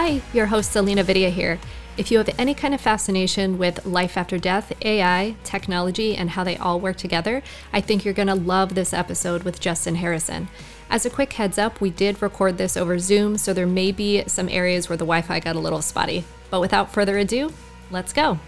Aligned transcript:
Hi, 0.00 0.22
your 0.32 0.46
host 0.46 0.70
Selena 0.70 1.02
Vidya 1.02 1.28
here. 1.28 1.58
If 1.96 2.12
you 2.12 2.18
have 2.18 2.30
any 2.38 2.54
kind 2.54 2.72
of 2.72 2.80
fascination 2.80 3.58
with 3.58 3.84
life 3.84 4.16
after 4.16 4.38
death, 4.38 4.72
AI, 4.82 5.34
technology, 5.42 6.14
and 6.14 6.30
how 6.30 6.44
they 6.44 6.56
all 6.56 6.78
work 6.78 6.96
together, 6.96 7.42
I 7.72 7.80
think 7.80 8.04
you're 8.04 8.14
going 8.14 8.28
to 8.28 8.36
love 8.36 8.76
this 8.76 8.92
episode 8.92 9.42
with 9.42 9.58
Justin 9.58 9.96
Harrison. 9.96 10.46
As 10.88 11.04
a 11.04 11.10
quick 11.10 11.32
heads 11.32 11.58
up, 11.58 11.80
we 11.80 11.90
did 11.90 12.22
record 12.22 12.58
this 12.58 12.76
over 12.76 13.00
Zoom, 13.00 13.36
so 13.38 13.52
there 13.52 13.66
may 13.66 13.90
be 13.90 14.22
some 14.28 14.48
areas 14.48 14.88
where 14.88 14.96
the 14.96 15.04
Wi 15.04 15.20
Fi 15.20 15.40
got 15.40 15.56
a 15.56 15.58
little 15.58 15.82
spotty. 15.82 16.22
But 16.48 16.60
without 16.60 16.92
further 16.92 17.18
ado, 17.18 17.52
let's 17.90 18.12
go. 18.12 18.38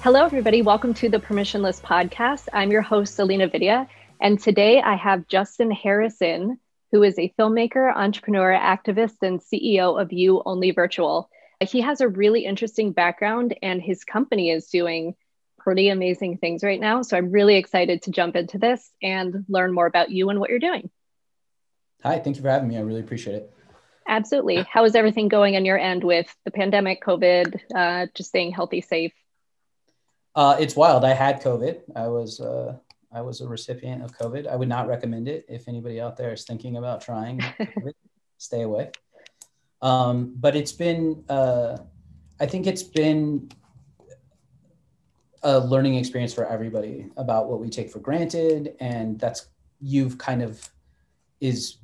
Hello, 0.00 0.24
everybody. 0.24 0.60
Welcome 0.60 0.92
to 0.94 1.08
the 1.08 1.20
Permissionless 1.20 1.80
Podcast. 1.80 2.48
I'm 2.52 2.72
your 2.72 2.82
host, 2.82 3.14
Selena 3.14 3.46
Vidya, 3.46 3.86
and 4.20 4.40
today 4.40 4.82
I 4.82 4.96
have 4.96 5.28
Justin 5.28 5.70
Harrison, 5.70 6.58
who 6.92 7.02
is 7.02 7.18
a 7.18 7.32
filmmaker, 7.38 7.94
entrepreneur, 7.94 8.52
activist, 8.52 9.16
and 9.22 9.40
CEO 9.40 10.00
of 10.00 10.12
You 10.12 10.42
Only 10.44 10.70
Virtual. 10.70 11.28
He 11.60 11.80
has 11.80 12.00
a 12.00 12.08
really 12.08 12.44
interesting 12.44 12.92
background, 12.92 13.56
and 13.62 13.80
his 13.80 14.04
company 14.04 14.50
is 14.50 14.66
doing 14.66 15.14
pretty 15.58 15.88
amazing 15.88 16.38
things 16.38 16.62
right 16.62 16.80
now. 16.80 17.02
So 17.02 17.16
I'm 17.16 17.32
really 17.32 17.56
excited 17.56 18.02
to 18.02 18.10
jump 18.10 18.36
into 18.36 18.58
this 18.58 18.88
and 19.02 19.44
learn 19.48 19.72
more 19.72 19.86
about 19.86 20.10
you 20.10 20.30
and 20.30 20.38
what 20.38 20.50
you're 20.50 20.58
doing. 20.58 20.90
Hi, 22.02 22.20
thank 22.20 22.36
you 22.36 22.42
for 22.42 22.50
having 22.50 22.68
me. 22.68 22.76
I 22.76 22.82
really 22.82 23.00
appreciate 23.00 23.34
it. 23.34 23.52
Absolutely. 24.06 24.64
How 24.70 24.84
is 24.84 24.94
everything 24.94 25.26
going 25.26 25.56
on 25.56 25.64
your 25.64 25.78
end 25.78 26.04
with 26.04 26.32
the 26.44 26.52
pandemic, 26.52 27.02
COVID, 27.02 27.60
uh, 27.74 28.06
just 28.14 28.28
staying 28.28 28.52
healthy, 28.52 28.80
safe? 28.80 29.12
Uh, 30.36 30.56
it's 30.60 30.76
wild. 30.76 31.04
I 31.04 31.14
had 31.14 31.42
COVID. 31.42 31.80
I 31.96 32.08
was 32.08 32.40
uh, 32.40 32.76
I 33.12 33.20
was 33.20 33.40
a 33.40 33.48
recipient 33.48 34.02
of 34.02 34.16
COVID. 34.16 34.46
I 34.46 34.56
would 34.56 34.68
not 34.68 34.88
recommend 34.88 35.28
it 35.28 35.46
if 35.48 35.68
anybody 35.68 36.00
out 36.00 36.16
there 36.16 36.32
is 36.32 36.44
thinking 36.44 36.76
about 36.76 37.00
trying. 37.00 37.42
Stay 38.38 38.62
away. 38.62 38.90
Um, 39.82 40.34
but 40.36 40.56
it's 40.56 40.72
been. 40.72 41.24
Uh, 41.28 41.78
I 42.38 42.46
think 42.46 42.66
it's 42.66 42.82
been 42.82 43.48
a 45.42 45.58
learning 45.60 45.94
experience 45.94 46.34
for 46.34 46.46
everybody 46.46 47.06
about 47.16 47.48
what 47.48 47.60
we 47.60 47.70
take 47.70 47.90
for 47.90 48.00
granted, 48.00 48.74
and 48.80 49.18
that's 49.18 49.48
you've 49.80 50.18
kind 50.18 50.42
of 50.42 50.68
is 51.40 51.78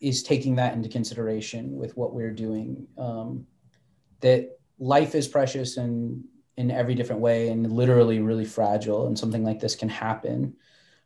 is 0.00 0.22
taking 0.22 0.54
that 0.56 0.74
into 0.74 0.88
consideration 0.88 1.76
with 1.76 1.96
what 1.96 2.14
we're 2.14 2.30
doing. 2.30 2.86
Um, 2.96 3.46
that 4.20 4.58
life 4.78 5.14
is 5.14 5.26
precious 5.26 5.76
and 5.76 6.24
in 6.58 6.70
every 6.70 6.94
different 6.94 7.22
way 7.22 7.48
and 7.48 7.72
literally 7.72 8.20
really 8.20 8.44
fragile 8.44 9.06
and 9.06 9.18
something 9.18 9.44
like 9.44 9.60
this 9.60 9.74
can 9.74 9.88
happen. 9.88 10.56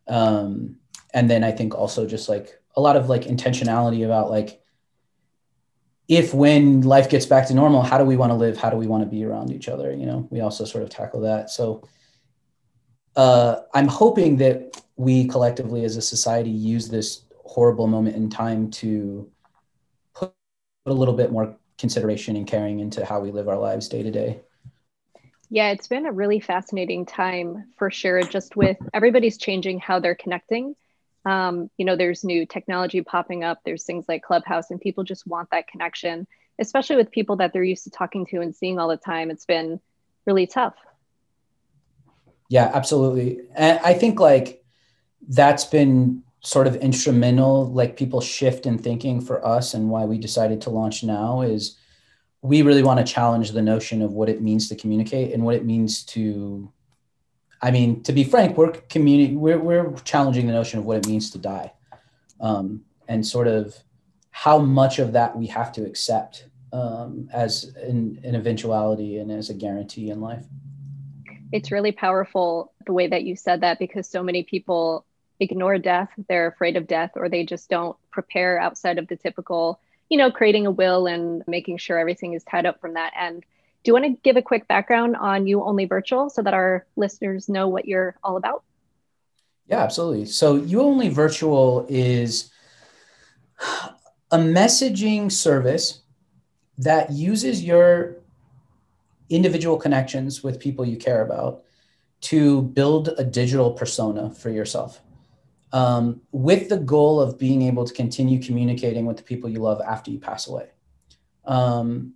Um, 0.09 0.77
and 1.15 1.29
then 1.31 1.45
i 1.45 1.51
think 1.51 1.75
also 1.75 2.07
just 2.07 2.29
like 2.29 2.61
a 2.77 2.81
lot 2.81 2.97
of 2.97 3.09
like 3.09 3.23
intentionality 3.23 4.05
about 4.05 4.31
like 4.31 4.61
if 6.09 6.35
when 6.35 6.83
life 6.83 7.09
gets 7.09 7.27
back 7.27 7.47
to 7.47 7.55
normal 7.55 7.83
how 7.83 7.99
do 7.99 8.05
we 8.05 8.17
want 8.17 8.31
to 8.31 8.35
live? 8.35 8.57
How 8.59 8.71
do 8.71 8.77
we 8.77 8.87
want 8.87 9.03
to 9.05 9.09
be 9.09 9.25
around 9.25 9.53
each 9.53 9.69
other? 9.69 9.95
You 9.95 10.07
know 10.07 10.27
we 10.31 10.41
also 10.41 10.65
sort 10.65 10.85
of 10.85 10.91
tackle 10.91 11.21
that. 11.23 11.51
So 11.51 11.87
uh, 13.15 13.61
i'm 13.75 13.89
hoping 13.89 14.37
that 14.39 14.83
we 14.97 15.27
collectively 15.27 15.85
as 15.85 15.97
a 15.97 16.03
society 16.03 16.51
use 16.51 16.89
this 16.89 17.25
horrible 17.45 17.87
moment 17.87 18.17
in 18.17 18.31
time 18.31 18.71
to 18.71 19.31
put 20.15 20.33
a 20.87 20.93
little 20.93 21.15
bit 21.15 21.31
more 21.31 21.55
consideration 21.77 22.37
and 22.37 22.47
caring 22.47 22.81
into 22.81 23.05
how 23.05 23.21
we 23.21 23.31
live 23.31 23.49
our 23.49 23.59
lives 23.59 23.89
day 23.89 24.03
to 24.03 24.11
day 24.11 24.41
yeah, 25.53 25.69
it's 25.69 25.87
been 25.87 26.07
a 26.07 26.13
really 26.13 26.41
fascinating 26.41 27.05
time 27.05 27.67
for 27.77 27.91
sure, 27.91 28.23
just 28.23 28.57
with 28.57 28.79
everybody's 28.95 29.37
changing 29.37 29.79
how 29.79 30.01
they're 30.01 30.15
connecting. 30.15 30.75
Um, 31.27 31.69
you 31.77 31.85
know, 31.85 31.95
there's 31.95 32.25
new 32.25 32.47
technology 32.47 33.03
popping 33.03 33.45
up, 33.45 33.61
there's 33.63 33.85
things 33.85 34.07
like 34.09 34.23
Clubhouse, 34.23 34.71
and 34.71 34.81
people 34.81 35.05
just 35.05 35.27
want 35.27 35.51
that 35.51 35.69
connection, 35.69 36.27
especially 36.59 36.97
with 36.97 37.11
people 37.11 37.37
that 37.37 37.53
they're 37.53 37.63
used 37.63 37.85
to 37.85 37.91
talking 37.91 38.25
to 38.27 38.41
and 38.41 38.57
seeing 38.57 38.79
all 38.79 38.89
the 38.89 38.97
time. 38.97 39.31
It's 39.31 39.45
been 39.45 39.79
really 40.25 40.47
tough. 40.47 40.75
Yeah, 42.49 42.71
absolutely. 42.73 43.41
And 43.55 43.79
I 43.85 43.93
think 43.93 44.21
like 44.21 44.65
that's 45.29 45.67
been 45.67 46.23
sort 46.41 46.67
of 46.67 46.77
instrumental, 46.77 47.71
like 47.71 47.99
people 47.99 48.23
shift 48.23 48.65
in 48.65 48.79
thinking 48.79 49.21
for 49.21 49.47
us 49.47 49.75
and 49.75 49.91
why 49.91 50.07
we 50.07 50.17
decided 50.17 50.63
to 50.63 50.71
launch 50.71 51.05
now 51.05 51.43
is 51.43 51.77
we 52.43 52.63
really 52.63 52.83
want 52.83 53.05
to 53.05 53.13
challenge 53.13 53.53
the 53.53 53.63
notion 53.63 54.03
of 54.03 54.13
what 54.13 54.29
it 54.29 54.43
means 54.43 54.69
to 54.69 54.77
communicate 54.77 55.33
and 55.33 55.45
what 55.45 55.55
it 55.55 55.65
means 55.65 56.05
to 56.05 56.71
i 57.63 57.71
mean 57.71 58.03
to 58.03 58.13
be 58.13 58.25
frank 58.25 58.57
we're 58.57 58.71
community 58.71 59.37
we're, 59.37 59.59
we're 59.59 59.93
challenging 60.05 60.47
the 60.47 60.53
notion 60.53 60.79
of 60.79 60.85
what 60.85 60.97
it 60.97 61.07
means 61.07 61.31
to 61.31 61.39
die. 61.39 61.73
Um, 62.41 62.85
and 63.09 63.27
sort 63.27 63.47
of 63.47 63.77
how 64.31 64.59
much 64.59 64.99
of 64.99 65.13
that 65.13 65.37
we 65.37 65.47
have 65.47 65.73
to 65.73 65.85
accept 65.85 66.47
um, 66.73 67.29
as 67.33 67.65
an, 67.77 68.19
an 68.25 68.35
eventuality 68.35 69.19
and 69.19 69.31
as 69.31 69.51
a 69.51 69.55
guarantee 69.55 70.11
in 70.11 70.21
life. 70.21 70.45
It's 71.53 71.71
really 71.71 71.93
powerful 71.93 72.73
the 72.87 72.93
way 72.95 73.07
that 73.09 73.25
you 73.25 73.37
said 73.37 73.61
that 73.61 73.79
because 73.79 74.09
so 74.09 74.23
many 74.23 74.43
people 74.43 75.05
ignore 75.41 75.77
death 75.77 76.09
they're 76.29 76.47
afraid 76.47 76.77
of 76.77 76.87
death 76.87 77.11
or 77.17 77.29
they 77.29 77.45
just 77.45 77.69
don't 77.69 77.97
prepare 78.11 78.61
outside 78.61 78.97
of 78.97 79.09
the 79.09 79.17
typical 79.17 79.81
you 80.09 80.19
know, 80.19 80.31
creating 80.31 80.67
a 80.67 80.71
will 80.71 81.07
and 81.07 81.43
making 81.47 81.79
sure 81.79 81.99
everything 81.99 82.35
is 82.35 82.45
tied 82.45 82.67
up 82.67 82.81
from 82.81 82.95
that 82.95 83.13
end. 83.19 83.45
Do 83.85 83.89
you 83.89 83.93
want 83.95 84.05
to 84.05 84.21
give 84.23 84.37
a 84.37 84.43
quick 84.43 84.69
background 84.69 85.17
on 85.17 85.47
You 85.47 85.65
Only 85.65 85.87
Virtual 85.87 86.31
so 86.31 86.43
that 86.43 86.55
our 86.55 86.87
listeners 86.97 87.49
know 87.49 87.69
what 87.69 87.87
you're 87.87 88.17
all 88.23 88.37
about? 88.37 88.63
Yeah, 89.67 89.83
absolutely. 89.83 90.27
So, 90.27 90.57
You 90.57 90.83
Only 90.83 91.09
Virtual 91.09 91.87
is 91.89 92.51
a 94.31 94.39
messaging 94.39 95.33
service 95.33 96.03
that 96.79 97.11
uses 97.11 97.65
your 97.65 98.17
individual 99.31 99.77
connections 99.77 100.43
with 100.43 100.61
people 100.61 100.85
you 100.85 100.97
care 100.97 101.23
about 101.23 101.63
to 102.21 102.63
build 102.63 103.11
a 103.19 103.25
digital 103.25 103.73
persona 103.73 104.31
for 104.31 104.51
yourself 104.51 105.01
um, 105.73 106.21
with 106.33 106.69
the 106.69 106.77
goal 106.77 107.21
of 107.21 107.39
being 107.39 107.63
able 107.63 107.85
to 107.85 107.95
continue 107.95 108.43
communicating 108.43 109.07
with 109.07 109.17
the 109.17 109.23
people 109.23 109.49
you 109.49 109.59
love 109.59 109.81
after 109.81 110.11
you 110.11 110.19
pass 110.19 110.47
away. 110.47 110.69
Um, 111.45 112.15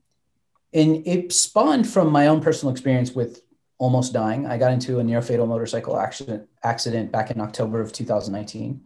and 0.73 1.07
it 1.07 1.33
spawned 1.33 1.89
from 1.89 2.13
my 2.13 2.27
own 2.27 2.41
personal 2.43 2.73
experience 2.73 3.13
with 3.13 3.43
almost 3.79 4.13
dying. 4.13 4.47
I 4.47 4.59
got 4.59 4.73
into 4.73 4.99
a 4.99 5.05
near 5.05 5.23
fatal 5.23 5.47
motorcycle 5.47 5.99
accident, 5.99 6.49
accident 6.63 7.13
back 7.13 7.31
in 7.31 7.41
October 7.41 7.81
of 7.81 7.93
2019. 7.93 8.81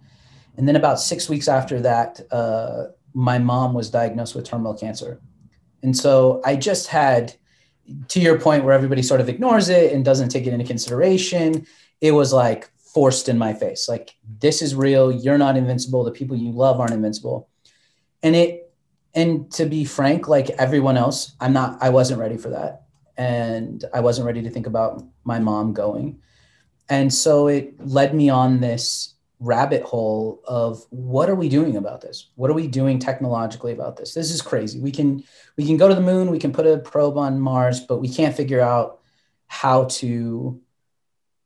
And 0.56 0.69
then 0.69 0.76
about 0.76 1.00
six 1.00 1.28
weeks 1.28 1.48
after 1.48 1.81
that, 1.81 2.20
uh, 2.31 2.87
my 3.12 3.38
mom 3.38 3.75
was 3.75 3.91
diagnosed 3.91 4.34
with 4.34 4.44
terminal 4.44 4.75
cancer. 4.75 5.20
And 5.82 5.97
so 5.97 6.41
I 6.44 6.56
just 6.56 6.88
had, 6.88 7.34
to 8.08 8.20
your 8.20 8.38
point 8.38 8.64
where 8.64 8.75
everybody 8.75 9.02
sort 9.02 9.20
of 9.20 9.28
ignores 9.28 9.69
it 9.69 9.92
and 9.92 10.04
doesn't 10.04 10.28
take 10.28 10.47
it 10.47 10.52
into 10.52 10.64
consideration, 10.64 11.66
it 12.00 12.12
was 12.12 12.32
like 12.32 12.70
forced 12.92 13.28
in 13.28 13.38
my 13.38 13.54
face. 13.54 13.88
Like 13.88 14.16
this 14.40 14.62
is 14.62 14.74
real. 14.74 15.12
You're 15.12 15.38
not 15.38 15.56
invincible. 15.56 16.04
The 16.04 16.10
people 16.10 16.36
you 16.36 16.52
love 16.52 16.80
aren't 16.80 16.92
invincible. 16.92 17.48
And 18.22 18.36
it 18.36 18.72
and 19.14 19.50
to 19.52 19.66
be 19.66 19.84
frank 19.84 20.28
like 20.28 20.50
everyone 20.50 20.96
else 20.96 21.34
i'm 21.40 21.52
not 21.52 21.82
i 21.82 21.88
wasn't 21.88 22.20
ready 22.20 22.36
for 22.36 22.50
that. 22.50 22.82
And 23.16 23.84
i 23.92 24.00
wasn't 24.00 24.26
ready 24.26 24.42
to 24.42 24.50
think 24.50 24.66
about 24.66 25.04
my 25.24 25.38
mom 25.38 25.72
going. 25.72 26.20
And 26.88 27.12
so 27.12 27.46
it 27.46 27.74
led 27.86 28.14
me 28.14 28.30
on 28.30 28.60
this 28.60 29.14
rabbit 29.38 29.82
hole 29.82 30.42
of 30.44 30.84
what 30.90 31.30
are 31.30 31.34
we 31.34 31.48
doing 31.48 31.76
about 31.76 32.02
this? 32.02 32.30
What 32.34 32.50
are 32.50 32.54
we 32.54 32.66
doing 32.66 32.98
technologically 32.98 33.72
about 33.72 33.96
this? 33.96 34.12
This 34.12 34.30
is 34.30 34.42
crazy. 34.42 34.80
We 34.80 34.90
can 34.90 35.22
we 35.56 35.64
can 35.64 35.76
go 35.76 35.88
to 35.88 35.94
the 35.94 36.00
moon. 36.00 36.30
We 36.30 36.38
can 36.38 36.52
put 36.52 36.66
a 36.66 36.78
probe 36.78 37.16
on 37.16 37.40
mars 37.40 37.80
but 37.80 37.98
we 37.98 38.08
can't 38.08 38.36
figure 38.36 38.60
out 38.60 39.00
how 39.46 39.84
to 39.84 40.60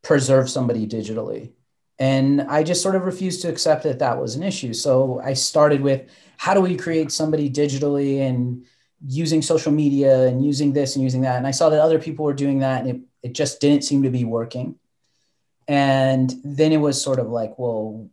preserve 0.05 0.49
somebody 0.49 0.87
digitally. 0.87 1.51
And 1.99 2.43
I 2.43 2.63
just 2.63 2.83
sort 2.83 2.95
of 2.95 3.05
refused 3.05 3.43
to 3.43 3.49
accept 3.49 3.85
that 3.85 4.01
that 4.01 4.21
was 4.21 4.35
an 4.35 4.43
issue. 4.43 4.73
So 4.73 5.21
I 5.25 5.33
started 5.33 5.81
with 5.81 6.09
how 6.37 6.55
do 6.55 6.61
we 6.61 6.77
create 6.77 7.11
somebody 7.11 7.49
digitally 7.51 8.21
and 8.21 8.65
using 9.07 9.43
social 9.43 9.73
media 9.73 10.27
and 10.27 10.45
using 10.45 10.73
this 10.73 10.97
and 10.97 11.05
using 11.05 11.23
that. 11.23 11.37
And 11.37 11.47
I 11.47 11.53
saw 11.53 11.69
that 11.71 11.81
other 11.81 11.99
people 11.99 12.25
were 12.25 12.33
doing 12.33 12.61
that 12.61 12.85
and 12.85 12.91
it, 12.91 13.29
it 13.29 13.33
just 13.33 13.61
didn't 13.61 13.85
seem 13.85 14.03
to 14.03 14.11
be 14.11 14.25
working. 14.25 14.77
And 15.69 16.33
then 16.45 16.73
it 16.73 16.79
was 16.79 17.03
sort 17.03 17.19
of 17.19 17.29
like, 17.29 17.59
well, 17.59 18.11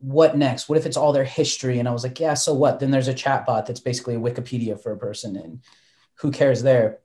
what 0.00 0.36
next? 0.36 0.68
What 0.68 0.78
if 0.78 0.86
it's 0.86 0.96
all 0.96 1.12
their 1.12 1.24
history? 1.24 1.78
And 1.78 1.88
I 1.88 1.92
was 1.92 2.04
like, 2.04 2.20
yeah, 2.20 2.34
so 2.34 2.54
what? 2.54 2.78
Then 2.78 2.90
there's 2.90 3.08
a 3.08 3.14
chatbot 3.14 3.66
that's 3.66 3.80
basically 3.80 4.14
a 4.14 4.20
Wikipedia 4.20 4.80
for 4.80 4.92
a 4.92 4.98
person 4.98 5.36
and 5.36 5.60
who 6.16 6.30
cares 6.30 6.62
there? 6.62 6.98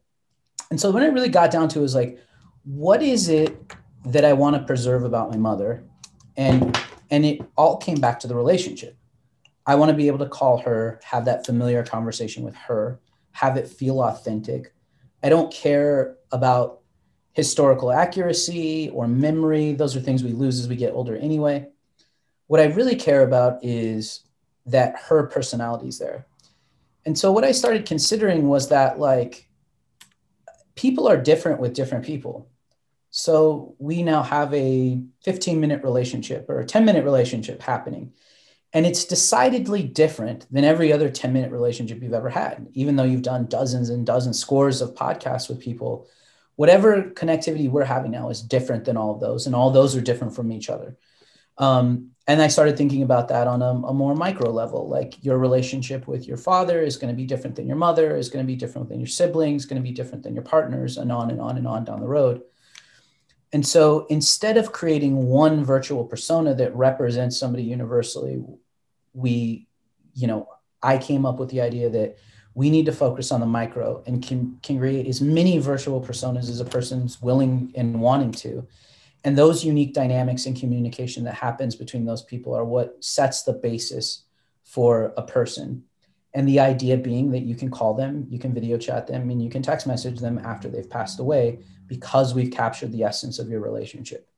And 0.69 0.80
so 0.80 0.92
when 0.92 1.04
it 1.04 1.13
really 1.13 1.30
got 1.30 1.51
down 1.51 1.69
to 1.69 1.80
it 1.80 1.81
was 1.81 1.95
like, 1.95 2.19
what 2.63 3.02
is 3.02 3.30
it 3.30 3.74
that 4.06 4.25
I 4.25 4.34
want 4.34 4.56
to 4.56 4.63
preserve 4.63 5.04
about 5.04 5.31
my 5.31 5.38
mother? 5.38 5.84
And 6.38 6.78
and 7.10 7.25
it 7.25 7.42
all 7.58 7.78
came 7.78 8.00
back 8.00 8.19
to 8.22 8.28
the 8.28 8.36
relationship. 8.36 8.98
I 9.66 9.75
want 9.75 9.90
to 9.90 9.98
be 9.98 10.08
able 10.08 10.19
to 10.19 10.30
call 10.30 10.60
her, 10.60 11.00
have 11.04 11.25
that 11.25 11.46
familiar 11.46 11.84
conversation 11.84 12.44
with 12.44 12.56
her, 12.56 13.00
have 13.34 13.58
it 13.58 13.68
feel 13.68 14.02
authentic. 14.02 14.74
I 15.22 15.30
don't 15.30 15.54
care 15.54 16.18
about 16.31 16.80
historical 17.34 17.92
accuracy 17.92 18.90
or 18.90 19.08
memory. 19.08 19.74
Those 19.74 19.96
are 19.96 20.02
things 20.02 20.24
we 20.24 20.31
lose 20.31 20.60
as 20.60 20.68
we 20.68 20.75
get 20.75 20.94
older 20.94 21.16
anyway. 21.16 21.68
What 22.48 22.60
I 22.60 22.66
really 22.66 22.96
care 22.96 23.24
about 23.24 23.63
is 23.63 24.22
that 24.66 24.96
her 25.08 25.28
personality 25.28 25.88
is 25.88 26.00
there. 26.00 26.28
And 27.06 27.18
so 27.18 27.31
what 27.31 27.44
I 27.44 27.52
started 27.52 27.86
considering 27.86 28.48
was 28.48 28.69
that 28.69 29.00
like 29.00 29.48
people 30.75 31.08
are 31.08 31.18
different 31.18 31.60
with 31.60 31.74
different 31.74 32.06
people. 32.06 32.50
So 33.12 33.75
we 33.78 34.04
now 34.04 34.24
have 34.24 34.54
a 34.54 35.02
15 35.24 35.60
minute 35.60 35.84
relationship 35.84 36.50
or 36.50 36.60
a 36.60 36.66
10 36.66 36.86
minute 36.86 37.04
relationship 37.04 37.62
happening. 37.62 38.13
And 38.74 38.86
it's 38.86 39.04
decidedly 39.04 39.84
different 39.84 40.48
than 40.50 40.63
every 40.63 40.94
other 40.94 41.10
10 41.10 41.34
minute 41.34 41.52
relationship 41.52 42.02
you've 42.02 42.13
ever 42.13 42.30
had, 42.30 42.68
even 42.74 42.96
though 42.96 43.04
you've 43.04 43.22
done 43.22 43.48
dozens 43.48 43.90
and 43.90 44.06
dozens, 44.06 44.40
scores 44.40 44.81
of 44.81 44.96
podcasts 44.96 45.50
with 45.50 45.60
people. 45.60 46.08
Whatever 46.56 47.04
connectivity 47.04 47.69
we're 47.69 47.84
having 47.84 48.12
now 48.12 48.30
is 48.30 48.42
different 48.42 48.86
than 48.86 48.96
all 48.96 49.13
of 49.13 49.19
those, 49.19 49.46
and 49.46 49.56
all 49.56 49.72
those 49.72 49.96
are 49.96 50.02
different 50.02 50.34
from 50.34 50.52
each 50.52 50.69
other. 50.69 50.96
Um, 51.58 52.12
and 52.28 52.42
I 52.42 52.48
started 52.48 52.78
thinking 52.78 53.04
about 53.04 53.28
that 53.28 53.48
on 53.48 53.62
a, 53.62 53.72
a, 53.72 53.94
more 53.94 54.16
micro 54.16 54.52
level. 54.52 54.88
Like 54.88 55.24
your 55.24 55.38
relationship 55.38 56.08
with 56.08 56.28
your 56.28 56.38
father 56.38 56.81
is 56.81 56.96
going 56.96 57.12
to 57.13 57.18
be 57.18 57.25
different 57.25 57.56
than 57.56 57.68
your 57.68 57.78
mother, 57.78 58.16
is 58.16 58.30
going 58.30 58.46
to 58.46 58.48
be 58.48 58.56
different 58.56 58.88
than 58.88 59.00
your 59.00 59.08
siblings, 59.08 59.66
going 59.66 59.81
to 59.81 59.88
be 59.88 59.94
different 59.94 60.24
than 60.24 60.34
your 60.34 60.44
partners, 60.44 60.98
and 60.98 61.12
on 61.12 61.30
and 61.30 61.42
on 61.42 61.58
and 61.58 61.68
on 61.68 61.84
down 61.84 62.00
the 62.00 62.08
road. 62.08 62.42
And 63.53 63.68
so 63.68 64.06
instead 64.09 64.57
of 64.57 64.71
creating 64.71 65.27
one 65.27 65.65
virtual 65.65 66.06
persona 66.06 66.53
that 66.56 66.75
represents 66.75 67.38
somebody 67.38 67.63
universally, 67.63 68.44
we, 69.13 69.68
you 70.13 70.27
know, 70.27 70.48
I 70.81 70.98
came 70.98 71.25
up 71.25 71.38
with 71.38 71.50
the 71.50 71.62
idea 71.62 71.89
that 71.89 72.18
we 72.53 72.69
need 72.69 72.86
to 72.86 72.92
focus 72.92 73.31
on 73.31 73.39
the 73.39 73.45
micro 73.45 74.03
and 74.06 74.25
can, 74.25 74.57
can 74.63 74.77
create 74.77 75.07
as 75.07 75.21
many 75.21 75.57
virtual 75.57 76.01
personas 76.01 76.50
as 76.50 76.59
a 76.59 76.65
person's 76.65 77.21
willing 77.21 77.71
and 77.75 78.00
wanting 78.00 78.31
to. 78.31 78.68
And 79.24 79.38
those 79.38 79.63
unique 79.63 79.94
dynamics 79.94 80.45
and 80.45 80.59
communication 80.59 81.24
that 81.25 81.36
happens 81.36 81.75
between 81.75 82.06
those 82.06 82.24
people 82.24 82.56
are 82.56 82.65
what 82.65 83.03
sets 83.03 83.44
the 83.44 83.53
basis 83.53 84.24
for 84.63 85.13
a 85.18 85.21
person. 85.21 85.83
And 86.33 86.48
the 86.48 86.60
idea 86.60 86.98
being 86.98 87.31
that 87.31 87.42
you 87.42 87.56
can 87.56 87.69
call 87.69 87.94
them, 87.94 88.25
you 88.30 88.39
can 88.39 88.54
video 88.54 88.78
chat 88.78 89.07
them, 89.07 89.30
and 89.30 89.44
you 89.44 89.50
can 89.50 89.62
text 89.62 89.86
message 89.86 90.19
them 90.19 90.38
after 90.38 90.69
they've 90.69 90.89
passed 90.89 91.19
away 91.19 91.60
because 91.88 92.33
we've 92.33 92.51
captured 92.51 92.92
the 92.94 93.04
essence 93.04 93.38
of 93.38 93.50
your 93.50 93.60
relationship. 93.60 94.30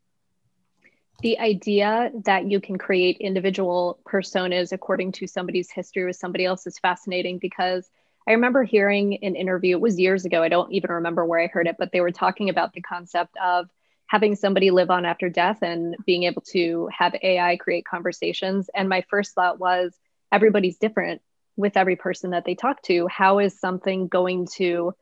The 1.21 1.37
idea 1.39 2.11
that 2.25 2.49
you 2.49 2.59
can 2.59 2.77
create 2.77 3.17
individual 3.19 3.99
personas 4.05 4.71
according 4.71 5.11
to 5.13 5.27
somebody's 5.27 5.71
history 5.71 6.03
with 6.05 6.15
somebody 6.15 6.45
else 6.45 6.65
is 6.65 6.79
fascinating 6.79 7.37
because 7.37 7.89
I 8.27 8.31
remember 8.31 8.63
hearing 8.63 9.23
an 9.23 9.35
interview, 9.35 9.77
it 9.77 9.81
was 9.81 9.99
years 9.99 10.25
ago, 10.25 10.41
I 10.41 10.49
don't 10.49 10.71
even 10.71 10.91
remember 10.91 11.25
where 11.25 11.41
I 11.41 11.47
heard 11.47 11.67
it, 11.67 11.75
but 11.77 11.91
they 11.91 12.01
were 12.01 12.11
talking 12.11 12.49
about 12.49 12.73
the 12.73 12.81
concept 12.81 13.35
of 13.43 13.69
having 14.07 14.35
somebody 14.35 14.71
live 14.71 14.89
on 14.89 15.05
after 15.05 15.29
death 15.29 15.59
and 15.61 15.95
being 16.05 16.23
able 16.23 16.41
to 16.41 16.89
have 16.97 17.15
AI 17.21 17.57
create 17.57 17.85
conversations. 17.85 18.69
And 18.73 18.89
my 18.89 19.03
first 19.09 19.33
thought 19.33 19.59
was 19.59 19.93
everybody's 20.31 20.77
different 20.77 21.21
with 21.55 21.77
every 21.77 21.95
person 21.95 22.31
that 22.31 22.45
they 22.45 22.55
talk 22.55 22.81
to. 22.83 23.07
How 23.07 23.39
is 23.39 23.59
something 23.59 24.07
going 24.07 24.47
to 24.55 24.93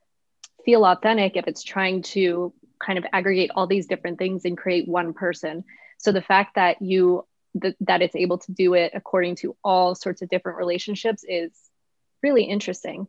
feel 0.66 0.86
authentic 0.86 1.38
if 1.38 1.48
it's 1.48 1.64
trying 1.64 2.04
to 2.04 2.54
kind 2.84 2.98
of 2.98 3.06
aggregate 3.14 3.52
all 3.56 3.68
these 3.68 3.88
different 3.88 4.18
things 4.20 4.46
and 4.46 4.58
create 4.58 4.88
one 4.88 5.14
person? 5.14 5.64
So 5.98 6.12
the 6.12 6.22
fact 6.22 6.56
that 6.56 6.82
you 6.82 7.26
th- 7.62 7.76
that 7.82 8.02
it's 8.02 8.16
able 8.16 8.38
to 8.40 8.52
do 8.52 8.74
it 8.74 8.92
according 8.94 9.36
to 9.38 9.56
all 9.64 9.96
sorts 9.96 10.22
of 10.22 10.30
different 10.30 10.58
relationships 10.58 11.24
is 11.28 11.52
really 12.24 12.44
interesting. 12.44 13.08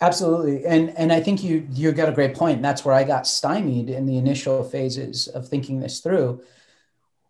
Absolutely, 0.00 0.66
and 0.66 0.90
and 0.90 1.12
I 1.12 1.20
think 1.20 1.42
you 1.42 1.66
you 1.70 1.90
got 1.92 2.08
a 2.08 2.12
great 2.12 2.34
point. 2.34 2.56
And 2.56 2.64
that's 2.64 2.84
where 2.84 2.94
I 2.94 3.04
got 3.04 3.26
stymied 3.26 3.88
in 3.88 4.04
the 4.06 4.18
initial 4.18 4.62
phases 4.62 5.28
of 5.28 5.48
thinking 5.48 5.80
this 5.80 6.00
through, 6.00 6.42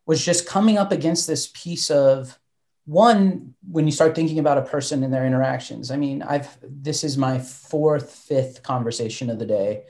was 0.07 0.25
just 0.25 0.49
coming 0.49 0.77
up 0.77 0.91
against 0.91 1.29
this 1.29 1.51
piece 1.55 1.91
of 1.91 2.39
one 2.87 3.55
when 3.71 3.85
you 3.85 3.93
start 3.93 4.15
thinking 4.15 4.39
about 4.39 4.59
a 4.59 4.63
person 4.63 5.03
and 5.05 5.13
their 5.13 5.27
interactions. 5.27 5.91
I 5.91 5.97
mean, 5.97 6.23
I've 6.23 6.57
this 6.63 7.05
is 7.05 7.19
my 7.19 7.39
fourth, 7.39 8.11
fifth 8.11 8.63
conversation 8.63 9.29
of 9.29 9.39
the 9.39 9.47
day, 9.47 9.85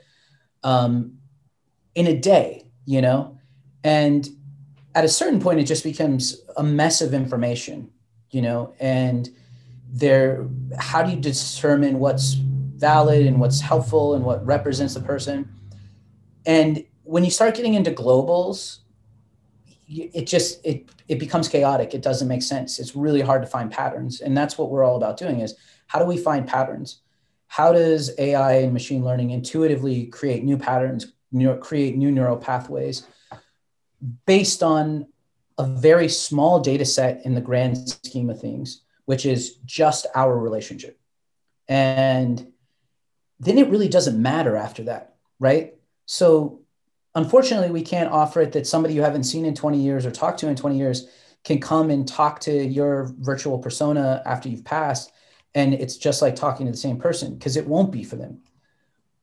um, 0.63 1.17
in 1.95 2.07
a 2.07 2.17
day, 2.17 2.65
you 2.85 3.01
know, 3.01 3.39
and 3.83 4.27
at 4.95 5.05
a 5.05 5.09
certain 5.09 5.39
point, 5.39 5.59
it 5.59 5.65
just 5.65 5.83
becomes 5.83 6.41
a 6.57 6.63
mess 6.63 7.01
of 7.01 7.13
information, 7.13 7.91
you 8.31 8.41
know, 8.41 8.73
and 8.79 9.29
there. 9.89 10.47
How 10.77 11.03
do 11.03 11.11
you 11.11 11.17
determine 11.17 11.99
what's 11.99 12.35
valid 12.77 13.25
and 13.25 13.39
what's 13.39 13.59
helpful 13.59 14.13
and 14.13 14.23
what 14.23 14.45
represents 14.45 14.93
the 14.93 14.99
person. 14.99 15.49
And 16.45 16.85
when 17.03 17.25
you 17.25 17.31
start 17.31 17.55
getting 17.55 17.73
into 17.73 17.91
globals, 17.91 18.79
it 19.87 20.27
just 20.27 20.65
it 20.65 20.89
it 21.07 21.19
becomes 21.19 21.47
chaotic. 21.47 21.93
It 21.93 22.01
doesn't 22.01 22.27
make 22.27 22.43
sense. 22.43 22.79
It's 22.79 22.95
really 22.95 23.21
hard 23.21 23.41
to 23.41 23.47
find 23.47 23.71
patterns, 23.71 24.21
and 24.21 24.37
that's 24.37 24.57
what 24.57 24.69
we're 24.69 24.83
all 24.83 24.97
about 24.97 25.17
doing. 25.17 25.39
Is 25.39 25.55
how 25.87 25.99
do 25.99 26.05
we 26.05 26.17
find 26.17 26.47
patterns? 26.47 27.01
How 27.47 27.71
does 27.71 28.11
AI 28.17 28.53
and 28.57 28.73
machine 28.73 29.03
learning 29.03 29.31
intuitively 29.31 30.07
create 30.07 30.43
new 30.43 30.57
patterns, 30.57 31.13
new, 31.31 31.55
create 31.55 31.95
new 31.95 32.11
neural 32.11 32.37
pathways 32.37 33.07
based 34.25 34.61
on 34.61 35.07
a 35.57 35.65
very 35.65 36.09
small 36.09 36.59
data 36.59 36.85
set 36.85 37.25
in 37.25 37.33
the 37.33 37.41
grand 37.41 37.89
scheme 37.89 38.29
of 38.29 38.39
things, 38.39 38.81
which 39.05 39.25
is 39.25 39.55
just 39.65 40.05
our 40.13 40.37
relationship. 40.37 40.99
And 41.67 42.51
then 43.39 43.57
it 43.57 43.69
really 43.69 43.87
doesn't 43.87 44.21
matter 44.21 44.55
after 44.55 44.83
that, 44.83 45.15
right? 45.39 45.75
So 46.05 46.61
unfortunately, 47.17 47.71
we 47.71 47.81
can't 47.81 48.11
offer 48.11 48.41
it 48.41 48.51
that 48.51 48.67
somebody 48.67 48.93
you 48.93 49.01
haven't 49.01 49.23
seen 49.23 49.43
in 49.43 49.55
20 49.55 49.81
years 49.81 50.05
or 50.05 50.11
talked 50.11 50.39
to 50.39 50.47
in 50.47 50.55
20 50.55 50.77
years 50.77 51.07
can 51.43 51.59
come 51.59 51.89
and 51.89 52.07
talk 52.07 52.39
to 52.41 52.51
your 52.51 53.11
virtual 53.19 53.57
persona 53.57 54.21
after 54.25 54.47
you've 54.47 54.63
passed. 54.63 55.11
And 55.55 55.73
it's 55.73 55.97
just 55.97 56.21
like 56.21 56.35
talking 56.35 56.67
to 56.67 56.71
the 56.71 56.77
same 56.77 56.97
person 56.97 57.33
because 57.33 57.57
it 57.57 57.65
won't 57.65 57.91
be 57.91 58.03
for 58.03 58.17
them. 58.17 58.41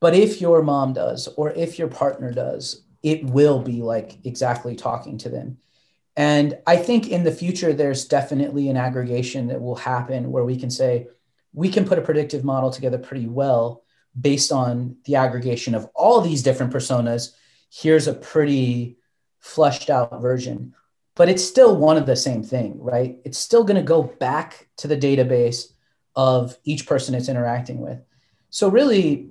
But 0.01 0.15
if 0.15 0.41
your 0.41 0.63
mom 0.63 0.93
does, 0.93 1.29
or 1.37 1.53
if 1.53 1.79
your 1.79 1.89
partner 1.89 2.33
does, 2.33 2.83
it 3.03 3.25
will 3.25 3.61
be 3.61 3.81
like 3.81 4.19
exactly 4.25 4.75
talking 4.75 5.17
to 5.19 5.29
them. 5.29 5.59
And 6.17 6.59
I 6.67 6.77
think 6.77 7.09
in 7.09 7.23
the 7.25 7.33
future, 7.33 7.73
there's 7.73 8.07
definitely 8.07 8.69
an 8.69 8.77
aggregation 8.77 9.47
that 9.49 9.61
will 9.61 9.77
happen 9.77 10.33
where 10.33 10.45
we 10.45 10.57
can 10.57 10.71
say, 10.71 11.09
we 11.53 11.69
can 11.69 11.85
put 11.85 11.99
a 11.99 12.03
predictive 12.03 12.45
model 12.45 12.71
together 12.71 12.99
pretty 12.99 13.27
well 13.27 13.85
based 14.21 14.51
on 14.51 14.97
the 15.05 15.17
aggregation 15.17 15.75
of 15.75 15.89
all 15.95 16.21
these 16.21 16.43
different 16.43 16.73
personas, 16.73 17.35
here's 17.75 18.07
a 18.07 18.15
pretty 18.15 18.97
flushed 19.41 19.91
out 19.91 20.23
version. 20.23 20.75
But 21.17 21.29
it's 21.29 21.45
still 21.45 21.77
one 21.77 21.97
of 21.97 22.07
the 22.07 22.17
same 22.17 22.43
thing, 22.43 22.81
right? 22.81 23.19
It's 23.25 23.39
still 23.39 23.65
going 23.65 23.77
to 23.77 23.83
go 23.83 24.03
back 24.03 24.69
to 24.79 24.89
the 24.89 24.97
database 24.97 25.73
of 26.17 26.57
each 26.65 26.87
person 26.87 27.15
it's 27.15 27.29
interacting 27.29 27.81
with. 27.81 28.01
So, 28.51 28.69
really, 28.69 29.31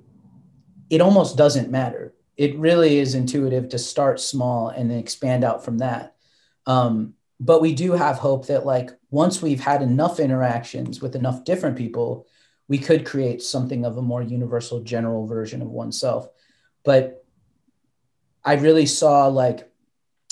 it 0.90 1.00
almost 1.00 1.36
doesn't 1.36 1.70
matter. 1.70 2.14
It 2.36 2.58
really 2.58 2.98
is 2.98 3.14
intuitive 3.14 3.68
to 3.70 3.78
start 3.78 4.20
small 4.20 4.68
and 4.68 4.90
then 4.90 4.98
expand 4.98 5.44
out 5.44 5.64
from 5.64 5.78
that. 5.78 6.16
Um, 6.66 7.14
but 7.40 7.60
we 7.60 7.74
do 7.74 7.92
have 7.92 8.16
hope 8.16 8.46
that, 8.46 8.66
like, 8.66 8.90
once 9.10 9.42
we've 9.42 9.60
had 9.60 9.82
enough 9.82 10.20
interactions 10.20 11.00
with 11.00 11.16
enough 11.16 11.44
different 11.44 11.76
people, 11.76 12.26
we 12.68 12.78
could 12.78 13.04
create 13.04 13.42
something 13.42 13.84
of 13.84 13.98
a 13.98 14.02
more 14.02 14.22
universal 14.22 14.80
general 14.80 15.26
version 15.26 15.60
of 15.60 15.68
oneself 15.68 16.28
but 16.84 17.23
i 18.44 18.54
really 18.54 18.86
saw 18.86 19.26
like 19.26 19.70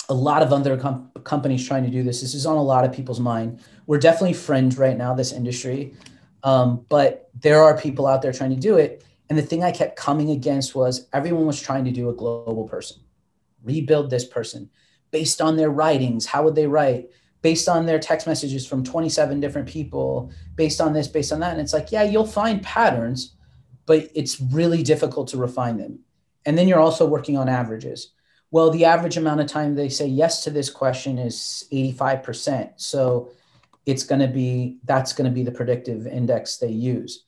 a 0.09 0.13
lot 0.13 0.41
of 0.41 0.51
other 0.51 0.77
com- 0.77 1.11
companies 1.23 1.65
trying 1.65 1.83
to 1.83 1.89
do 1.89 2.03
this. 2.03 2.21
This 2.21 2.33
is 2.33 2.45
on 2.45 2.57
a 2.57 2.63
lot 2.63 2.85
of 2.85 2.91
people's 2.91 3.19
mind. 3.19 3.61
We're 3.87 3.99
definitely 3.99 4.33
fringe 4.33 4.77
right 4.77 4.97
now 4.97 5.13
this 5.13 5.31
industry. 5.31 5.93
Um, 6.43 6.85
but 6.89 7.29
there 7.39 7.63
are 7.63 7.77
people 7.77 8.05
out 8.05 8.21
there 8.21 8.33
trying 8.33 8.49
to 8.51 8.59
do 8.59 8.77
it. 8.77 9.05
And 9.29 9.37
the 9.37 9.41
thing 9.41 9.63
i 9.63 9.71
kept 9.71 9.95
coming 9.95 10.31
against 10.31 10.75
was 10.75 11.07
everyone 11.13 11.47
was 11.47 11.61
trying 11.61 11.85
to 11.85 11.91
do 11.91 12.09
a 12.09 12.13
global 12.13 12.67
person. 12.67 12.97
Rebuild 13.63 14.09
this 14.09 14.25
person 14.25 14.69
based 15.11 15.41
on 15.41 15.55
their 15.55 15.69
writings. 15.69 16.25
How 16.25 16.43
would 16.43 16.55
they 16.55 16.67
write? 16.67 17.09
Based 17.41 17.69
on 17.69 17.85
their 17.85 17.99
text 17.99 18.27
messages 18.27 18.67
from 18.67 18.83
27 18.83 19.39
different 19.39 19.67
people, 19.67 20.31
based 20.55 20.81
on 20.81 20.93
this, 20.93 21.07
based 21.07 21.31
on 21.31 21.39
that. 21.39 21.51
And 21.53 21.61
it's 21.61 21.73
like, 21.73 21.91
yeah, 21.91 22.03
you'll 22.03 22.25
find 22.25 22.61
patterns, 22.61 23.35
but 23.85 24.09
it's 24.15 24.39
really 24.39 24.83
difficult 24.83 25.29
to 25.29 25.37
refine 25.37 25.77
them. 25.77 25.99
And 26.45 26.57
then 26.57 26.67
you're 26.67 26.79
also 26.79 27.05
working 27.05 27.37
on 27.37 27.49
averages. 27.49 28.11
Well, 28.51 28.69
the 28.69 28.85
average 28.85 29.17
amount 29.17 29.41
of 29.41 29.47
time 29.47 29.75
they 29.75 29.89
say 29.89 30.07
yes 30.07 30.43
to 30.43 30.51
this 30.51 30.69
question 30.69 31.17
is 31.17 31.65
85%. 31.71 32.73
So 32.77 33.31
it's 33.85 34.03
going 34.03 34.21
to 34.21 34.27
be, 34.27 34.77
that's 34.83 35.13
going 35.13 35.29
to 35.29 35.33
be 35.33 35.43
the 35.43 35.51
predictive 35.51 36.05
index 36.05 36.57
they 36.57 36.69
use. 36.69 37.25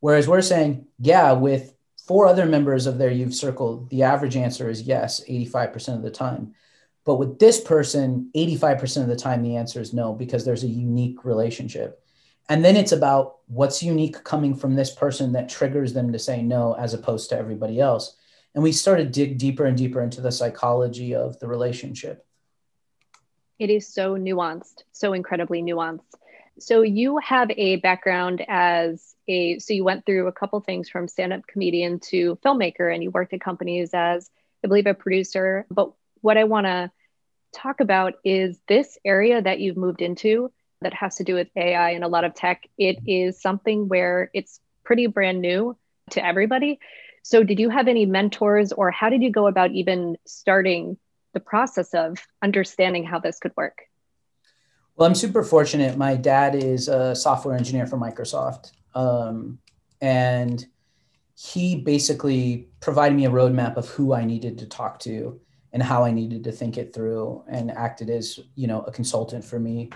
Whereas 0.00 0.28
we're 0.28 0.42
saying, 0.42 0.86
yeah, 1.00 1.32
with 1.32 1.74
four 2.06 2.26
other 2.26 2.46
members 2.46 2.86
of 2.86 2.98
their 2.98 3.10
youth 3.10 3.34
circle, 3.34 3.86
the 3.90 4.04
average 4.04 4.36
answer 4.36 4.70
is 4.70 4.82
yes, 4.82 5.22
85% 5.28 5.96
of 5.96 6.02
the 6.02 6.10
time. 6.10 6.54
But 7.04 7.16
with 7.16 7.38
this 7.38 7.60
person, 7.60 8.30
85% 8.36 9.02
of 9.02 9.08
the 9.08 9.16
time, 9.16 9.42
the 9.42 9.56
answer 9.56 9.80
is 9.80 9.92
no, 9.94 10.12
because 10.12 10.44
there's 10.44 10.64
a 10.64 10.68
unique 10.68 11.24
relationship. 11.24 12.02
And 12.48 12.64
then 12.64 12.76
it's 12.76 12.92
about 12.92 13.38
what's 13.46 13.82
unique 13.82 14.22
coming 14.24 14.54
from 14.54 14.74
this 14.74 14.94
person 14.94 15.32
that 15.32 15.48
triggers 15.48 15.92
them 15.92 16.12
to 16.12 16.18
say 16.18 16.42
no, 16.42 16.74
as 16.74 16.94
opposed 16.94 17.30
to 17.30 17.38
everybody 17.38 17.80
else. 17.80 18.16
And 18.58 18.64
we 18.64 18.72
started 18.72 19.14
to 19.14 19.20
dig 19.24 19.38
deeper 19.38 19.66
and 19.66 19.78
deeper 19.78 20.02
into 20.02 20.20
the 20.20 20.32
psychology 20.32 21.14
of 21.14 21.38
the 21.38 21.46
relationship. 21.46 22.26
It 23.60 23.70
is 23.70 23.86
so 23.86 24.16
nuanced, 24.16 24.82
so 24.90 25.12
incredibly 25.12 25.62
nuanced. 25.62 26.00
So 26.58 26.82
you 26.82 27.18
have 27.18 27.52
a 27.52 27.76
background 27.76 28.44
as 28.48 29.14
a 29.28 29.60
so 29.60 29.74
you 29.74 29.84
went 29.84 30.04
through 30.04 30.26
a 30.26 30.32
couple 30.32 30.58
things 30.58 30.88
from 30.88 31.06
stand-up 31.06 31.46
comedian 31.46 32.00
to 32.10 32.36
filmmaker 32.44 32.92
and 32.92 33.00
you 33.00 33.12
worked 33.12 33.32
at 33.32 33.40
companies 33.40 33.90
as 33.94 34.28
I 34.64 34.66
believe 34.66 34.88
a 34.88 34.94
producer. 34.94 35.64
But 35.70 35.92
what 36.20 36.36
I 36.36 36.42
want 36.42 36.66
to 36.66 36.90
talk 37.54 37.78
about 37.78 38.14
is 38.24 38.58
this 38.66 38.98
area 39.04 39.40
that 39.40 39.60
you've 39.60 39.76
moved 39.76 40.02
into 40.02 40.50
that 40.80 40.94
has 40.94 41.14
to 41.18 41.22
do 41.22 41.34
with 41.34 41.46
AI 41.54 41.90
and 41.90 42.02
a 42.02 42.08
lot 42.08 42.24
of 42.24 42.34
tech. 42.34 42.66
It 42.76 42.98
is 43.06 43.40
something 43.40 43.86
where 43.86 44.32
it's 44.34 44.58
pretty 44.82 45.06
brand 45.06 45.40
new 45.40 45.76
to 46.10 46.26
everybody. 46.26 46.80
So, 47.28 47.44
did 47.44 47.60
you 47.60 47.68
have 47.68 47.88
any 47.88 48.06
mentors, 48.06 48.72
or 48.72 48.90
how 48.90 49.10
did 49.10 49.22
you 49.22 49.30
go 49.30 49.48
about 49.48 49.70
even 49.72 50.16
starting 50.24 50.96
the 51.34 51.40
process 51.40 51.92
of 51.92 52.16
understanding 52.40 53.04
how 53.04 53.18
this 53.18 53.38
could 53.38 53.52
work? 53.54 53.82
Well, 54.96 55.06
I'm 55.06 55.14
super 55.14 55.42
fortunate. 55.42 55.98
My 55.98 56.16
dad 56.16 56.54
is 56.54 56.88
a 56.88 57.14
software 57.14 57.54
engineer 57.54 57.86
for 57.86 57.98
Microsoft. 57.98 58.72
Um, 58.94 59.58
and 60.00 60.64
he 61.34 61.76
basically 61.76 62.70
provided 62.80 63.14
me 63.14 63.26
a 63.26 63.30
roadmap 63.30 63.76
of 63.76 63.90
who 63.90 64.14
I 64.14 64.24
needed 64.24 64.56
to 64.60 64.66
talk 64.66 64.98
to 65.00 65.38
and 65.74 65.82
how 65.82 66.04
I 66.04 66.12
needed 66.12 66.44
to 66.44 66.52
think 66.52 66.78
it 66.78 66.94
through 66.94 67.44
and 67.46 67.70
acted 67.70 68.08
as, 68.08 68.40
you 68.54 68.66
know, 68.66 68.80
a 68.84 68.90
consultant 68.90 69.44
for 69.44 69.60
me 69.60 69.90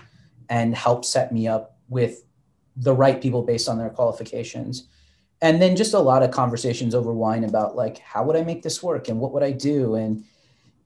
and 0.49 0.75
helped 0.75 1.05
set 1.05 1.31
me 1.31 1.47
up 1.47 1.79
with 1.89 2.25
the 2.75 2.93
right 2.93 3.19
people 3.19 3.41
based 3.41 3.67
on 3.67 3.79
their 3.79 3.89
qualifications. 3.89 4.87
And 5.43 5.61
then 5.61 5.75
just 5.75 5.93
a 5.93 5.99
lot 5.99 6.23
of 6.23 6.31
conversations 6.31 6.95
over 6.95 7.13
wine 7.13 7.43
about 7.43 7.75
like 7.75 7.99
how 7.99 8.23
would 8.23 8.35
I 8.35 8.41
make 8.43 8.63
this 8.63 8.81
work 8.81 9.09
and 9.09 9.19
what 9.19 9.31
would 9.33 9.43
I 9.43 9.51
do? 9.51 9.93
And 9.93 10.23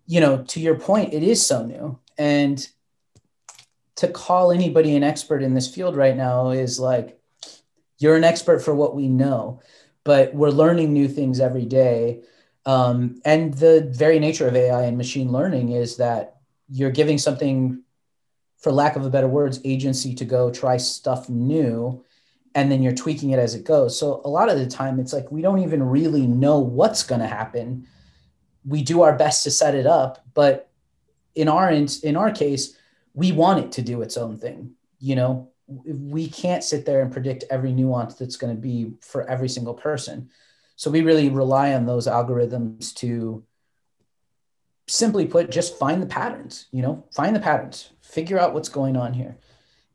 you 0.05 0.19
know, 0.19 0.43
to 0.43 0.59
your 0.59 0.75
point, 0.75 1.13
it 1.13 1.23
is 1.23 1.45
so 1.45 1.65
new. 1.65 1.99
And 2.17 2.67
to 3.95 4.09
call 4.09 4.51
anybody 4.51 4.95
an 4.95 5.03
expert 5.03 5.41
in 5.43 5.53
this 5.53 5.73
field 5.73 5.95
right 5.95 6.15
now 6.17 6.49
is 6.49 6.79
like 6.79 7.19
you're 7.99 8.15
an 8.15 8.23
expert 8.25 8.59
for 8.59 8.75
what 8.75 8.95
we 8.95 9.07
know 9.07 9.61
but 10.07 10.33
we're 10.33 10.49
learning 10.49 10.93
new 10.93 11.09
things 11.09 11.41
every 11.41 11.65
day. 11.65 12.21
Um, 12.65 13.19
and 13.25 13.53
the 13.53 13.91
very 13.91 14.19
nature 14.19 14.47
of 14.47 14.55
ai 14.55 14.83
and 14.83 14.97
machine 14.97 15.33
learning 15.33 15.73
is 15.73 15.97
that 15.97 16.37
you're 16.69 16.91
giving 16.91 17.17
something 17.17 17.83
for 18.57 18.71
lack 18.71 18.95
of 18.95 19.05
a 19.05 19.09
better 19.09 19.27
words 19.27 19.59
agency 19.65 20.15
to 20.15 20.23
go 20.23 20.49
try 20.49 20.77
stuff 20.77 21.27
new 21.27 22.05
and 22.57 22.71
then 22.71 22.81
you're 22.81 22.91
tweaking 22.91 23.29
it 23.29 23.39
as 23.39 23.53
it 23.53 23.63
goes. 23.63 23.99
So 23.99 24.19
a 24.25 24.29
lot 24.29 24.49
of 24.49 24.57
the 24.57 24.65
time 24.65 24.99
it's 24.99 25.13
like 25.13 25.31
we 25.31 25.43
don't 25.43 25.59
even 25.59 25.83
really 25.83 26.25
know 26.25 26.57
what's 26.57 27.03
going 27.03 27.21
to 27.21 27.27
happen. 27.27 27.85
We 28.65 28.81
do 28.81 29.03
our 29.03 29.15
best 29.15 29.43
to 29.43 29.51
set 29.51 29.75
it 29.75 29.85
up 29.85 30.25
but 30.33 30.69
in 31.35 31.47
our 31.47 31.69
in 31.71 32.17
our 32.17 32.31
case 32.31 32.75
we 33.13 33.31
want 33.31 33.63
it 33.63 33.71
to 33.73 33.83
do 33.83 34.01
its 34.01 34.17
own 34.17 34.37
thing 34.37 34.71
you 34.99 35.15
know? 35.15 35.51
We 35.67 36.27
can't 36.29 36.63
sit 36.63 36.85
there 36.85 37.01
and 37.01 37.11
predict 37.11 37.43
every 37.51 37.73
nuance 37.73 38.15
that's 38.15 38.37
going 38.37 38.55
to 38.55 38.61
be 38.61 38.93
for 39.01 39.29
every 39.29 39.49
single 39.49 39.73
person. 39.73 40.29
So 40.77 40.89
we 40.89 41.01
really 41.01 41.29
rely 41.29 41.73
on 41.73 41.85
those 41.85 42.07
algorithms 42.07 42.93
to 42.95 43.43
simply 44.87 45.27
put 45.27 45.51
just 45.51 45.77
find 45.77 46.01
the 46.01 46.07
patterns 46.07 46.65
you 46.71 46.81
know? 46.81 47.05
Find 47.13 47.35
the 47.35 47.39
patterns. 47.39 47.91
Figure 48.01 48.39
out 48.39 48.55
what's 48.55 48.69
going 48.69 48.97
on 48.97 49.13
here 49.13 49.37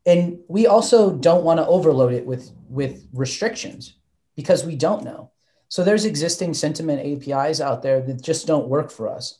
and 0.04 0.40
we 0.48 0.66
also 0.66 1.12
don't 1.12 1.44
want 1.44 1.58
to 1.58 1.66
overload 1.66 2.12
it 2.12 2.26
with 2.26 2.50
with 2.68 3.06
restrictions 3.12 3.94
because 4.36 4.64
we 4.64 4.76
don't 4.76 5.04
know. 5.04 5.30
So 5.68 5.84
there's 5.84 6.04
existing 6.04 6.54
sentiment 6.54 7.00
apis 7.00 7.60
out 7.60 7.82
there 7.82 8.00
that 8.02 8.22
just 8.22 8.46
don't 8.46 8.68
work 8.68 8.90
for 8.90 9.08
us 9.08 9.38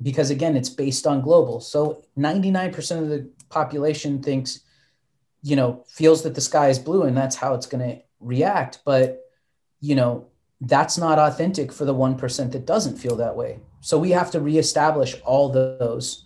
because 0.00 0.30
again 0.30 0.56
it's 0.56 0.68
based 0.68 1.06
on 1.06 1.22
global. 1.22 1.60
So 1.60 2.04
99% 2.18 3.02
of 3.02 3.08
the 3.08 3.30
population 3.48 4.22
thinks 4.22 4.60
you 5.42 5.56
know 5.56 5.84
feels 5.88 6.22
that 6.22 6.34
the 6.34 6.40
sky 6.40 6.68
is 6.68 6.78
blue 6.78 7.02
and 7.02 7.16
that's 7.16 7.36
how 7.36 7.54
it's 7.54 7.66
going 7.66 7.88
to 7.88 8.02
react. 8.20 8.80
But 8.84 9.22
you 9.80 9.94
know 9.94 10.28
that's 10.60 10.96
not 10.96 11.18
authentic 11.18 11.70
for 11.70 11.84
the 11.84 11.94
1% 11.94 12.52
that 12.52 12.66
doesn't 12.66 12.96
feel 12.96 13.16
that 13.16 13.36
way. 13.36 13.60
So 13.82 13.98
we 13.98 14.10
have 14.10 14.30
to 14.30 14.40
reestablish 14.40 15.14
all 15.22 15.50
those 15.50 16.25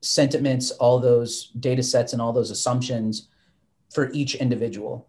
sentiments 0.00 0.70
all 0.72 0.98
those 0.98 1.48
data 1.60 1.82
sets 1.82 2.12
and 2.12 2.22
all 2.22 2.32
those 2.32 2.50
assumptions 2.50 3.28
for 3.92 4.10
each 4.12 4.34
individual 4.34 5.06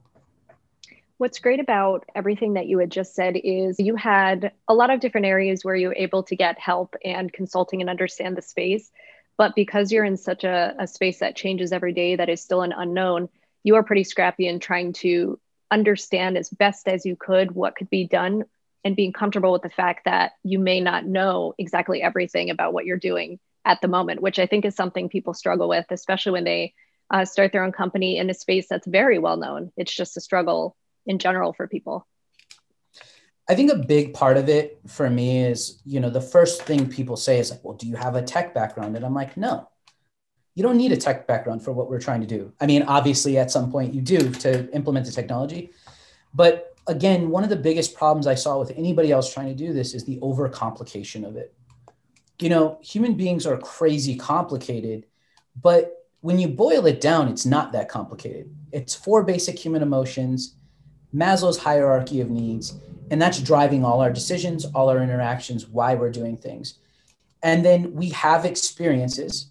What's 1.21 1.37
great 1.37 1.59
about 1.59 2.03
everything 2.15 2.53
that 2.53 2.65
you 2.65 2.79
had 2.79 2.89
just 2.89 3.13
said 3.13 3.35
is 3.43 3.79
you 3.79 3.95
had 3.95 4.53
a 4.67 4.73
lot 4.73 4.89
of 4.89 4.99
different 4.99 5.27
areas 5.27 5.63
where 5.63 5.75
you 5.75 5.89
were 5.89 5.95
able 5.95 6.23
to 6.23 6.35
get 6.35 6.57
help 6.57 6.95
and 7.05 7.31
consulting 7.31 7.79
and 7.79 7.91
understand 7.91 8.35
the 8.35 8.41
space. 8.41 8.89
But 9.37 9.53
because 9.53 9.91
you're 9.91 10.03
in 10.03 10.17
such 10.17 10.43
a, 10.43 10.73
a 10.79 10.87
space 10.87 11.19
that 11.19 11.35
changes 11.35 11.71
every 11.71 11.93
day, 11.93 12.15
that 12.15 12.27
is 12.27 12.41
still 12.41 12.63
an 12.63 12.73
unknown, 12.75 13.29
you 13.63 13.75
are 13.75 13.83
pretty 13.83 14.03
scrappy 14.03 14.47
in 14.47 14.59
trying 14.59 14.93
to 14.93 15.39
understand 15.69 16.39
as 16.39 16.49
best 16.49 16.87
as 16.87 17.05
you 17.05 17.15
could 17.15 17.51
what 17.51 17.75
could 17.75 17.91
be 17.91 18.07
done 18.07 18.45
and 18.83 18.95
being 18.95 19.13
comfortable 19.13 19.51
with 19.51 19.61
the 19.61 19.69
fact 19.69 20.05
that 20.05 20.31
you 20.41 20.57
may 20.57 20.81
not 20.81 21.05
know 21.05 21.53
exactly 21.59 22.01
everything 22.01 22.49
about 22.49 22.73
what 22.73 22.87
you're 22.87 22.97
doing 22.97 23.37
at 23.65 23.81
the 23.81 23.87
moment, 23.87 24.21
which 24.21 24.39
I 24.39 24.45
think 24.45 24.65
is 24.65 24.75
something 24.75 25.09
people 25.09 25.33
struggle 25.33 25.69
with, 25.69 25.85
especially 25.89 26.33
when 26.33 26.43
they 26.43 26.73
uh, 27.09 27.25
start 27.25 27.51
their 27.51 27.63
own 27.63 27.71
company 27.71 28.17
in 28.17 28.29
a 28.29 28.33
space 28.33 28.67
that's 28.69 28.87
very 28.87 29.19
well 29.19 29.37
known. 29.37 29.71
It's 29.77 29.93
just 29.93 30.17
a 30.17 30.21
struggle 30.21 30.75
in 31.05 31.19
general 31.19 31.53
for 31.53 31.67
people? 31.67 32.07
I 33.49 33.55
think 33.55 33.71
a 33.71 33.75
big 33.75 34.13
part 34.13 34.37
of 34.37 34.47
it 34.49 34.79
for 34.87 35.09
me 35.09 35.43
is, 35.43 35.81
you 35.85 35.99
know, 35.99 36.09
the 36.09 36.21
first 36.21 36.63
thing 36.63 36.87
people 36.87 37.17
say 37.17 37.39
is 37.39 37.51
like, 37.51 37.63
well, 37.63 37.75
do 37.75 37.87
you 37.87 37.95
have 37.95 38.15
a 38.15 38.21
tech 38.21 38.53
background? 38.53 38.95
And 38.95 39.05
I'm 39.05 39.13
like, 39.13 39.35
no, 39.35 39.67
you 40.55 40.63
don't 40.63 40.77
need 40.77 40.91
a 40.91 40.97
tech 40.97 41.27
background 41.27 41.63
for 41.63 41.71
what 41.71 41.89
we're 41.89 41.99
trying 41.99 42.21
to 42.21 42.27
do. 42.27 42.53
I 42.61 42.65
mean, 42.65 42.83
obviously, 42.83 43.37
at 43.37 43.51
some 43.51 43.71
point 43.71 43.93
you 43.93 44.01
do 44.01 44.31
to 44.31 44.71
implement 44.73 45.05
the 45.05 45.11
technology. 45.11 45.71
But 46.33 46.75
again, 46.87 47.29
one 47.29 47.43
of 47.43 47.49
the 47.49 47.55
biggest 47.55 47.95
problems 47.95 48.27
I 48.27 48.35
saw 48.35 48.57
with 48.59 48.71
anybody 48.77 49.11
else 49.11 49.33
trying 49.33 49.47
to 49.47 49.55
do 49.55 49.73
this 49.73 49.93
is 49.93 50.05
the 50.05 50.19
overcomplication 50.19 51.27
of 51.27 51.35
it. 51.35 51.53
You 52.41 52.49
know, 52.49 52.79
human 52.81 53.15
beings 53.15 53.45
are 53.45 53.57
crazy 53.57 54.15
complicated, 54.15 55.05
but 55.61 56.07
when 56.21 56.39
you 56.39 56.47
boil 56.47 56.85
it 56.85 57.01
down, 57.01 57.27
it's 57.27 57.45
not 57.45 57.71
that 57.73 57.89
complicated. 57.89 58.53
It's 58.71 58.95
four 58.95 59.23
basic 59.23 59.57
human 59.57 59.81
emotions 59.81 60.55
Maslow's 61.13 61.57
hierarchy 61.57 62.21
of 62.21 62.29
needs. 62.29 62.75
And 63.09 63.21
that's 63.21 63.41
driving 63.41 63.83
all 63.83 64.01
our 64.01 64.11
decisions, 64.11 64.65
all 64.65 64.89
our 64.89 65.03
interactions, 65.03 65.67
why 65.67 65.95
we're 65.95 66.11
doing 66.11 66.37
things. 66.37 66.75
And 67.43 67.65
then 67.65 67.93
we 67.93 68.09
have 68.09 68.45
experiences, 68.45 69.47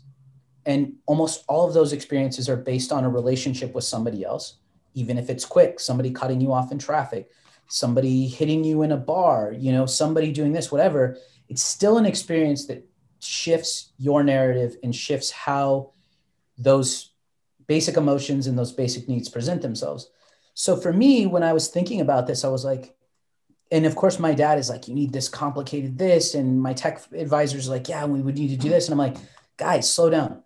and 0.64 0.94
almost 1.06 1.44
all 1.48 1.66
of 1.66 1.74
those 1.74 1.92
experiences 1.92 2.48
are 2.48 2.56
based 2.56 2.92
on 2.92 3.04
a 3.04 3.10
relationship 3.10 3.74
with 3.74 3.84
somebody 3.84 4.24
else, 4.24 4.56
even 4.94 5.18
if 5.18 5.28
it's 5.28 5.44
quick, 5.44 5.80
somebody 5.80 6.10
cutting 6.10 6.40
you 6.40 6.52
off 6.52 6.72
in 6.72 6.78
traffic, 6.78 7.28
somebody 7.68 8.28
hitting 8.28 8.64
you 8.64 8.82
in 8.82 8.92
a 8.92 8.96
bar, 8.96 9.52
you 9.52 9.72
know, 9.72 9.86
somebody 9.86 10.32
doing 10.32 10.52
this, 10.52 10.70
whatever. 10.70 11.18
It's 11.50 11.62
still 11.62 11.98
an 11.98 12.06
experience 12.06 12.66
that 12.68 12.88
shifts 13.18 13.92
your 13.98 14.22
narrative 14.22 14.76
and 14.82 14.94
shifts 14.94 15.30
how 15.30 15.92
those 16.56 17.10
basic 17.66 17.96
emotions 17.96 18.46
and 18.46 18.58
those 18.58 18.72
basic 18.72 19.08
needs 19.08 19.28
present 19.28 19.60
themselves. 19.60 20.10
So 20.54 20.76
for 20.76 20.92
me, 20.92 21.26
when 21.26 21.42
I 21.42 21.52
was 21.52 21.68
thinking 21.68 22.00
about 22.00 22.26
this, 22.26 22.44
I 22.44 22.48
was 22.48 22.64
like, 22.64 22.94
and 23.72 23.84
of 23.84 23.94
course, 23.96 24.18
my 24.18 24.32
dad 24.32 24.58
is 24.58 24.68
like, 24.68 24.88
you 24.88 24.94
need 24.94 25.12
this 25.12 25.28
complicated 25.28 25.98
this. 25.98 26.34
And 26.34 26.60
my 26.60 26.72
tech 26.72 27.02
advisor 27.12 27.58
is 27.58 27.68
like, 27.68 27.88
yeah, 27.88 28.04
we 28.04 28.22
would 28.22 28.36
need 28.36 28.50
to 28.50 28.56
do 28.56 28.68
this. 28.68 28.88
And 28.88 28.92
I'm 28.92 28.98
like, 28.98 29.16
guys, 29.56 29.92
slow 29.92 30.10
down. 30.10 30.42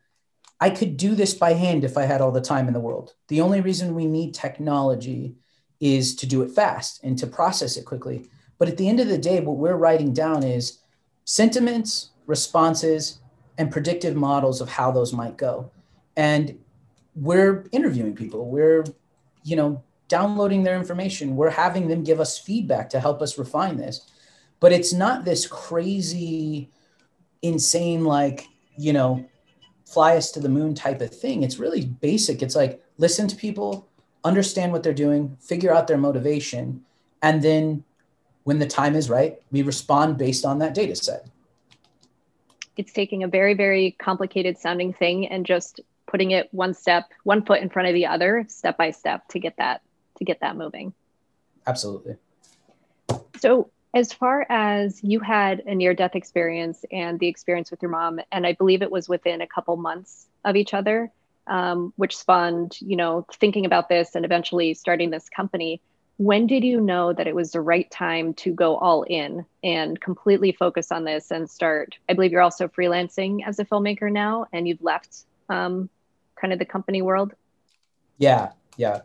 I 0.61 0.71
could 0.71 0.97
do 0.97 1.15
this 1.15 1.35
by 1.35 1.53
hand 1.53 1.85
if 1.85 1.97
I 1.97 2.05
had 2.05 2.21
all 2.21 2.33
the 2.33 2.41
time 2.41 2.67
in 2.69 2.75
the 2.75 2.81
world. 2.81 3.15
The 3.29 3.41
only 3.41 3.61
reason 3.61 3.95
we 3.95 4.07
need 4.07 4.35
technology 4.35 5.37
is 5.81 6.15
to 6.17 6.27
do 6.27 6.43
it 6.43 6.51
fast 6.51 7.03
and 7.03 7.19
to 7.19 7.27
process 7.27 7.77
it 7.77 7.85
quickly. 7.85 8.27
But 8.59 8.69
at 8.69 8.77
the 8.77 8.89
end 8.89 9.01
of 9.01 9.09
the 9.09 9.19
day, 9.19 9.41
what 9.41 9.57
we're 9.57 9.77
writing 9.77 10.13
down 10.13 10.43
is 10.43 10.79
sentiments, 11.25 12.11
responses, 12.27 13.21
and 13.59 13.71
predictive 13.71 14.17
models 14.17 14.61
of 14.61 14.69
how 14.69 14.91
those 14.91 15.13
might 15.13 15.37
go. 15.37 15.71
And 16.17 16.59
we're 17.15 17.67
interviewing 17.73 18.15
people. 18.15 18.49
We're, 18.49 18.85
you 19.45 19.57
know, 19.57 19.83
downloading 20.09 20.63
their 20.63 20.77
information. 20.77 21.37
We're 21.37 21.51
having 21.51 21.89
them 21.89 22.05
give 22.05 22.21
us 22.21 22.39
feedback 22.39 22.91
to 22.91 23.01
help 23.01 23.23
us 23.23 23.39
refine 23.39 23.77
this. 23.77 24.11
But 24.61 24.73
it's 24.73 24.93
not 24.93 25.25
this 25.25 25.47
crazy, 25.47 26.71
insane, 27.43 28.05
like, 28.05 28.47
you 28.77 28.93
know, 28.93 29.25
fly 29.87 30.17
us 30.17 30.33
to 30.33 30.41
the 30.41 30.49
moon 30.49 30.75
type 30.75 31.01
of 31.01 31.15
thing. 31.15 31.43
It's 31.43 31.59
really 31.59 31.87
basic. 31.87 32.43
It's 32.43 32.57
like 32.57 32.83
listen 32.99 33.29
to 33.29 33.37
people, 33.37 33.89
understand 34.25 34.73
what 34.73 34.83
they're 34.83 34.93
doing, 34.93 35.37
figure 35.41 35.73
out 35.73 35.87
their 35.87 35.99
motivation, 35.99 36.85
and 37.23 37.43
then 37.43 37.85
when 38.45 38.59
the 38.59 38.67
time 38.67 38.95
is 38.95 39.11
right, 39.11 39.41
we 39.51 39.63
respond 39.63 40.17
based 40.17 40.45
on 40.45 40.59
that 40.61 40.75
data 40.75 40.95
set. 40.95 41.27
It's 42.77 42.93
taking 42.93 43.23
a 43.23 43.29
very, 43.29 43.55
very 43.55 43.93
complicated 43.99 44.59
sounding 44.59 44.93
thing 44.93 45.27
and 45.27 45.45
just 45.45 45.81
putting 46.07 46.31
it 46.31 46.49
one 46.53 46.75
step, 46.75 47.11
one 47.25 47.45
foot 47.45 47.61
in 47.61 47.69
front 47.69 47.89
of 47.89 47.95
the 47.95 48.07
other, 48.07 48.45
step 48.49 48.77
by 48.77 48.91
step 48.91 49.27
to 49.29 49.39
get 49.39 49.57
that 49.57 49.83
to 50.19 50.25
get 50.25 50.41
that 50.41 50.57
moving. 50.57 50.93
Absolutely. 51.67 52.17
So, 53.39 53.71
as 53.95 54.13
far 54.13 54.47
as 54.49 55.03
you 55.03 55.21
had 55.21 55.61
a 55.67 55.75
near 55.75 55.95
death 55.95 56.15
experience 56.15 56.85
and 56.91 57.19
the 57.19 57.29
experience 57.29 57.71
with 57.71 57.81
your 57.81 57.91
mom, 57.91 58.21
and 58.33 58.47
I 58.47 58.53
believe 58.53 58.83
it 58.83 58.91
was 58.91 59.09
within 59.09 59.41
a 59.41 59.47
couple 59.47 59.77
months 59.77 60.27
of 60.45 60.57
each 60.57 60.75
other, 60.75 61.11
um, 61.47 61.93
which 61.97 62.17
spawned, 62.17 62.77
you 62.81 62.97
know, 62.97 63.27
thinking 63.35 63.67
about 63.67 63.89
this 63.89 64.15
and 64.15 64.25
eventually 64.25 64.75
starting 64.75 65.11
this 65.11 65.29
company. 65.29 65.81
When 66.17 66.47
did 66.47 66.63
you 66.63 66.81
know 66.81 67.13
that 67.13 67.27
it 67.27 67.35
was 67.35 67.51
the 67.51 67.61
right 67.61 67.91
time 67.91 68.35
to 68.35 68.53
go 68.53 68.77
all 68.77 69.03
in 69.03 69.45
and 69.65 70.01
completely 70.01 70.53
focus 70.53 70.93
on 70.93 71.05
this 71.05 71.33
and 71.33 71.51
start? 71.51 71.99
I 72.09 72.13
believe 72.13 72.31
you're 72.31 72.41
also 72.41 72.69
freelancing 72.69 73.45
as 73.45 73.59
a 73.59 73.65
filmmaker 73.65 74.11
now, 74.13 74.47
and 74.53 74.69
you've 74.69 74.83
left 74.83 75.25
um, 75.49 75.91
kind 76.37 76.53
of 76.53 76.61
the 76.61 76.65
company 76.65 77.03
world. 77.03 77.33
Yeah, 78.19 78.53
yeah. 78.77 79.01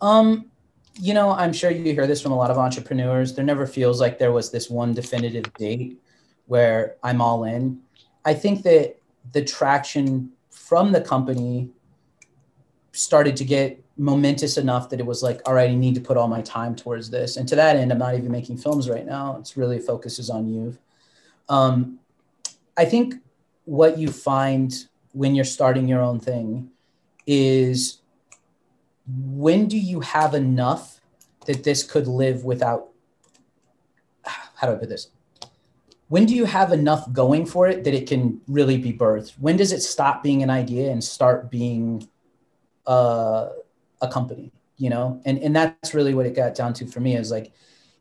Um, 0.00 0.46
you 0.94 1.14
know, 1.14 1.30
I'm 1.30 1.52
sure 1.52 1.70
you 1.70 1.92
hear 1.92 2.06
this 2.06 2.20
from 2.20 2.32
a 2.32 2.36
lot 2.36 2.50
of 2.50 2.58
entrepreneurs. 2.58 3.34
There 3.34 3.44
never 3.44 3.66
feels 3.66 4.00
like 4.00 4.18
there 4.18 4.32
was 4.32 4.50
this 4.50 4.70
one 4.70 4.92
definitive 4.94 5.52
date 5.54 6.00
where 6.46 6.96
I'm 7.02 7.20
all 7.20 7.44
in. 7.44 7.80
I 8.24 8.34
think 8.34 8.62
that 8.62 8.96
the 9.32 9.42
traction 9.44 10.30
from 10.50 10.92
the 10.92 11.00
company 11.00 11.70
started 12.92 13.36
to 13.36 13.44
get 13.44 13.81
momentous 13.96 14.56
enough 14.56 14.88
that 14.90 15.00
it 15.00 15.06
was 15.06 15.22
like, 15.22 15.40
all 15.46 15.54
right, 15.54 15.70
I 15.70 15.74
need 15.74 15.94
to 15.94 16.00
put 16.00 16.16
all 16.16 16.28
my 16.28 16.42
time 16.42 16.74
towards 16.74 17.10
this. 17.10 17.36
And 17.36 17.48
to 17.48 17.56
that 17.56 17.76
end, 17.76 17.92
I'm 17.92 17.98
not 17.98 18.14
even 18.14 18.32
making 18.32 18.58
films 18.58 18.88
right 18.88 19.04
now. 19.04 19.36
It's 19.38 19.56
really 19.56 19.78
focuses 19.78 20.30
on 20.30 20.48
you. 20.48 20.76
Um, 21.48 21.98
I 22.76 22.84
think 22.84 23.16
what 23.64 23.98
you 23.98 24.10
find 24.10 24.72
when 25.12 25.34
you're 25.34 25.44
starting 25.44 25.88
your 25.88 26.00
own 26.00 26.18
thing 26.18 26.70
is 27.26 28.00
when 29.06 29.68
do 29.68 29.78
you 29.78 30.00
have 30.00 30.34
enough 30.34 31.00
that 31.46 31.64
this 31.64 31.82
could 31.82 32.06
live 32.06 32.44
without 32.44 32.88
how 34.24 34.68
do 34.68 34.74
I 34.74 34.76
put 34.76 34.88
this? 34.88 35.08
When 36.08 36.24
do 36.24 36.34
you 36.34 36.44
have 36.44 36.72
enough 36.72 37.10
going 37.12 37.46
for 37.46 37.66
it 37.68 37.84
that 37.84 37.94
it 37.94 38.06
can 38.06 38.40
really 38.46 38.78
be 38.78 38.92
birthed? 38.92 39.32
When 39.40 39.56
does 39.56 39.72
it 39.72 39.80
stop 39.80 40.22
being 40.22 40.42
an 40.42 40.50
idea 40.50 40.90
and 40.90 41.02
start 41.02 41.50
being 41.50 42.08
uh, 42.86 43.48
a 44.02 44.08
company? 44.08 44.52
You 44.76 44.90
know, 44.90 45.20
and 45.24 45.38
and 45.38 45.54
that's 45.54 45.94
really 45.94 46.14
what 46.14 46.26
it 46.26 46.34
got 46.34 46.54
down 46.54 46.74
to 46.74 46.86
for 46.86 47.00
me 47.00 47.16
is 47.16 47.30
like, 47.30 47.52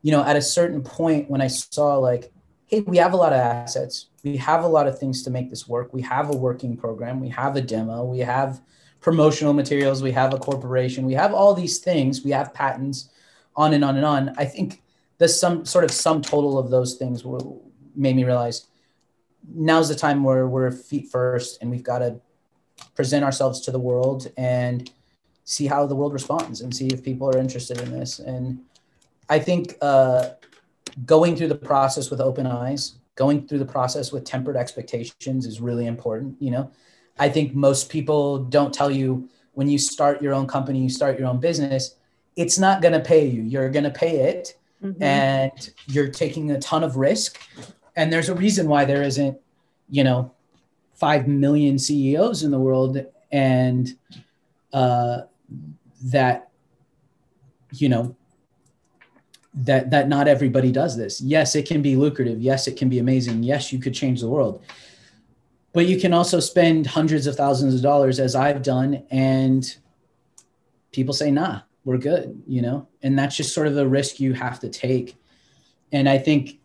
you 0.02 0.12
know, 0.12 0.24
at 0.24 0.36
a 0.36 0.42
certain 0.42 0.82
point 0.82 1.30
when 1.30 1.42
I 1.42 1.48
saw 1.48 1.98
like, 1.98 2.32
hey, 2.66 2.82
we 2.82 2.98
have 2.98 3.14
a 3.14 3.18
lot 3.18 3.34
of 3.34 3.40
assets, 3.40 4.08
we 4.24 4.38
have 4.38 4.64
a 4.64 4.68
lot 4.68 4.88
of 4.88 4.98
things 4.98 5.24
to 5.24 5.30
make 5.30 5.50
this 5.50 5.68
work, 5.68 5.94
we 5.94 6.02
have 6.02 6.30
a 6.30 6.36
working 6.36 6.76
program, 6.76 7.20
we 7.20 7.30
have 7.30 7.56
a 7.56 7.62
demo, 7.62 8.04
we 8.04 8.20
have 8.20 8.62
promotional 9.00 9.54
materials, 9.54 10.02
we 10.02 10.12
have 10.12 10.34
a 10.34 10.38
corporation, 10.38 11.06
we 11.06 11.14
have 11.14 11.34
all 11.34 11.54
these 11.54 11.80
things, 11.80 12.24
we 12.24 12.32
have 12.32 12.54
patents, 12.54 13.10
on 13.56 13.74
and 13.74 13.84
on 13.84 13.98
and 13.98 14.06
on. 14.06 14.34
I 14.38 14.46
think 14.46 14.82
the 15.18 15.28
some 15.28 15.66
sort 15.66 15.84
of 15.84 15.92
sum 15.92 16.22
total 16.22 16.58
of 16.58 16.70
those 16.70 16.96
things 16.96 17.24
will, 17.24 17.64
made 17.96 18.16
me 18.16 18.24
realize 18.24 18.68
now's 19.54 19.90
the 19.90 19.96
time 19.96 20.24
where 20.24 20.48
we're 20.48 20.72
feet 20.72 21.10
first 21.10 21.62
and 21.62 21.70
we've 21.70 21.84
got 21.84 22.00
to 22.00 22.20
present 22.96 23.24
ourselves 23.24 23.62
to 23.62 23.72
the 23.72 23.80
world 23.80 24.28
and 24.38 24.92
see 25.52 25.68
how 25.68 25.86
the 25.86 25.94
world 25.94 26.14
responds 26.14 26.62
and 26.62 26.74
see 26.74 26.88
if 26.88 27.04
people 27.04 27.28
are 27.30 27.38
interested 27.38 27.78
in 27.82 27.92
this. 27.92 28.20
And 28.20 28.62
I 29.30 29.38
think 29.38 29.76
uh, 29.82 30.30
going 31.06 31.36
through 31.36 31.50
the 31.50 31.56
process 31.56 32.10
with 32.10 32.22
open 32.22 32.48
eyes, 32.48 32.96
going 33.16 33.46
through 33.46 33.60
the 33.60 33.66
process 33.66 34.14
with 34.14 34.24
tempered 34.24 34.56
expectations 34.56 35.46
is 35.46 35.60
really 35.60 35.88
important. 35.88 36.38
You 36.40 36.52
know, 36.52 36.72
I 37.20 37.28
think 37.28 37.54
most 37.54 37.90
people 37.90 38.46
don't 38.46 38.74
tell 38.74 38.90
you 38.90 39.28
when 39.52 39.68
you 39.68 39.78
start 39.78 40.22
your 40.22 40.34
own 40.34 40.48
company, 40.48 40.80
you 40.80 40.90
start 40.90 41.20
your 41.20 41.28
own 41.28 41.42
business, 41.42 41.96
it's 42.38 42.58
not 42.58 42.82
going 42.82 42.94
to 42.94 43.02
pay 43.02 43.28
you. 43.28 43.42
You're 43.42 43.70
going 43.70 43.84
to 43.84 43.92
pay 43.92 44.22
it 44.22 44.58
mm-hmm. 44.82 45.04
and 45.04 45.74
you're 45.88 46.08
taking 46.08 46.52
a 46.52 46.60
ton 46.60 46.82
of 46.82 46.96
risk. 46.96 47.42
And 47.98 48.12
there's 48.12 48.30
a 48.30 48.36
reason 48.36 48.70
why 48.70 48.86
there 48.86 49.04
isn't, 49.04 49.38
you 49.90 50.06
know, 50.06 50.32
5 50.94 51.28
million 51.28 51.78
CEOs 51.78 52.44
in 52.44 52.52
the 52.52 52.60
world 52.60 53.06
and 53.34 53.90
uh, 54.72 55.24
that, 56.06 56.50
you 57.72 57.90
know, 57.90 58.16
that 59.54 59.92
that 59.92 60.08
not 60.08 60.28
everybody 60.28 60.72
does 60.72 60.96
this. 60.96 61.20
Yes, 61.20 61.56
it 61.56 61.68
can 61.68 61.82
be 61.82 61.96
lucrative. 61.96 62.40
Yes, 62.40 62.68
it 62.68 62.78
can 62.78 62.88
be 62.88 63.00
amazing. 63.00 63.44
Yes, 63.44 63.74
you 63.74 63.80
could 63.80 63.94
change 63.94 64.22
the 64.22 64.30
world 64.30 64.64
but 65.74 65.86
you 65.86 66.00
can 66.00 66.14
also 66.14 66.40
spend 66.40 66.88
hundreds 66.88 67.28
of 67.28 67.36
thousands 67.36 67.74
of 67.74 67.82
dollars 67.82 68.20
as 68.20 68.36
I've 68.36 68.62
done 68.62 69.04
and 69.10 69.76
people 70.92 71.14
say 71.14 71.32
nah 71.32 71.62
we're 71.86 71.98
good 71.98 72.42
you 72.48 72.62
know 72.62 72.88
and 73.02 73.18
that's 73.18 73.36
just 73.36 73.54
sort 73.54 73.68
of 73.68 73.76
the 73.76 73.88
risk 73.88 74.20
you 74.20 74.34
have 74.34 74.60
to 74.60 74.70
take 74.70 75.16
and 75.92 76.08
I 76.08 76.18
think 76.18 76.60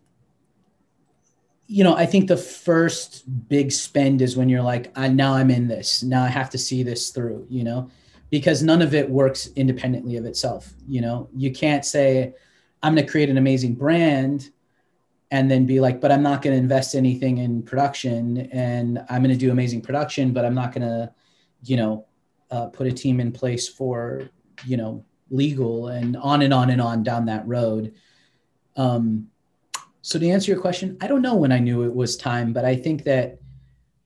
you 1.66 1.85
know 1.85 1.96
I 1.96 2.07
think 2.07 2.29
the 2.29 2.37
first 2.37 3.49
big 3.49 3.72
spend 3.72 4.22
is 4.22 4.37
when 4.37 4.49
you're 4.49 4.62
like 4.62 4.92
I 4.96 5.09
now 5.09 5.35
I'm 5.35 5.51
in 5.51 5.68
this 5.68 6.03
now 6.03 6.25
I 6.25 6.29
have 6.29 6.51
to 6.51 6.59
see 6.59 6.83
this 6.83 7.11
through 7.11 7.46
you 7.49 7.64
know 7.64 7.90
because 8.37 8.62
none 8.62 8.83
of 8.83 8.92
it 8.94 9.09
works 9.09 9.49
independently 9.57 10.16
of 10.16 10.27
itself 10.27 10.75
you 10.87 11.01
know 11.01 11.29
you 11.35 11.51
can't 11.51 11.85
say 11.85 12.35
I'm 12.83 12.94
going 12.94 13.05
to 13.05 13.11
create 13.11 13.31
an 13.31 13.38
amazing 13.38 13.75
brand 13.75 14.51
and 15.31 15.51
then 15.51 15.66
be 15.66 15.81
like, 15.81 16.01
but 16.01 16.12
I'm 16.12 16.22
not 16.22 16.42
going 16.42 16.55
to 16.55 16.62
invest 16.62 16.94
anything 16.94 17.38
in 17.38 17.62
production 17.62 18.49
and 18.53 19.05
I'm 19.11 19.22
going 19.22 19.35
to 19.35 19.38
do 19.38 19.51
amazing 19.51 19.83
production, 19.83 20.33
but 20.33 20.44
I'm 20.44 20.55
not 20.55 20.72
going 20.72 20.87
to, 20.87 21.12
you 21.64 21.77
know, 21.77 22.07
uh, 22.51 22.66
put 22.66 22.87
a 22.87 22.92
team 22.92 23.18
in 23.18 23.33
place 23.33 23.68
for, 23.68 24.31
you 24.64 24.77
know, 24.77 25.05
legal 25.31 25.88
and 25.88 26.16
on 26.18 26.42
and 26.42 26.55
on 26.55 26.70
and 26.70 26.81
on 26.81 27.03
down 27.03 27.27
that 27.27 27.46
road. 27.46 27.92
Um, 28.77 29.29
so 30.03 30.20
to 30.20 30.29
answer 30.29 30.53
your 30.53 30.61
question, 30.61 30.96
I 31.01 31.09
don't 31.09 31.22
know 31.22 31.35
when 31.35 31.51
I 31.51 31.59
knew 31.59 31.83
it 31.83 31.92
was 31.92 32.16
time, 32.16 32.53
but 32.53 32.64
I 32.64 32.77
think 32.77 33.03
that 33.05 33.40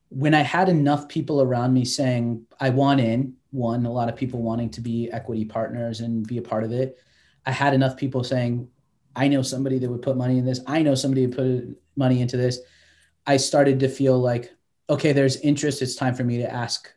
when 0.08 0.32
I 0.32 0.40
had 0.40 0.70
enough 0.70 1.06
people 1.06 1.42
around 1.42 1.74
me 1.74 1.84
saying, 1.84 2.46
I 2.58 2.70
want 2.70 3.00
in, 3.00 3.34
one, 3.50 3.84
a 3.86 3.92
lot 3.92 4.08
of 4.08 4.16
people 4.16 4.42
wanting 4.42 4.70
to 4.70 4.80
be 4.80 5.10
equity 5.10 5.44
partners 5.44 6.00
and 6.00 6.26
be 6.26 6.38
a 6.38 6.42
part 6.42 6.64
of 6.64 6.72
it. 6.72 6.98
I 7.46 7.52
had 7.52 7.74
enough 7.74 7.96
people 7.96 8.22
saying, 8.22 8.68
I 9.16 9.28
know 9.28 9.42
somebody 9.42 9.78
that 9.78 9.90
would 9.90 10.02
put 10.02 10.16
money 10.16 10.38
in 10.38 10.44
this. 10.44 10.60
I 10.66 10.82
know 10.82 10.94
somebody 10.94 11.26
would 11.26 11.36
put 11.36 11.78
money 11.96 12.20
into 12.20 12.36
this. 12.36 12.60
I 13.26 13.36
started 13.36 13.80
to 13.80 13.88
feel 13.88 14.18
like, 14.18 14.52
okay, 14.88 15.12
there's 15.12 15.36
interest. 15.38 15.82
It's 15.82 15.96
time 15.96 16.14
for 16.14 16.24
me 16.24 16.38
to 16.38 16.50
ask 16.50 16.92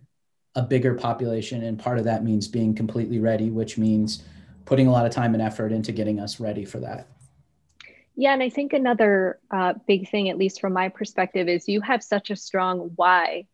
a 0.56 0.62
bigger 0.62 0.94
population. 0.94 1.64
And 1.64 1.80
part 1.80 1.98
of 1.98 2.06
that 2.06 2.24
means 2.24 2.48
being 2.48 2.76
completely 2.76 3.20
ready, 3.20 3.50
which 3.50 3.78
means 3.78 4.24
putting 4.66 4.88
a 4.88 4.92
lot 4.92 5.06
of 5.06 5.12
time 5.12 5.34
and 5.34 5.42
effort 5.42 5.72
into 5.72 5.92
getting 5.92 6.20
us 6.20 6.40
ready 6.40 6.66
for 6.66 6.80
that. 6.80 7.08
Yeah, 8.16 8.34
and 8.34 8.44
I 8.44 8.50
think 8.50 8.74
another 8.74 9.40
uh, 9.50 9.74
big 9.88 10.10
thing, 10.10 10.30
at 10.30 10.38
least 10.38 10.62
from 10.62 10.74
my 10.74 10.90
perspective, 10.90 11.48
is 11.48 11.68
you 11.68 11.82
have 11.82 12.04
such 12.04 12.30
a 12.30 12.36
strong 12.36 12.92
why 12.96 13.48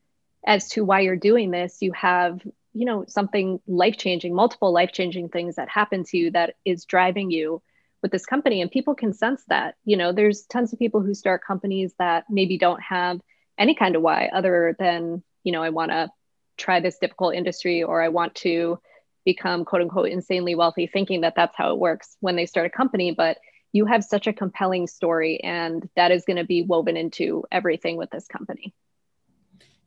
as 0.45 0.69
to 0.69 0.83
why 0.83 0.99
you're 1.01 1.15
doing 1.15 1.49
this. 1.49 1.77
You 1.81 1.93
have, 1.93 2.41
you 2.79 2.85
know, 2.85 3.03
something 3.09 3.59
life 3.67 3.97
changing, 3.97 4.33
multiple 4.33 4.71
life 4.71 4.93
changing 4.93 5.27
things 5.27 5.55
that 5.55 5.67
happen 5.67 6.05
to 6.05 6.17
you 6.17 6.31
that 6.31 6.55
is 6.63 6.85
driving 6.85 7.29
you 7.29 7.61
with 8.01 8.09
this 8.09 8.25
company. 8.25 8.61
And 8.61 8.71
people 8.71 8.95
can 8.95 9.11
sense 9.11 9.43
that 9.49 9.75
you 9.83 9.97
know 9.97 10.13
there's 10.13 10.43
tons 10.43 10.71
of 10.71 10.79
people 10.79 11.01
who 11.01 11.13
start 11.13 11.43
companies 11.45 11.93
that 11.99 12.23
maybe 12.29 12.57
don't 12.57 12.81
have 12.81 13.19
any 13.57 13.75
kind 13.75 13.97
of 13.97 14.01
why 14.01 14.29
other 14.33 14.77
than 14.79 15.21
you 15.43 15.51
know 15.51 15.61
i 15.61 15.69
want 15.69 15.91
to 15.91 16.09
try 16.55 16.79
this 16.79 16.97
difficult 16.99 17.35
industry 17.35 17.83
or 17.83 18.01
i 18.01 18.07
want 18.07 18.33
to 18.35 18.79
become 19.25 19.65
quote 19.65 19.81
unquote 19.81 20.07
insanely 20.07 20.55
wealthy 20.55 20.87
thinking 20.87 21.21
that 21.21 21.35
that's 21.35 21.57
how 21.57 21.73
it 21.73 21.79
works 21.79 22.15
when 22.21 22.37
they 22.37 22.45
start 22.45 22.65
a 22.65 22.69
company. 22.69 23.11
But 23.11 23.37
you 23.73 23.85
have 23.87 24.05
such 24.05 24.25
a 24.25 24.33
compelling 24.33 24.87
story 24.87 25.41
and 25.43 25.89
that 25.97 26.11
is 26.11 26.23
going 26.23 26.37
to 26.37 26.45
be 26.45 26.61
woven 26.63 26.95
into 26.95 27.43
everything 27.51 27.97
with 27.97 28.09
this 28.09 28.27
company 28.27 28.73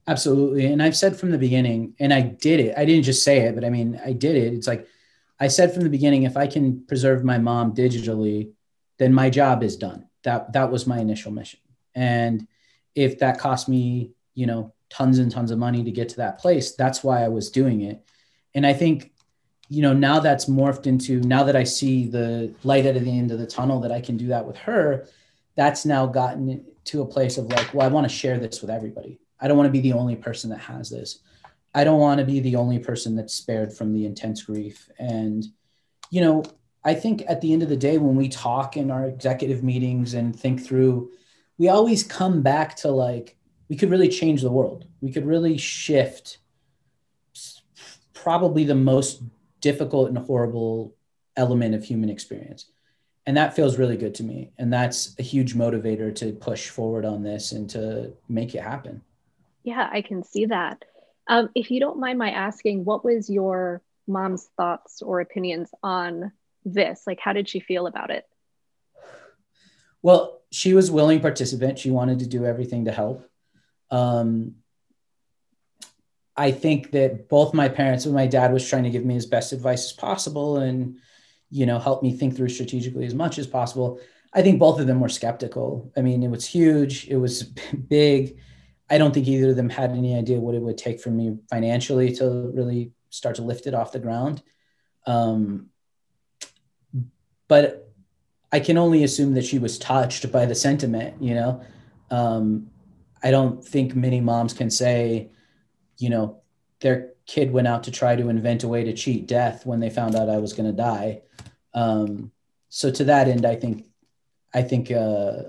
absolutely 0.06 0.66
and 0.66 0.82
i've 0.82 0.96
said 0.96 1.16
from 1.16 1.30
the 1.30 1.38
beginning 1.38 1.94
and 2.00 2.12
i 2.12 2.20
did 2.20 2.60
it 2.60 2.74
i 2.76 2.84
didn't 2.84 3.04
just 3.04 3.22
say 3.22 3.38
it 3.40 3.54
but 3.54 3.64
i 3.64 3.70
mean 3.70 4.00
i 4.04 4.12
did 4.12 4.36
it 4.36 4.52
it's 4.52 4.66
like 4.66 4.86
I 5.42 5.48
said 5.48 5.74
from 5.74 5.82
the 5.82 5.90
beginning, 5.90 6.22
if 6.22 6.36
I 6.36 6.46
can 6.46 6.86
preserve 6.86 7.24
my 7.24 7.36
mom 7.36 7.74
digitally, 7.74 8.52
then 8.98 9.12
my 9.12 9.28
job 9.28 9.64
is 9.64 9.76
done. 9.76 10.08
That 10.22 10.52
that 10.52 10.70
was 10.70 10.86
my 10.86 11.00
initial 11.00 11.32
mission. 11.32 11.58
And 11.96 12.46
if 12.94 13.18
that 13.18 13.40
cost 13.40 13.68
me, 13.68 14.12
you 14.34 14.46
know, 14.46 14.72
tons 14.88 15.18
and 15.18 15.32
tons 15.32 15.50
of 15.50 15.58
money 15.58 15.82
to 15.82 15.90
get 15.90 16.10
to 16.10 16.18
that 16.18 16.38
place, 16.38 16.76
that's 16.76 17.02
why 17.02 17.24
I 17.24 17.28
was 17.28 17.50
doing 17.50 17.80
it. 17.80 18.06
And 18.54 18.64
I 18.64 18.72
think, 18.72 19.10
you 19.68 19.82
know, 19.82 19.92
now 19.92 20.20
that's 20.20 20.44
morphed 20.44 20.86
into 20.86 21.20
now 21.22 21.42
that 21.42 21.56
I 21.56 21.64
see 21.64 22.06
the 22.06 22.54
light 22.62 22.86
at 22.86 22.94
the 22.94 23.18
end 23.18 23.32
of 23.32 23.40
the 23.40 23.46
tunnel 23.46 23.80
that 23.80 23.90
I 23.90 24.00
can 24.00 24.16
do 24.16 24.28
that 24.28 24.46
with 24.46 24.58
her, 24.58 25.08
that's 25.56 25.84
now 25.84 26.06
gotten 26.06 26.64
to 26.84 27.02
a 27.02 27.06
place 27.06 27.36
of 27.36 27.46
like, 27.46 27.74
well, 27.74 27.84
I 27.84 27.90
want 27.90 28.08
to 28.08 28.16
share 28.16 28.38
this 28.38 28.60
with 28.60 28.70
everybody. 28.70 29.18
I 29.42 29.48
don't 29.48 29.58
want 29.58 29.66
to 29.66 29.72
be 29.72 29.80
the 29.80 29.92
only 29.92 30.16
person 30.16 30.48
that 30.50 30.60
has 30.60 30.88
this. 30.88 31.18
I 31.74 31.84
don't 31.84 32.00
want 32.00 32.20
to 32.20 32.24
be 32.24 32.40
the 32.40 32.56
only 32.56 32.78
person 32.78 33.16
that's 33.16 33.34
spared 33.34 33.72
from 33.72 33.92
the 33.92 34.06
intense 34.06 34.44
grief. 34.44 34.88
And, 34.98 35.44
you 36.10 36.20
know, 36.20 36.44
I 36.84 36.94
think 36.94 37.24
at 37.28 37.40
the 37.40 37.52
end 37.52 37.62
of 37.62 37.68
the 37.68 37.76
day, 37.76 37.98
when 37.98 38.16
we 38.16 38.28
talk 38.28 38.76
in 38.76 38.90
our 38.90 39.06
executive 39.06 39.62
meetings 39.62 40.14
and 40.14 40.38
think 40.38 40.64
through, 40.64 41.10
we 41.58 41.68
always 41.68 42.02
come 42.02 42.42
back 42.42 42.76
to 42.76 42.90
like, 42.90 43.36
we 43.68 43.76
could 43.76 43.90
really 43.90 44.08
change 44.08 44.42
the 44.42 44.50
world. 44.50 44.86
We 45.00 45.12
could 45.12 45.26
really 45.26 45.58
shift 45.58 46.38
probably 48.14 48.64
the 48.64 48.74
most 48.74 49.22
difficult 49.60 50.08
and 50.08 50.18
horrible 50.18 50.94
element 51.36 51.74
of 51.74 51.84
human 51.84 52.10
experience. 52.10 52.66
And 53.26 53.36
that 53.36 53.54
feels 53.54 53.78
really 53.78 53.96
good 53.96 54.14
to 54.16 54.24
me. 54.24 54.52
And 54.58 54.72
that's 54.72 55.16
a 55.18 55.22
huge 55.22 55.54
motivator 55.54 56.14
to 56.16 56.32
push 56.32 56.68
forward 56.68 57.04
on 57.04 57.22
this 57.22 57.52
and 57.52 57.68
to 57.70 58.12
make 58.28 58.54
it 58.54 58.62
happen. 58.62 59.02
Yeah, 59.64 59.88
I 59.90 60.02
can 60.02 60.24
see 60.24 60.46
that. 60.46 60.84
Um, 61.28 61.50
if 61.54 61.70
you 61.70 61.80
don't 61.80 62.00
mind 62.00 62.18
my 62.18 62.30
asking, 62.30 62.84
what 62.84 63.04
was 63.04 63.30
your 63.30 63.82
mom's 64.06 64.48
thoughts 64.56 65.02
or 65.02 65.20
opinions 65.20 65.70
on 65.82 66.32
this? 66.64 67.02
Like, 67.06 67.20
how 67.20 67.32
did 67.32 67.48
she 67.48 67.60
feel 67.60 67.86
about 67.86 68.10
it? 68.10 68.26
Well, 70.02 70.40
she 70.50 70.74
was 70.74 70.90
willing 70.90 71.20
participant. 71.20 71.78
She 71.78 71.90
wanted 71.90 72.18
to 72.20 72.26
do 72.26 72.44
everything 72.44 72.86
to 72.86 72.92
help. 72.92 73.28
Um, 73.90 74.56
I 76.36 76.50
think 76.50 76.90
that 76.92 77.28
both 77.28 77.54
my 77.54 77.68
parents 77.68 78.04
and 78.04 78.14
my 78.14 78.26
dad 78.26 78.52
was 78.52 78.68
trying 78.68 78.84
to 78.84 78.90
give 78.90 79.04
me 79.04 79.16
as 79.16 79.26
best 79.26 79.52
advice 79.52 79.84
as 79.84 79.92
possible 79.92 80.56
and, 80.56 80.98
you 81.50 81.66
know, 81.66 81.78
help 81.78 82.02
me 82.02 82.16
think 82.16 82.36
through 82.36 82.48
strategically 82.48 83.06
as 83.06 83.14
much 83.14 83.38
as 83.38 83.46
possible. 83.46 84.00
I 84.32 84.42
think 84.42 84.58
both 84.58 84.80
of 84.80 84.86
them 84.86 85.00
were 85.00 85.10
skeptical. 85.10 85.92
I 85.96 86.00
mean, 86.00 86.22
it 86.22 86.30
was 86.30 86.46
huge, 86.46 87.06
it 87.08 87.16
was 87.16 87.42
big. 87.88 88.38
I 88.92 88.98
don't 88.98 89.14
think 89.14 89.26
either 89.26 89.50
of 89.50 89.56
them 89.56 89.70
had 89.70 89.92
any 89.92 90.14
idea 90.14 90.38
what 90.38 90.54
it 90.54 90.60
would 90.60 90.76
take 90.76 91.00
for 91.00 91.08
me 91.08 91.38
financially 91.48 92.12
to 92.16 92.52
really 92.54 92.92
start 93.08 93.36
to 93.36 93.42
lift 93.42 93.66
it 93.66 93.72
off 93.72 93.90
the 93.90 93.98
ground. 93.98 94.42
Um, 95.06 95.70
but 97.48 97.90
I 98.52 98.60
can 98.60 98.76
only 98.76 99.02
assume 99.02 99.32
that 99.32 99.46
she 99.46 99.58
was 99.58 99.78
touched 99.78 100.30
by 100.30 100.44
the 100.44 100.54
sentiment, 100.54 101.22
you 101.22 101.32
know. 101.32 101.62
Um, 102.10 102.68
I 103.22 103.30
don't 103.30 103.64
think 103.64 103.96
many 103.96 104.20
moms 104.20 104.52
can 104.52 104.68
say, 104.68 105.30
you 105.96 106.10
know, 106.10 106.42
their 106.80 107.12
kid 107.24 107.50
went 107.50 107.68
out 107.68 107.84
to 107.84 107.90
try 107.90 108.14
to 108.14 108.28
invent 108.28 108.62
a 108.62 108.68
way 108.68 108.84
to 108.84 108.92
cheat 108.92 109.26
death 109.26 109.64
when 109.64 109.80
they 109.80 109.88
found 109.88 110.14
out 110.14 110.28
I 110.28 110.36
was 110.36 110.52
going 110.52 110.68
to 110.68 110.76
die. 110.76 111.22
Um, 111.72 112.30
so 112.68 112.90
to 112.90 113.04
that 113.04 113.26
end, 113.26 113.46
I 113.46 113.56
think, 113.56 113.86
I 114.52 114.60
think, 114.60 114.90
uh, 114.90 115.44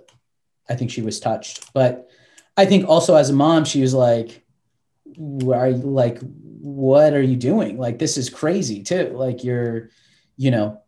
I 0.70 0.76
think 0.76 0.92
she 0.92 1.02
was 1.02 1.20
touched. 1.20 1.74
But 1.74 2.10
I 2.56 2.66
think 2.66 2.88
also 2.88 3.16
as 3.16 3.30
a 3.30 3.34
mom, 3.34 3.66
she 3.66 3.82
was 3.82 3.94
like, 3.94 4.44
"Are 5.18 5.70
you 5.70 5.78
like, 5.78 6.20
what 6.20 7.14
are 7.14 7.22
you 7.22 7.36
doing? 7.36 7.78
Like, 7.78 8.00
this 8.00 8.18
is 8.18 8.30
crazy 8.30 8.84
too. 8.84 9.12
Like, 9.16 9.44
you're, 9.44 9.90
you 10.38 10.52
know, 10.52 10.80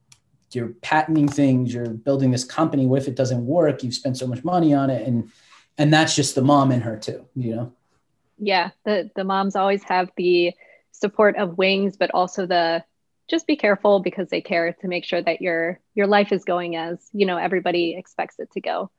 you're 0.52 0.70
patenting 0.82 1.28
things, 1.28 1.74
you're 1.74 1.90
building 1.90 2.32
this 2.32 2.44
company. 2.44 2.86
What 2.86 3.02
if 3.02 3.08
it 3.08 3.16
doesn't 3.16 3.46
work? 3.46 3.84
You've 3.84 3.94
spent 3.94 4.18
so 4.18 4.28
much 4.28 4.44
money 4.44 4.74
on 4.74 4.90
it, 4.90 5.08
and 5.08 5.32
and 5.78 5.94
that's 5.94 6.16
just 6.16 6.36
the 6.36 6.42
mom 6.42 6.72
in 6.72 6.82
her 6.82 6.98
too, 6.98 7.26
you 7.36 7.56
know." 7.56 7.74
yeah 8.38 8.72
the 8.84 9.10
the 9.16 9.24
moms 9.24 9.56
always 9.56 9.84
have 9.84 10.10
the 10.18 10.54
support 10.92 11.36
of 11.38 11.58
wings 11.58 11.98
but 11.98 12.12
also 12.14 12.46
the 12.46 12.84
just 13.30 13.48
be 13.48 13.56
careful 13.56 14.00
because 14.00 14.30
they 14.30 14.42
care 14.42 14.74
to 14.74 14.88
make 14.88 15.06
sure 15.06 15.22
that 15.22 15.42
your 15.42 15.80
your 15.94 16.08
life 16.08 16.32
is 16.32 16.44
going 16.44 16.76
as 16.76 16.98
you 17.14 17.26
know 17.26 17.38
everybody 17.38 17.96
expects 17.96 18.40
it 18.40 18.52
to 18.52 18.62
go 18.62 18.90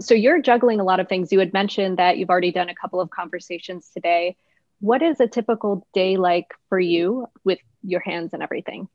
so 0.00 0.14
you're 0.14 0.40
juggling 0.40 0.80
a 0.80 0.84
lot 0.84 1.00
of 1.00 1.08
things. 1.08 1.32
You 1.32 1.38
had 1.38 1.52
mentioned 1.52 1.98
that 1.98 2.18
you've 2.18 2.30
already 2.30 2.52
done 2.52 2.68
a 2.68 2.74
couple 2.74 3.00
of 3.00 3.10
conversations 3.10 3.90
today. 3.92 4.36
What 4.80 5.02
is 5.02 5.20
a 5.20 5.28
typical 5.28 5.86
day 5.94 6.16
like 6.16 6.54
for 6.68 6.80
you 6.80 7.26
with 7.44 7.58
your 7.82 8.00
hands 8.00 8.32
and 8.32 8.42
everything? 8.42 8.88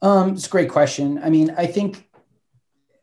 Um, 0.00 0.34
it's 0.34 0.46
a 0.46 0.50
great 0.50 0.70
question. 0.70 1.20
I 1.22 1.30
mean 1.30 1.54
i 1.56 1.66
think 1.66 2.08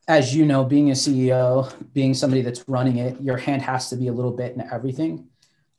as 0.10 0.36
you 0.36 0.44
know, 0.44 0.64
being 0.64 0.90
a 0.90 0.94
CEO, 0.94 1.72
being 1.94 2.16
somebody 2.16 2.42
that's 2.42 2.68
running 2.68 2.98
it, 2.98 3.22
your 3.22 3.38
hand 3.38 3.62
has 3.62 3.92
to 3.92 3.96
be 3.96 4.08
a 4.08 4.12
little 4.12 4.32
bit 4.32 4.56
in 4.56 4.62
everything. 4.74 5.28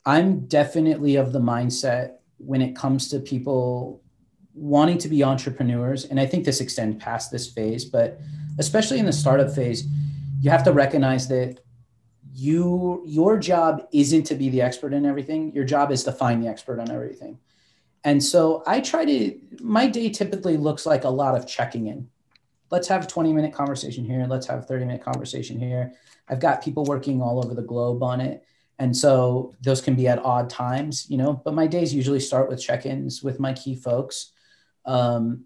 I'm 0.05 0.47
definitely 0.47 1.17
of 1.17 1.33
the 1.33 1.39
mindset 1.39 2.13
when 2.37 2.61
it 2.61 2.73
comes 2.73 3.09
to 3.09 3.19
people 3.19 4.01
wanting 4.53 4.97
to 4.99 5.09
be 5.09 5.21
entrepreneurs, 5.21 6.05
and 6.05 6.17
I 6.17 6.25
think 6.25 6.45
this 6.45 6.61
extends 6.61 7.03
past 7.03 7.29
this 7.29 7.51
phase, 7.51 7.83
but 7.83 8.21
especially 8.57 8.99
in 8.99 9.05
the 9.05 9.13
startup 9.13 9.51
phase, 9.51 9.83
you 10.41 10.49
have 10.49 10.63
to 10.63 10.73
recognize 10.73 11.27
that 11.29 11.59
you 12.33 13.03
your 13.05 13.37
job 13.37 13.87
isn't 13.93 14.23
to 14.23 14.35
be 14.35 14.49
the 14.49 14.61
expert 14.61 14.93
in 14.93 15.05
everything. 15.05 15.53
Your 15.53 15.65
job 15.65 15.91
is 15.91 16.03
to 16.05 16.11
find 16.11 16.43
the 16.43 16.47
expert 16.47 16.79
on 16.79 16.91
everything. 16.91 17.39
And 18.03 18.23
so 18.23 18.63
I 18.65 18.81
try 18.81 19.05
to 19.05 19.39
my 19.61 19.87
day 19.87 20.09
typically 20.09 20.57
looks 20.57 20.85
like 20.85 21.03
a 21.03 21.09
lot 21.09 21.35
of 21.35 21.47
checking 21.47 21.87
in 21.87 22.09
let's 22.71 22.87
have 22.87 23.03
a 23.03 23.07
20 23.07 23.33
minute 23.33 23.53
conversation 23.53 24.03
here. 24.03 24.25
Let's 24.27 24.47
have 24.47 24.59
a 24.59 24.63
30 24.63 24.85
minute 24.85 25.03
conversation 25.03 25.59
here. 25.59 25.93
I've 26.27 26.39
got 26.39 26.63
people 26.63 26.85
working 26.85 27.21
all 27.21 27.43
over 27.43 27.53
the 27.53 27.61
globe 27.61 28.01
on 28.01 28.21
it. 28.21 28.43
And 28.79 28.95
so 28.95 29.53
those 29.61 29.81
can 29.81 29.93
be 29.93 30.07
at 30.07 30.17
odd 30.19 30.49
times, 30.49 31.05
you 31.07 31.17
know, 31.17 31.33
but 31.33 31.53
my 31.53 31.67
days 31.67 31.93
usually 31.93 32.19
start 32.19 32.49
with 32.49 32.63
check 32.63 32.85
ins 32.85 33.21
with 33.21 33.39
my 33.39 33.53
key 33.53 33.75
folks. 33.75 34.31
Um, 34.85 35.45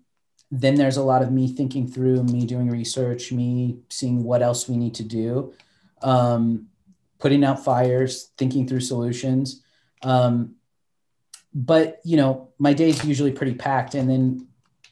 then 0.51 0.75
there's 0.75 0.97
a 0.97 1.03
lot 1.03 1.21
of 1.21 1.31
me 1.31 1.47
thinking 1.47 1.88
through, 1.88 2.23
me 2.23 2.45
doing 2.45 2.69
research, 2.69 3.31
me 3.31 3.79
seeing 3.89 4.23
what 4.23 4.41
else 4.41 4.69
we 4.69 4.77
need 4.77 4.95
to 4.95 5.03
do, 5.03 5.53
um, 6.01 6.67
putting 7.19 7.43
out 7.43 7.63
fires, 7.63 8.31
thinking 8.38 8.67
through 8.67 8.81
solutions. 8.81 9.63
Um, 10.03 10.55
but 11.53 11.99
you 12.03 12.17
know, 12.17 12.49
my 12.60 12.73
day's 12.73 13.03
usually 13.03 13.31
pretty 13.31 13.55
packed, 13.55 13.95
and 13.95 14.10
then 14.10 14.47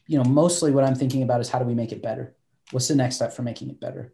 you 0.06 0.18
know, 0.18 0.24
mostly 0.24 0.70
what 0.70 0.84
I'm 0.84 0.94
thinking 0.94 1.22
about 1.22 1.40
is 1.40 1.48
how 1.48 1.58
do 1.58 1.64
we 1.64 1.74
make 1.74 1.92
it 1.92 2.02
better? 2.02 2.34
What's 2.70 2.88
the 2.88 2.96
next 2.96 3.16
step 3.16 3.32
for 3.32 3.42
making 3.42 3.70
it 3.70 3.80
better? 3.80 4.12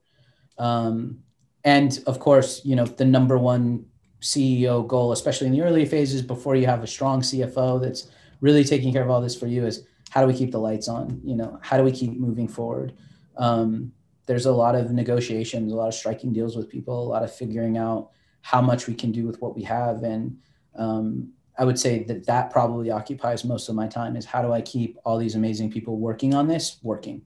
Um, 0.58 1.20
and 1.64 1.98
of 2.06 2.18
course, 2.18 2.64
you 2.64 2.76
know, 2.76 2.84
the 2.84 3.04
number 3.04 3.38
one 3.38 3.86
CEO 4.20 4.86
goal, 4.86 5.12
especially 5.12 5.46
in 5.46 5.52
the 5.52 5.62
early 5.62 5.86
phases 5.86 6.22
before 6.22 6.56
you 6.56 6.66
have 6.66 6.82
a 6.82 6.86
strong 6.86 7.22
CFO 7.22 7.80
that's 7.80 8.10
really 8.40 8.64
taking 8.64 8.92
care 8.92 9.02
of 9.02 9.10
all 9.10 9.20
this 9.20 9.38
for 9.38 9.46
you, 9.46 9.66
is 9.66 9.86
how 10.10 10.20
do 10.20 10.26
we 10.26 10.34
keep 10.34 10.50
the 10.50 10.60
lights 10.60 10.88
on? 10.88 11.20
You 11.24 11.36
know, 11.36 11.58
how 11.62 11.78
do 11.78 11.84
we 11.84 11.92
keep 11.92 12.18
moving 12.18 12.48
forward? 12.48 12.92
Um, 13.36 13.92
there's 14.26 14.46
a 14.46 14.52
lot 14.52 14.74
of 14.74 14.92
negotiations, 14.92 15.72
a 15.72 15.76
lot 15.76 15.88
of 15.88 15.94
striking 15.94 16.32
deals 16.32 16.56
with 16.56 16.68
people, 16.68 17.02
a 17.02 17.08
lot 17.08 17.22
of 17.22 17.34
figuring 17.34 17.78
out 17.78 18.10
how 18.42 18.60
much 18.60 18.86
we 18.86 18.94
can 18.94 19.12
do 19.12 19.26
with 19.26 19.40
what 19.40 19.56
we 19.56 19.62
have, 19.62 20.02
and 20.02 20.36
um, 20.76 21.32
I 21.58 21.64
would 21.64 21.78
say 21.78 22.04
that 22.04 22.26
that 22.26 22.50
probably 22.50 22.90
occupies 22.90 23.44
most 23.44 23.68
of 23.68 23.74
my 23.74 23.86
time 23.86 24.16
is 24.16 24.24
how 24.24 24.40
do 24.40 24.50
I 24.52 24.62
keep 24.62 24.96
all 25.04 25.18
these 25.18 25.34
amazing 25.34 25.70
people 25.70 25.98
working 25.98 26.34
on 26.34 26.48
this 26.48 26.78
working? 26.82 27.20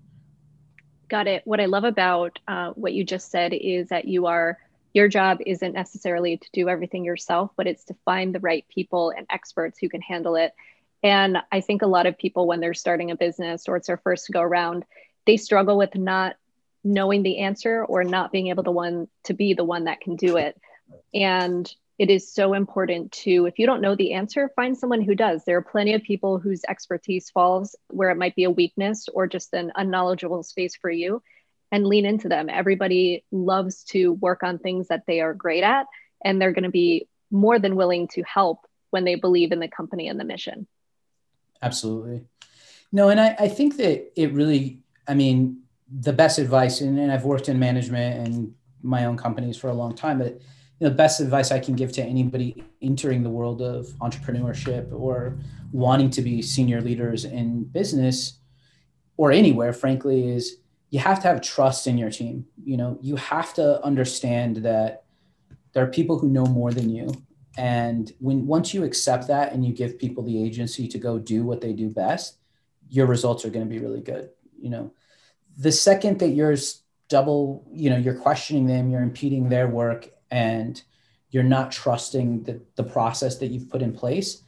Got 1.09 1.29
it. 1.29 1.43
What 1.45 1.61
I 1.61 1.67
love 1.67 1.85
about 1.85 2.39
uh, 2.49 2.71
what 2.71 2.95
you 2.95 3.05
just 3.05 3.31
said 3.31 3.53
is 3.53 3.89
that 3.91 4.07
you 4.07 4.27
are 4.27 4.59
your 4.93 5.09
job 5.09 5.39
isn't 5.45 5.73
necessarily 5.73 6.37
to 6.37 6.49
do 6.53 6.69
everything 6.69 7.05
yourself, 7.05 7.51
but 7.57 7.67
it's 7.67 7.85
to 7.85 7.95
find 8.05 8.35
the 8.35 8.41
right 8.41 8.65
people 8.69 9.13
and 9.17 9.27
experts 9.31 9.79
who 9.79 9.89
can 9.89 10.01
handle 10.01 10.37
it. 10.37 10.53
And 11.05 11.37
I 11.53 11.61
think 11.61 11.83
a 11.83 11.87
lot 11.87 12.07
of 12.07 12.17
people, 12.17 12.47
when 12.47 12.61
they're 12.61 12.73
starting 12.73 13.11
a 13.11 13.17
business 13.17 13.69
or 13.69 13.77
it's 13.77 13.89
their 13.89 13.99
first 13.99 14.31
go 14.33 14.41
around, 14.41 14.87
they 15.27 15.37
struggle 15.37 15.77
with 15.77 15.95
not 15.95 16.37
knowing 16.83 17.23
the 17.23 17.41
answer 17.41 17.85
or 17.85 18.05
not 18.05 18.33
being 18.33 18.49
able 18.49 18.65
to 18.65 18.71
one 18.71 19.09
to 19.25 19.35
be 19.35 19.53
the 19.53 19.65
one 19.65 19.85
that 19.85 20.01
can 20.01 20.17
do 20.17 20.39
it. 20.39 20.59
And 21.13 21.71
it 21.99 22.09
is 22.11 22.33
so 22.33 22.55
important 22.55 23.13
to 23.13 23.47
if 23.47 23.59
you 23.59 23.67
don't 23.67 23.83
know 23.83 23.95
the 23.95 24.15
answer 24.15 24.51
find 24.57 24.77
someone 24.77 25.03
who 25.03 25.15
does. 25.15 25.45
There 25.45 25.59
are 25.59 25.63
plenty 25.63 25.93
of 25.93 26.03
people 26.03 26.39
whose 26.39 26.63
expertise 26.67 27.31
falls 27.31 27.77
where 27.89 28.11
it 28.11 28.17
might 28.17 28.35
be 28.35 28.45
a 28.45 28.51
weakness 28.51 29.07
or 29.13 29.27
just 29.27 29.53
an 29.53 29.73
unknowledgeable 29.77 30.43
space 30.43 30.75
for 30.75 30.91
you 30.91 31.23
and 31.71 31.87
lean 31.87 32.07
into 32.07 32.29
them. 32.29 32.49
Everybody 32.49 33.25
loves 33.31 33.85
to 33.85 34.13
work 34.15 34.43
on 34.43 34.59
things 34.59 34.89
that 34.89 35.05
they 35.07 35.21
are 35.21 35.35
great 35.35 35.65
at 35.65 35.87
and 36.25 36.41
they're 36.41 36.53
going 36.53 36.65
to 36.65 36.71
be 36.71 37.09
more 37.31 37.59
than 37.59 37.77
willing 37.77 38.09
to 38.09 38.23
help 38.23 38.61
when 38.91 39.05
they 39.05 39.17
believe 39.17 39.53
in 39.53 39.61
the 39.61 39.69
company 39.69 40.09
and 40.09 40.19
the 40.19 40.25
mission 40.25 40.67
absolutely 41.65 42.25
no 42.93 43.09
and 43.09 43.21
i, 43.21 43.35
I 43.39 43.49
think 43.49 43.77
that 43.79 44.21
it 44.21 44.33
really 44.33 44.81
i 45.09 45.15
mean 45.15 45.61
the 46.01 46.13
best 46.13 46.39
advice 46.39 46.81
and, 46.81 46.99
and 46.99 47.11
i've 47.11 47.25
worked 47.25 47.49
in 47.49 47.59
management 47.59 48.27
and 48.27 48.55
my 48.83 49.07
own 49.07 49.17
companies 49.17 49.57
for 49.57 49.69
a 49.69 49.75
long 49.75 49.95
time 49.95 50.19
but 50.19 50.41
the 50.81 50.91
best 50.91 51.21
advice 51.21 51.51
I 51.53 51.61
can 51.61 51.75
give 51.75 51.93
to 51.93 52.03
anybody 52.03 52.65
entering 52.83 53.23
the 53.23 53.31
world 53.31 53.63
of 53.63 53.87
entrepreneurship 54.01 54.93
or 54.93 55.39
wanting 55.73 56.11
to 56.11 56.23
be 56.23 56.43
senior 56.43 56.81
leaders 56.81 57.25
in 57.25 57.65
business 57.65 58.39
or 59.17 59.31
anywhere, 59.31 59.73
frankly, 59.73 60.29
is 60.29 60.59
you 60.91 60.99
have 60.99 61.21
to 61.23 61.29
have 61.29 61.41
trust 61.41 61.87
in 61.87 61.97
your 61.97 62.11
team. 62.11 62.47
You 62.63 62.77
know, 62.77 62.99
you 63.01 63.17
have 63.17 63.55
to 63.55 63.83
understand 63.85 64.59
that 64.59 65.05
there 65.73 65.83
are 65.85 65.89
people 65.89 66.19
who 66.19 66.29
know 66.29 66.45
more 66.45 66.73
than 66.73 66.91
you. 66.91 67.11
And 67.57 68.13
when 68.19 68.47
once 68.47 68.75
you 68.75 68.85
accept 68.85 69.29
that 69.29 69.53
and 69.53 69.65
you 69.65 69.73
give 69.73 69.99
people 69.99 70.23
the 70.25 70.43
agency 70.43 70.89
to 70.89 70.99
go 70.99 71.19
do 71.19 71.45
what 71.45 71.61
they 71.61 71.73
do 71.73 71.89
best, 71.89 72.39
your 72.89 73.07
results 73.07 73.45
are 73.45 73.51
going 73.51 73.65
to 73.65 73.71
be 73.71 73.79
really 73.79 74.01
good. 74.01 74.31
You 74.61 74.71
know, 74.71 74.93
the 75.57 75.73
second 75.73 76.19
that 76.19 76.31
you're 76.31 76.57
double, 77.09 77.67
you 77.73 77.91
know, 77.91 77.97
you're 77.97 78.19
questioning 78.19 78.67
them, 78.67 78.91
you're 78.91 79.03
impeding 79.03 79.49
their 79.49 79.69
work 79.69 80.09
and 80.31 80.81
you're 81.31 81.43
not 81.43 81.71
trusting 81.71 82.45
the, 82.45 82.61
the 82.77 82.85
process 82.85 83.39
that 83.39 83.49
you've 83.49 83.71
put 83.71 83.83
in 83.83 83.93
place 83.93 84.43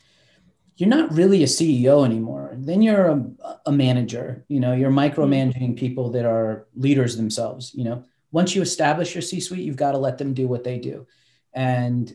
you're 0.76 0.88
not 0.88 1.12
really 1.12 1.42
a 1.42 1.46
ceo 1.46 2.04
anymore. 2.04 2.52
Then 2.54 2.82
you're 2.82 3.06
a, 3.06 3.24
a 3.66 3.72
manager 3.72 4.44
you 4.48 4.60
know 4.60 4.72
you're 4.72 4.90
micromanaging 4.90 5.76
people 5.76 6.10
that 6.10 6.24
are 6.24 6.66
leaders 6.74 7.16
themselves 7.16 7.72
you 7.74 7.84
know. 7.84 8.04
Once 8.32 8.54
you 8.54 8.60
establish 8.60 9.14
your 9.14 9.22
c 9.22 9.40
suite 9.40 9.64
you've 9.64 9.76
got 9.76 9.92
to 9.92 9.98
let 9.98 10.18
them 10.18 10.34
do 10.34 10.46
what 10.46 10.64
they 10.64 10.78
do. 10.78 11.06
And 11.52 12.12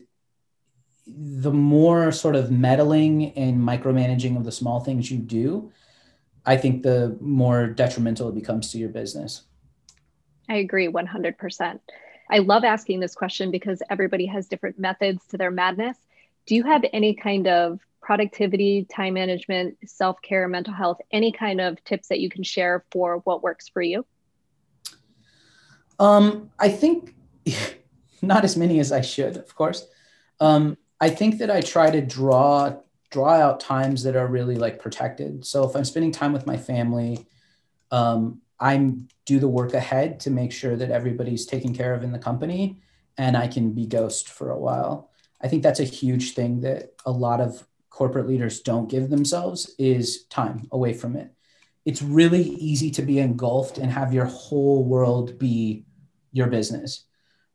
the 1.06 1.52
more 1.52 2.12
sort 2.12 2.36
of 2.36 2.50
meddling 2.50 3.32
and 3.32 3.60
micromanaging 3.60 4.36
of 4.36 4.44
the 4.44 4.52
small 4.52 4.80
things 4.80 5.10
you 5.10 5.18
do 5.18 5.70
i 6.46 6.56
think 6.56 6.82
the 6.82 7.16
more 7.20 7.66
detrimental 7.66 8.28
it 8.28 8.34
becomes 8.34 8.70
to 8.70 8.78
your 8.78 8.88
business 8.88 9.42
i 10.48 10.56
agree 10.56 10.88
100% 10.88 11.80
I 12.30 12.38
love 12.38 12.64
asking 12.64 13.00
this 13.00 13.14
question 13.14 13.50
because 13.50 13.82
everybody 13.90 14.24
has 14.24 14.48
different 14.48 14.78
methods 14.78 15.26
to 15.28 15.36
their 15.36 15.50
madness. 15.50 15.98
do 16.46 16.54
you 16.54 16.64
have 16.64 16.82
any 16.92 17.14
kind 17.14 17.46
of 17.46 17.78
productivity, 18.00 18.86
time 18.90 19.14
management, 19.14 19.76
self 19.86 20.20
care, 20.22 20.48
mental 20.48 20.74
health, 20.74 20.98
any 21.12 21.30
kind 21.30 21.60
of 21.60 21.82
tips 21.84 22.08
that 22.08 22.20
you 22.20 22.28
can 22.28 22.42
share 22.42 22.84
for 22.90 23.18
what 23.24 23.42
works 23.42 23.68
for 23.68 23.82
you? 23.82 24.04
Um, 25.98 26.50
I 26.58 26.68
think 26.68 27.14
not 28.22 28.44
as 28.44 28.56
many 28.56 28.80
as 28.80 28.92
I 28.92 29.02
should, 29.02 29.36
of 29.36 29.54
course. 29.54 29.86
Um, 30.40 30.76
I 31.02 31.10
think 31.10 31.38
that 31.38 31.50
I 31.50 31.60
try 31.60 31.90
to 31.90 32.00
draw 32.00 32.76
draw 33.10 33.32
out 33.32 33.58
times 33.58 34.04
that 34.04 34.14
are 34.14 34.28
really 34.28 34.54
like 34.54 34.78
protected. 34.78 35.44
So 35.44 35.68
if 35.68 35.74
I'm 35.74 35.84
spending 35.84 36.12
time 36.12 36.32
with 36.32 36.46
my 36.46 36.56
family, 36.56 37.26
um, 37.90 38.40
I 38.60 38.94
do 39.26 39.40
the 39.40 39.48
work 39.48 39.74
ahead 39.74 40.20
to 40.20 40.30
make 40.30 40.52
sure 40.52 40.76
that 40.76 40.92
everybody's 40.92 41.44
taken 41.44 41.74
care 41.74 41.92
of 41.92 42.04
in 42.04 42.12
the 42.12 42.20
company, 42.20 42.80
and 43.18 43.36
I 43.36 43.48
can 43.48 43.72
be 43.72 43.84
ghost 43.84 44.28
for 44.28 44.52
a 44.52 44.58
while. 44.58 45.10
I 45.40 45.48
think 45.48 45.64
that's 45.64 45.80
a 45.80 45.84
huge 45.84 46.34
thing 46.34 46.60
that 46.60 46.92
a 47.04 47.10
lot 47.10 47.40
of 47.40 47.66
corporate 47.90 48.28
leaders 48.28 48.60
don't 48.60 48.88
give 48.88 49.10
themselves 49.10 49.74
is 49.78 50.24
time 50.26 50.68
away 50.70 50.94
from 50.94 51.16
it. 51.16 51.34
It's 51.84 52.00
really 52.00 52.44
easy 52.44 52.92
to 52.92 53.02
be 53.02 53.18
engulfed 53.18 53.76
and 53.76 53.90
have 53.90 54.14
your 54.14 54.26
whole 54.26 54.84
world 54.84 55.36
be 55.36 55.84
your 56.30 56.46
business. 56.46 57.06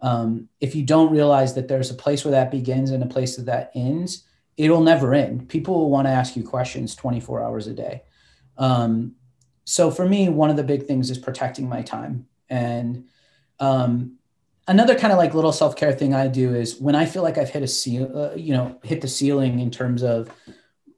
Um, 0.01 0.49
if 0.59 0.75
you 0.75 0.83
don't 0.83 1.11
realize 1.11 1.55
that 1.55 1.67
there's 1.67 1.89
a 1.89 1.95
place 1.95 2.23
where 2.23 2.31
that 2.31 2.51
begins 2.51 2.91
and 2.91 3.03
a 3.03 3.07
place 3.07 3.35
that 3.35 3.45
that 3.45 3.71
ends, 3.73 4.23
it'll 4.55 4.81
never 4.81 5.13
end. 5.13 5.49
People 5.49 5.75
will 5.75 5.89
want 5.89 6.07
to 6.07 6.11
ask 6.11 6.35
you 6.35 6.43
questions 6.43 6.95
24 6.95 7.43
hours 7.43 7.67
a 7.67 7.73
day. 7.73 8.03
Um, 8.57 9.15
so 9.65 9.91
for 9.91 10.07
me, 10.07 10.29
one 10.29 10.49
of 10.49 10.55
the 10.55 10.63
big 10.63 10.85
things 10.85 11.09
is 11.09 11.17
protecting 11.17 11.67
my 11.67 11.81
time. 11.81 12.27
And 12.49 13.05
um, 13.59 14.17
another 14.67 14.95
kind 14.95 15.11
of 15.11 15.19
like 15.19 15.33
little 15.33 15.51
self 15.51 15.75
care 15.75 15.93
thing 15.93 16.13
I 16.13 16.27
do 16.27 16.55
is 16.55 16.79
when 16.79 16.95
I 16.95 17.05
feel 17.05 17.23
like 17.23 17.37
I've 17.37 17.49
hit 17.49 17.63
a 17.63 17.67
seal, 17.67 18.11
uh, 18.15 18.35
you 18.35 18.53
know, 18.53 18.79
hit 18.83 19.01
the 19.01 19.07
ceiling 19.07 19.59
in 19.59 19.71
terms 19.71 20.03
of 20.03 20.29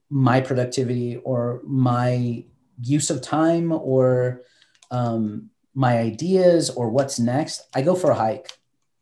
my 0.10 0.42
productivity 0.42 1.18
or 1.18 1.62
my 1.64 2.44
use 2.82 3.10
of 3.10 3.22
time 3.22 3.72
or 3.72 4.44
um, 4.92 5.50
my 5.76 5.98
ideas 5.98 6.70
or 6.70 6.90
what's 6.90 7.20
next, 7.20 7.68
I 7.74 7.82
go 7.82 7.96
for 7.96 8.12
a 8.12 8.16
hike. 8.16 8.52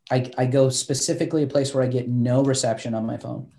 I, 0.10 0.32
I 0.38 0.46
go 0.46 0.70
specifically 0.70 1.44
a 1.44 1.48
place 1.48 1.74
where 1.74 1.84
I 1.84 1.88
get 1.88 2.08
no 2.08 2.44
reception 2.44 2.94
on 2.94 3.06
my 3.06 3.18
phone. 3.18 3.52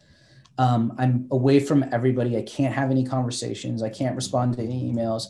Um, 0.57 0.95
I'm 0.99 1.29
away 1.31 1.61
from 1.61 1.85
everybody. 1.93 2.37
I 2.37 2.43
can't 2.43 2.75
have 2.75 2.91
any 2.91 3.05
conversations. 3.05 3.83
I 3.83 3.91
can't 3.91 4.17
respond 4.17 4.57
to 4.57 4.63
any 4.63 4.93
emails. 4.93 5.25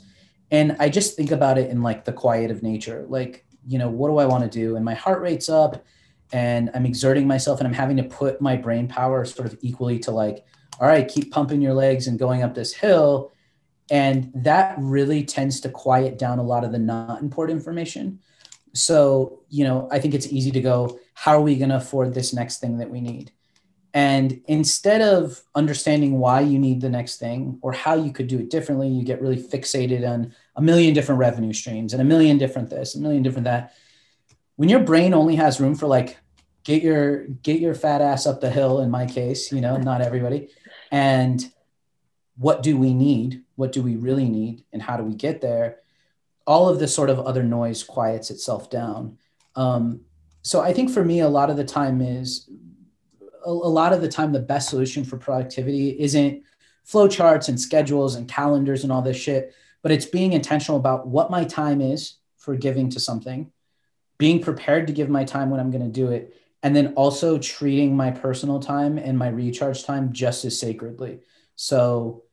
And 0.51 0.77
I 0.79 0.89
just 0.89 1.17
think 1.17 1.31
about 1.31 1.59
it 1.59 1.71
in 1.71 1.83
like 1.83 2.05
the 2.05 2.13
quiet 2.13 2.51
of 2.51 2.63
nature. 2.63 3.05
Like, 3.09 3.45
you 3.67 3.79
know, 3.79 3.91
what 3.91 4.09
do 4.09 4.19
I 4.19 4.25
want 4.25 4.51
to 4.51 4.59
do? 4.59 4.77
And 4.77 4.85
my 4.85 4.95
heart 4.95 5.21
rate's 5.21 5.49
up 5.49 5.85
and 6.33 6.71
I'm 6.75 6.87
exerting 6.87 7.27
myself 7.27 7.61
and 7.61 7.67
I'm 7.67 7.75
having 7.75 7.99
to 7.99 8.05
put 8.05 8.41
my 8.41 8.57
brain 8.57 8.89
power 8.89 9.25
sort 9.25 9.53
of 9.53 9.59
equally 9.61 9.99
to 10.01 10.11
like, 10.11 10.45
all 10.81 10.87
right, 10.87 11.07
keep 11.07 11.31
pumping 11.31 11.61
your 11.61 11.75
legs 11.75 12.07
and 12.07 12.19
going 12.19 12.43
up 12.43 12.55
this 12.55 12.73
hill. 12.73 13.33
And 13.91 14.31
that 14.35 14.77
really 14.79 15.25
tends 15.25 15.61
to 15.61 15.69
quiet 15.69 16.19
down 16.19 16.39
a 16.39 16.43
lot 16.43 16.65
of 16.65 16.73
the 16.73 16.79
not 16.79 17.21
important 17.21 17.59
information. 17.59 18.21
So, 18.75 19.41
you 19.49 19.65
know, 19.65 19.89
I 19.91 19.99
think 19.99 20.15
it's 20.15 20.27
easy 20.27 20.51
to 20.53 20.61
go, 20.61 20.99
how 21.15 21.33
are 21.33 21.41
we 21.41 21.57
going 21.57 21.71
to 21.71 21.77
afford 21.77 22.15
this 22.15 22.33
next 22.33 22.61
thing 22.61 22.79
that 22.79 22.91
we 22.91 23.01
need? 23.01 23.33
And 23.95 24.43
instead 24.47 25.01
of 25.01 25.43
understanding 25.55 26.19
why 26.19 26.41
you 26.41 26.59
need 26.59 26.81
the 26.81 26.91
next 26.91 27.17
thing 27.17 27.59
or 27.63 27.73
how 27.73 27.95
you 27.95 28.13
could 28.13 28.29
do 28.29 28.39
it 28.39 28.51
differently, 28.51 28.89
you 28.89 29.03
get 29.03 29.21
really 29.21 29.43
fixated 29.43 30.09
on 30.09 30.35
a 30.57 30.63
million 30.63 30.95
different 30.95 31.19
revenue 31.19 31.53
streams 31.53 31.93
and 31.93 32.03
a 32.03 32.05
million 32.05 32.39
different 32.39 32.71
this, 32.71 32.95
a 32.95 33.01
million 33.01 33.23
different 33.23 33.45
that. 33.45 33.75
When 34.57 34.69
your 34.69 34.81
brain 34.81 35.15
only 35.15 35.37
has 35.37 35.61
room 35.61 35.75
for 35.75 35.87
like 35.87 36.19
get 36.65 36.83
your 36.83 37.27
get 37.27 37.61
your 37.61 37.75
fat 37.75 38.03
ass 38.03 38.27
up 38.27 38.41
the 38.41 38.51
hill 38.51 38.81
in 38.81 38.91
my 38.91 39.07
case, 39.07 39.51
you 39.51 39.61
know, 39.61 39.77
not 39.79 40.03
everybody. 40.03 40.49
And 40.93 41.43
what 42.37 42.63
do 42.63 42.77
we 42.77 42.93
need? 42.93 43.43
What 43.57 43.73
do 43.73 43.83
we 43.83 43.97
really 43.97 44.29
need? 44.29 44.65
And 44.73 44.83
how 44.83 44.97
do 44.97 45.03
we 45.03 45.15
get 45.15 45.41
there? 45.41 45.79
All 46.49 46.69
of 46.69 46.81
this 46.81 46.95
sort 46.95 47.11
of 47.11 47.21
other 47.21 47.45
noise 47.45 47.85
quiets 47.85 48.31
itself 48.31 48.71
down. 48.71 49.19
Um, 49.55 50.01
so 50.43 50.61
I 50.61 50.73
think 50.73 50.91
for 50.91 51.05
me, 51.05 51.21
a 51.21 51.29
lot 51.29 51.51
of 51.51 51.57
the 51.57 51.65
time 51.65 52.01
is 52.01 52.49
a, 53.45 53.51
a 53.51 53.73
lot 53.81 53.93
of 53.93 54.01
the 54.01 54.09
time 54.09 54.33
the 54.33 54.41
best 54.41 54.71
solution 54.71 55.05
for 55.05 55.19
productivity 55.19 55.91
isn't 56.01 56.43
flowcharts 56.87 57.49
and 57.49 57.61
schedules 57.61 58.15
and 58.15 58.29
calendars 58.29 58.83
and 58.83 58.91
all 58.91 59.03
this 59.03 59.17
shit, 59.17 59.55
but 59.83 59.93
it's 59.93 60.07
being 60.07 60.33
intentional 60.33 60.79
about 60.79 61.07
what 61.07 61.31
my 61.31 61.45
time 61.45 61.81
is 61.81 62.15
for 62.37 62.57
giving 62.57 62.89
to 62.91 63.01
something, 63.01 63.53
being 64.17 64.41
prepared 64.41 64.87
to 64.87 64.93
give 64.93 65.11
my 65.11 65.25
time 65.25 65.51
when 65.51 65.61
I'm 65.61 65.71
going 65.71 65.85
to 65.85 66.01
do 66.01 66.11
it, 66.11 66.35
and 66.63 66.75
then 66.75 66.95
also 66.95 67.39
treating 67.39 67.95
my 67.97 68.11
personal 68.11 68.59
time 68.59 68.97
and 68.97 69.19
my 69.19 69.29
recharge 69.29 69.85
time 69.85 70.13
just 70.13 70.45
as 70.45 70.59
sacredly. 70.59 71.21
So, 71.57 72.25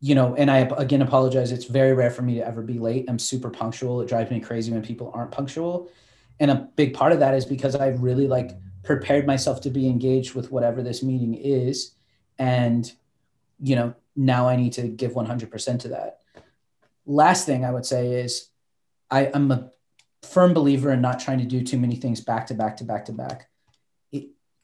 you 0.00 0.14
know, 0.14 0.34
and 0.34 0.50
I 0.50 0.58
again 0.76 1.02
apologize. 1.02 1.52
It's 1.52 1.64
very 1.64 1.92
rare 1.92 2.10
for 2.10 2.22
me 2.22 2.34
to 2.34 2.46
ever 2.46 2.62
be 2.62 2.78
late. 2.78 3.06
I'm 3.08 3.18
super 3.18 3.50
punctual. 3.50 4.00
It 4.02 4.08
drives 4.08 4.30
me 4.30 4.40
crazy 4.40 4.72
when 4.72 4.82
people 4.82 5.10
aren't 5.14 5.30
punctual. 5.30 5.90
And 6.38 6.50
a 6.50 6.68
big 6.76 6.94
part 6.94 7.12
of 7.12 7.20
that 7.20 7.34
is 7.34 7.46
because 7.46 7.74
I 7.74 7.88
really 7.88 8.26
like 8.26 8.50
prepared 8.86 9.26
myself 9.26 9.60
to 9.62 9.70
be 9.70 9.88
engaged 9.88 10.34
with 10.34 10.50
whatever 10.50 10.82
this 10.82 11.02
meeting 11.02 11.34
is 11.34 11.92
and 12.38 12.92
you 13.60 13.74
know 13.74 13.94
now 14.14 14.48
i 14.48 14.56
need 14.56 14.72
to 14.72 14.88
give 14.88 15.12
100% 15.12 15.80
to 15.80 15.88
that 15.88 16.20
last 17.04 17.46
thing 17.46 17.64
i 17.64 17.70
would 17.70 17.84
say 17.84 18.14
is 18.14 18.48
I, 19.10 19.30
i'm 19.34 19.50
a 19.50 19.70
firm 20.22 20.54
believer 20.54 20.92
in 20.92 21.00
not 21.00 21.20
trying 21.20 21.38
to 21.38 21.44
do 21.44 21.62
too 21.62 21.78
many 21.78 21.96
things 21.96 22.20
back 22.20 22.46
to 22.46 22.54
back 22.54 22.76
to 22.78 22.84
back 22.84 23.06
to 23.06 23.12
back 23.12 23.48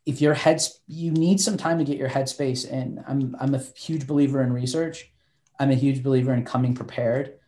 if 0.05 0.21
your 0.21 0.35
heads 0.35 0.81
you 0.87 1.13
need 1.13 1.41
some 1.41 1.57
time 1.57 1.79
to 1.79 1.85
get 1.85 1.99
your 1.99 2.09
headspace 2.09 2.69
in 2.69 3.03
i'm 3.07 3.37
i'm 3.41 3.55
a 3.55 3.63
huge 3.77 4.07
believer 4.07 4.43
in 4.43 4.53
research 4.53 5.12
i'm 5.63 5.71
a 5.71 5.75
huge 5.75 6.03
believer 6.03 6.35
in 6.35 6.45
coming 6.45 6.75
prepared. 6.75 7.39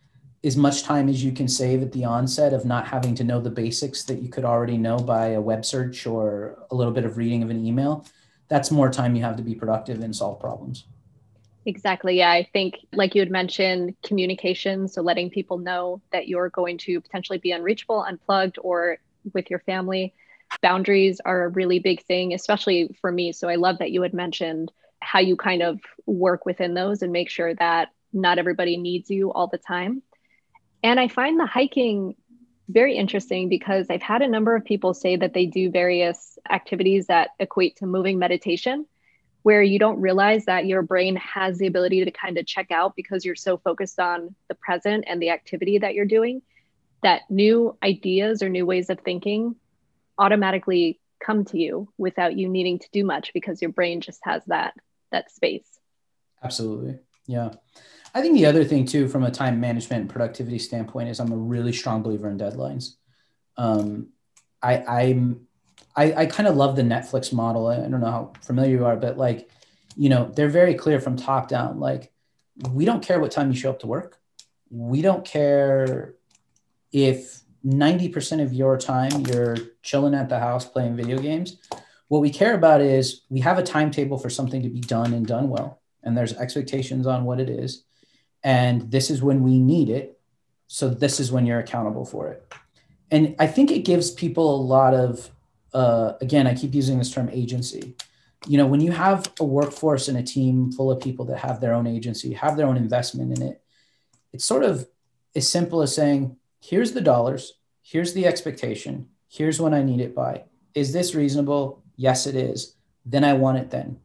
As 0.43 0.55
much 0.55 0.83
time 0.83 1.09
as 1.09 1.23
you 1.23 1.31
can 1.31 1.47
save 1.47 1.81
at 1.81 1.91
the 1.91 2.05
onset 2.05 2.53
of 2.53 2.65
not 2.65 2.87
having 2.87 3.15
to 3.15 3.23
know 3.23 3.41
the 3.41 3.49
basics 3.49 4.03
that 4.03 4.21
you 4.21 4.29
could 4.29 4.45
already 4.45 4.77
know 4.77 4.97
by 4.97 5.29
a 5.29 5.41
web 5.41 5.65
search 5.65 6.05
or 6.05 6.65
a 6.71 6.75
little 6.75 6.93
bit 6.93 7.03
of 7.03 7.17
reading 7.17 7.43
of 7.43 7.49
an 7.49 7.65
email 7.65 8.05
that's 8.47 8.71
more 8.71 8.91
time 8.91 9.15
you 9.15 9.23
have 9.23 9.35
to 9.35 9.43
be 9.43 9.55
productive 9.55 10.01
and 10.01 10.15
solve 10.15 10.39
problems. 10.39 10.85
Exactly. 11.65 12.17
Yeah 12.17 12.31
i 12.31 12.47
think 12.53 12.77
like 12.93 13.15
you 13.15 13.21
had 13.21 13.31
mentioned 13.31 13.95
communication 14.03 14.87
so 14.87 15.01
letting 15.01 15.29
people 15.29 15.57
know 15.57 15.99
that 16.11 16.27
you're 16.27 16.49
going 16.49 16.77
to 16.77 17.01
potentially 17.01 17.39
be 17.39 17.51
unreachable 17.51 18.03
unplugged 18.03 18.57
or 18.61 18.97
with 19.33 19.49
your 19.49 19.59
family. 19.59 20.13
Boundaries 20.61 21.19
are 21.25 21.45
a 21.45 21.49
really 21.49 21.79
big 21.79 22.03
thing 22.05 22.33
especially 22.33 22.95
for 23.01 23.11
me. 23.11 23.31
So 23.31 23.49
i 23.49 23.55
love 23.55 23.79
that 23.79 23.91
you 23.91 24.03
had 24.03 24.13
mentioned 24.13 24.71
how 25.01 25.19
you 25.19 25.35
kind 25.35 25.61
of 25.61 25.79
work 26.05 26.45
within 26.45 26.73
those 26.73 27.01
and 27.01 27.11
make 27.11 27.29
sure 27.29 27.53
that 27.55 27.89
not 28.15 28.39
everybody 28.39 28.77
needs 28.77 29.09
you 29.09 29.31
all 29.31 29.47
the 29.47 29.57
time. 29.57 30.01
And 30.81 30.99
I 30.99 31.07
find 31.07 31.39
the 31.39 31.45
hiking 31.45 32.15
very 32.69 32.97
interesting 32.97 33.49
because 33.49 33.87
I've 33.89 34.01
had 34.01 34.21
a 34.21 34.27
number 34.27 34.55
of 34.55 34.65
people 34.65 34.93
say 34.93 35.15
that 35.17 35.33
they 35.33 35.45
do 35.45 35.69
various 35.69 36.39
activities 36.49 37.07
that 37.07 37.31
equate 37.39 37.77
to 37.77 37.85
moving 37.85 38.17
meditation, 38.17 38.85
where 39.43 39.61
you 39.61 39.77
don't 39.77 40.01
realize 40.01 40.45
that 40.45 40.65
your 40.65 40.81
brain 40.81 41.15
has 41.17 41.57
the 41.57 41.67
ability 41.67 42.03
to 42.05 42.11
kind 42.11 42.37
of 42.37 42.45
check 42.47 42.71
out 42.71 42.95
because 42.95 43.23
you're 43.23 43.35
so 43.35 43.57
focused 43.57 43.99
on 43.99 44.33
the 44.47 44.55
present 44.55 45.05
and 45.07 45.21
the 45.21 45.29
activity 45.29 45.77
that 45.77 45.93
you're 45.93 46.05
doing 46.05 46.41
that 47.03 47.21
new 47.29 47.77
ideas 47.83 48.41
or 48.41 48.49
new 48.49 48.65
ways 48.65 48.89
of 48.89 48.99
thinking 49.01 49.55
automatically 50.17 50.99
come 51.19 51.45
to 51.45 51.59
you 51.59 51.87
without 51.97 52.35
you 52.35 52.49
needing 52.49 52.79
to 52.79 52.87
do 52.91 53.03
much 53.03 53.31
because 53.33 53.61
your 53.61 53.71
brain 53.71 54.01
just 54.01 54.19
has 54.23 54.43
that 54.47 54.73
that 55.11 55.31
space. 55.31 55.67
Absolutely 56.43 56.99
yeah 57.27 57.49
I 58.15 58.21
think 58.21 58.35
the 58.35 58.45
other 58.45 58.63
thing 58.63 58.85
too, 58.85 59.09
from 59.09 59.25
a 59.25 59.29
time 59.29 59.59
management 59.59 60.01
and 60.03 60.09
productivity 60.09 60.57
standpoint, 60.57 61.09
is 61.09 61.19
I'm 61.19 61.33
a 61.33 61.37
really 61.37 61.73
strong 61.73 62.01
believer 62.01 62.29
in 62.29 62.37
deadlines. 62.37 62.95
Um, 63.57 64.07
I, 64.63 64.77
I'm, 64.77 65.47
I, 65.97 66.13
I 66.13 66.25
kind 66.25 66.47
of 66.47 66.55
love 66.55 66.77
the 66.77 66.81
Netflix 66.81 67.33
model. 67.33 67.67
I 67.67 67.75
don't 67.75 67.99
know 67.99 68.05
how 68.05 68.31
familiar 68.41 68.77
you 68.77 68.85
are, 68.85 68.95
but 68.95 69.17
like, 69.17 69.49
you 69.97 70.07
know, 70.07 70.31
they're 70.33 70.47
very 70.47 70.75
clear 70.75 71.01
from 71.01 71.17
top 71.17 71.49
down. 71.49 71.81
Like, 71.81 72.13
we 72.71 72.85
don't 72.85 73.03
care 73.03 73.19
what 73.19 73.31
time 73.31 73.51
you 73.51 73.57
show 73.57 73.71
up 73.71 73.79
to 73.81 73.87
work. 73.87 74.17
We 74.69 75.01
don't 75.01 75.25
care 75.25 76.15
if 76.93 77.41
90% 77.65 78.41
of 78.41 78.53
your 78.53 78.77
time 78.77 79.25
you're 79.27 79.57
chilling 79.83 80.15
at 80.15 80.29
the 80.29 80.39
house 80.39 80.65
playing 80.65 80.95
video 80.95 81.17
games. 81.17 81.57
What 82.07 82.19
we 82.19 82.29
care 82.29 82.53
about 82.53 82.79
is 82.79 83.23
we 83.27 83.41
have 83.41 83.57
a 83.57 83.63
timetable 83.63 84.17
for 84.17 84.29
something 84.29 84.61
to 84.63 84.69
be 84.69 84.79
done 84.79 85.13
and 85.13 85.27
done 85.27 85.49
well. 85.49 85.81
And 86.05 86.17
there's 86.17 86.33
expectations 86.33 87.07
on 87.07 87.25
what 87.25 87.39
it 87.39 87.49
is. 87.49 87.83
And 88.43 88.91
this 88.91 89.09
is 89.09 89.21
when 89.21 89.43
we 89.43 89.57
need 89.57 89.89
it. 89.89 90.19
So 90.67 90.89
this 90.89 91.19
is 91.19 91.31
when 91.31 91.45
you're 91.45 91.59
accountable 91.59 92.05
for 92.05 92.29
it. 92.29 92.53
And 93.11 93.35
i 93.37 93.47
think 93.47 93.71
it 93.71 93.85
gives 93.85 94.09
people 94.11 94.55
a 94.55 94.61
lot 94.61 94.93
of 94.93 95.29
uh, 95.73 96.13
again 96.21 96.47
i 96.47 96.55
keep 96.55 96.73
using 96.73 96.97
this 96.97 97.11
term 97.11 97.29
agency. 97.31 97.95
You 98.47 98.57
know 98.57 98.67
when 98.67 98.81
you 98.81 98.91
have 98.91 99.31
a 99.39 99.43
workforce 99.43 100.07
and 100.07 100.17
a 100.17 100.23
team 100.23 100.71
full 100.71 100.91
of 100.91 101.01
people 101.01 101.25
that 101.25 101.39
have 101.39 101.59
their 101.59 101.73
own 101.73 101.87
agency 101.87 102.33
have 102.33 102.57
their 102.57 102.67
own 102.67 102.77
investment 102.77 103.37
in 103.37 103.41
it 103.43 103.61
it's 104.35 104.43
sort 104.43 104.63
of 104.63 104.85
as 105.33 105.47
simple 105.47 105.81
as 105.81 105.95
saying 105.95 106.35
here's 106.59 106.91
the 106.91 106.99
dollars. 107.01 107.53
Here's 107.81 108.13
the 108.13 108.25
expectation. 108.25 109.07
Here's 109.29 109.61
when 109.61 109.73
i 109.73 109.81
need 109.81 110.01
it 110.01 110.13
by. 110.13 110.43
Is 110.73 110.91
this 110.91 111.15
reasonable? 111.15 111.83
Yes 111.95 112.27
it 112.27 112.35
is. 112.35 112.75
Then 113.05 113.23
i 113.23 113.33
want 113.33 113.59
it 113.59 113.69
then. 113.69 113.99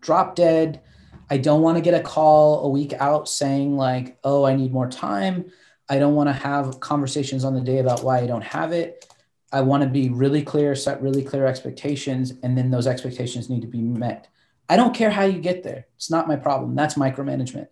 Drop 0.00 0.34
dead. 0.34 0.80
I 1.28 1.38
don't 1.38 1.62
want 1.62 1.76
to 1.76 1.82
get 1.82 1.94
a 1.94 2.02
call 2.02 2.64
a 2.64 2.68
week 2.68 2.92
out 2.94 3.28
saying, 3.28 3.76
like, 3.76 4.18
oh, 4.22 4.44
I 4.44 4.54
need 4.54 4.72
more 4.72 4.88
time. 4.88 5.50
I 5.88 5.98
don't 5.98 6.14
want 6.14 6.28
to 6.28 6.32
have 6.32 6.80
conversations 6.80 7.44
on 7.44 7.54
the 7.54 7.60
day 7.60 7.78
about 7.78 8.02
why 8.02 8.18
I 8.18 8.26
don't 8.26 8.44
have 8.44 8.72
it. 8.72 9.12
I 9.52 9.60
want 9.60 9.82
to 9.82 9.88
be 9.88 10.08
really 10.08 10.42
clear, 10.42 10.74
set 10.74 11.00
really 11.00 11.22
clear 11.22 11.46
expectations, 11.46 12.32
and 12.42 12.58
then 12.58 12.70
those 12.70 12.86
expectations 12.86 13.48
need 13.48 13.62
to 13.62 13.68
be 13.68 13.80
met. 13.80 14.28
I 14.68 14.76
don't 14.76 14.94
care 14.94 15.10
how 15.10 15.24
you 15.24 15.40
get 15.40 15.62
there. 15.62 15.86
It's 15.96 16.10
not 16.10 16.26
my 16.26 16.36
problem. 16.36 16.74
That's 16.74 16.94
micromanagement. 16.94 17.68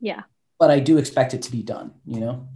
Yeah. 0.00 0.22
But 0.58 0.70
I 0.70 0.80
do 0.80 0.96
expect 0.96 1.34
it 1.34 1.42
to 1.42 1.52
be 1.52 1.62
done, 1.62 1.92
you 2.06 2.20
know? 2.20 2.48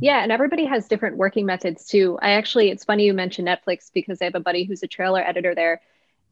Yeah, 0.00 0.22
and 0.22 0.32
everybody 0.32 0.64
has 0.66 0.88
different 0.88 1.16
working 1.16 1.46
methods 1.46 1.86
too. 1.86 2.18
I 2.20 2.32
actually, 2.32 2.70
it's 2.70 2.84
funny 2.84 3.04
you 3.04 3.14
mentioned 3.14 3.48
Netflix 3.48 3.90
because 3.92 4.20
I 4.20 4.24
have 4.24 4.34
a 4.34 4.40
buddy 4.40 4.64
who's 4.64 4.82
a 4.82 4.88
trailer 4.88 5.20
editor 5.20 5.54
there. 5.54 5.80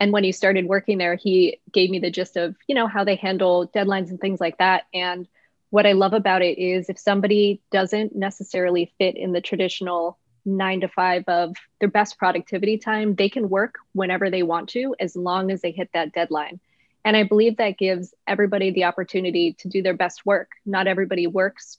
And 0.00 0.12
when 0.12 0.24
he 0.24 0.32
started 0.32 0.64
working 0.66 0.96
there, 0.96 1.14
he 1.14 1.60
gave 1.72 1.90
me 1.90 1.98
the 1.98 2.10
gist 2.10 2.36
of, 2.36 2.56
you 2.66 2.74
know, 2.74 2.86
how 2.86 3.04
they 3.04 3.16
handle 3.16 3.68
deadlines 3.68 4.08
and 4.08 4.18
things 4.18 4.40
like 4.40 4.56
that. 4.58 4.84
And 4.94 5.28
what 5.68 5.86
I 5.86 5.92
love 5.92 6.14
about 6.14 6.42
it 6.42 6.58
is 6.58 6.88
if 6.88 6.98
somebody 6.98 7.60
doesn't 7.70 8.16
necessarily 8.16 8.92
fit 8.98 9.16
in 9.16 9.32
the 9.32 9.42
traditional 9.42 10.18
nine 10.46 10.80
to 10.80 10.88
five 10.88 11.24
of 11.28 11.54
their 11.80 11.90
best 11.90 12.18
productivity 12.18 12.78
time, 12.78 13.14
they 13.14 13.28
can 13.28 13.50
work 13.50 13.76
whenever 13.92 14.30
they 14.30 14.42
want 14.42 14.70
to 14.70 14.96
as 14.98 15.14
long 15.14 15.50
as 15.50 15.60
they 15.60 15.70
hit 15.70 15.90
that 15.92 16.12
deadline. 16.12 16.60
And 17.04 17.16
I 17.16 17.24
believe 17.24 17.58
that 17.58 17.78
gives 17.78 18.14
everybody 18.26 18.70
the 18.70 18.84
opportunity 18.84 19.54
to 19.60 19.68
do 19.68 19.82
their 19.82 19.96
best 19.96 20.24
work. 20.24 20.50
Not 20.64 20.86
everybody 20.86 21.26
works 21.26 21.78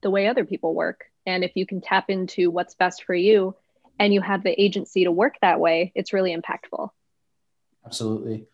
the 0.00 0.10
way 0.10 0.26
other 0.26 0.44
people 0.44 0.74
work. 0.74 1.04
And 1.26 1.44
if 1.44 1.52
you 1.54 1.66
can 1.66 1.80
tap 1.80 2.08
into 2.08 2.50
what's 2.50 2.74
best 2.74 3.04
for 3.04 3.14
you 3.14 3.54
and 3.98 4.12
you 4.14 4.20
have 4.20 4.42
the 4.42 4.60
agency 4.60 5.04
to 5.04 5.12
work 5.12 5.34
that 5.42 5.60
way, 5.60 5.92
it's 5.94 6.12
really 6.12 6.34
impactful. 6.34 6.90
Absolutely. 7.88 8.44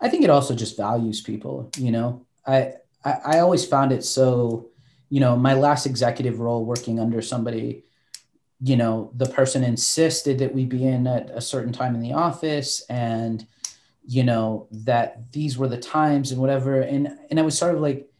I 0.00 0.08
think 0.08 0.24
it 0.24 0.30
also 0.30 0.52
just 0.52 0.76
values 0.76 1.20
people, 1.20 1.70
you 1.78 1.92
know. 1.92 2.26
I 2.44 2.72
I, 3.04 3.12
I 3.24 3.38
always 3.38 3.64
found 3.64 3.92
it 3.92 4.02
so, 4.02 4.66
you 5.10 5.20
know, 5.20 5.36
my 5.36 5.54
last 5.54 5.86
executive 5.86 6.40
role 6.40 6.64
working 6.64 6.98
under 6.98 7.22
somebody, 7.22 7.84
you 8.60 8.76
know, 8.76 9.12
the 9.14 9.26
person 9.26 9.62
insisted 9.62 10.40
that 10.40 10.52
we 10.52 10.64
be 10.64 10.84
in 10.84 11.06
at 11.06 11.30
a 11.30 11.40
certain 11.40 11.72
time 11.72 11.94
in 11.94 12.00
the 12.00 12.14
office 12.14 12.84
and 12.90 13.46
you 14.04 14.24
know 14.24 14.66
that 14.72 15.30
these 15.30 15.56
were 15.56 15.68
the 15.68 15.78
times 15.78 16.32
and 16.32 16.40
whatever 16.40 16.80
and 16.80 17.16
and 17.30 17.38
I 17.38 17.42
was 17.42 17.56
sort 17.56 17.76
of 17.76 17.80
like 17.80 18.10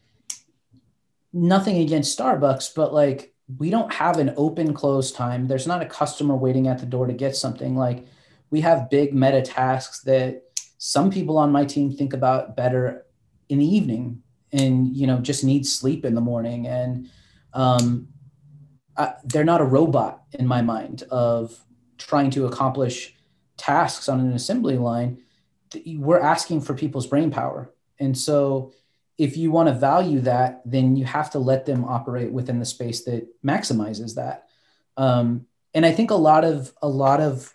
nothing 1.33 1.79
against 1.79 2.17
Starbucks 2.17 2.73
but 2.75 2.93
like 2.93 3.33
we 3.57 3.69
don't 3.69 3.91
have 3.91 4.17
an 4.19 4.33
open 4.37 4.73
close 4.73 5.11
time 5.11 5.47
there's 5.47 5.67
not 5.67 5.81
a 5.81 5.85
customer 5.85 6.35
waiting 6.35 6.67
at 6.67 6.79
the 6.79 6.85
door 6.85 7.07
to 7.07 7.13
get 7.13 7.35
something 7.35 7.75
like 7.75 8.05
we 8.51 8.61
have 8.61 8.89
big 8.91 9.13
meta 9.13 9.41
tasks 9.41 10.01
that 10.01 10.43
some 10.83 11.11
people 11.11 11.37
on 11.37 11.51
my 11.51 11.63
team 11.63 11.91
think 11.91 12.11
about 12.11 12.57
better 12.57 13.05
in 13.49 13.59
the 13.59 13.65
evening 13.65 14.23
and 14.51 14.97
you 14.97 15.05
know 15.05 15.19
just 15.19 15.43
need 15.43 15.63
sleep 15.67 16.03
in 16.03 16.15
the 16.15 16.21
morning. 16.21 16.65
And 16.65 17.07
um, 17.53 18.07
I, 18.97 19.13
they're 19.23 19.43
not 19.43 19.61
a 19.61 19.65
robot 19.65 20.23
in 20.31 20.47
my 20.47 20.63
mind 20.63 21.03
of 21.11 21.55
trying 21.99 22.31
to 22.31 22.47
accomplish 22.47 23.13
tasks 23.57 24.09
on 24.09 24.19
an 24.19 24.33
assembly 24.33 24.79
line. 24.79 25.21
We're 25.85 26.19
asking 26.19 26.61
for 26.61 26.73
people's 26.73 27.05
brain 27.05 27.29
power. 27.29 27.71
And 27.99 28.17
so 28.17 28.73
if 29.19 29.37
you 29.37 29.51
want 29.51 29.69
to 29.69 29.75
value 29.75 30.21
that 30.21 30.63
then 30.65 30.95
you 30.95 31.05
have 31.05 31.29
to 31.31 31.39
let 31.39 31.67
them 31.67 31.85
operate 31.85 32.31
within 32.31 32.57
the 32.57 32.65
space 32.65 33.03
that 33.03 33.27
maximizes 33.45 34.15
that. 34.15 34.47
Um, 34.97 35.45
and 35.73 35.85
i 35.85 35.91
think 35.91 36.11
a 36.11 36.15
lot 36.15 36.43
of 36.43 36.73
a 36.81 36.87
lot 36.89 37.21
of 37.21 37.53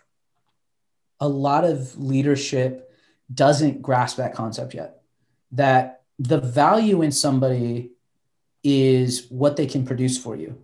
a 1.19 1.27
lot 1.27 1.65
of 1.65 1.97
leadership 1.97 2.86
doesn't 3.33 3.81
grasp 3.81 4.17
that 4.17 4.33
concept 4.33 4.73
yet. 4.73 5.01
That 5.51 6.01
the 6.19 6.39
value 6.39 7.01
in 7.01 7.11
somebody 7.11 7.91
is 8.63 9.27
what 9.29 9.55
they 9.55 9.65
can 9.65 9.85
produce 9.85 10.17
for 10.17 10.35
you. 10.35 10.61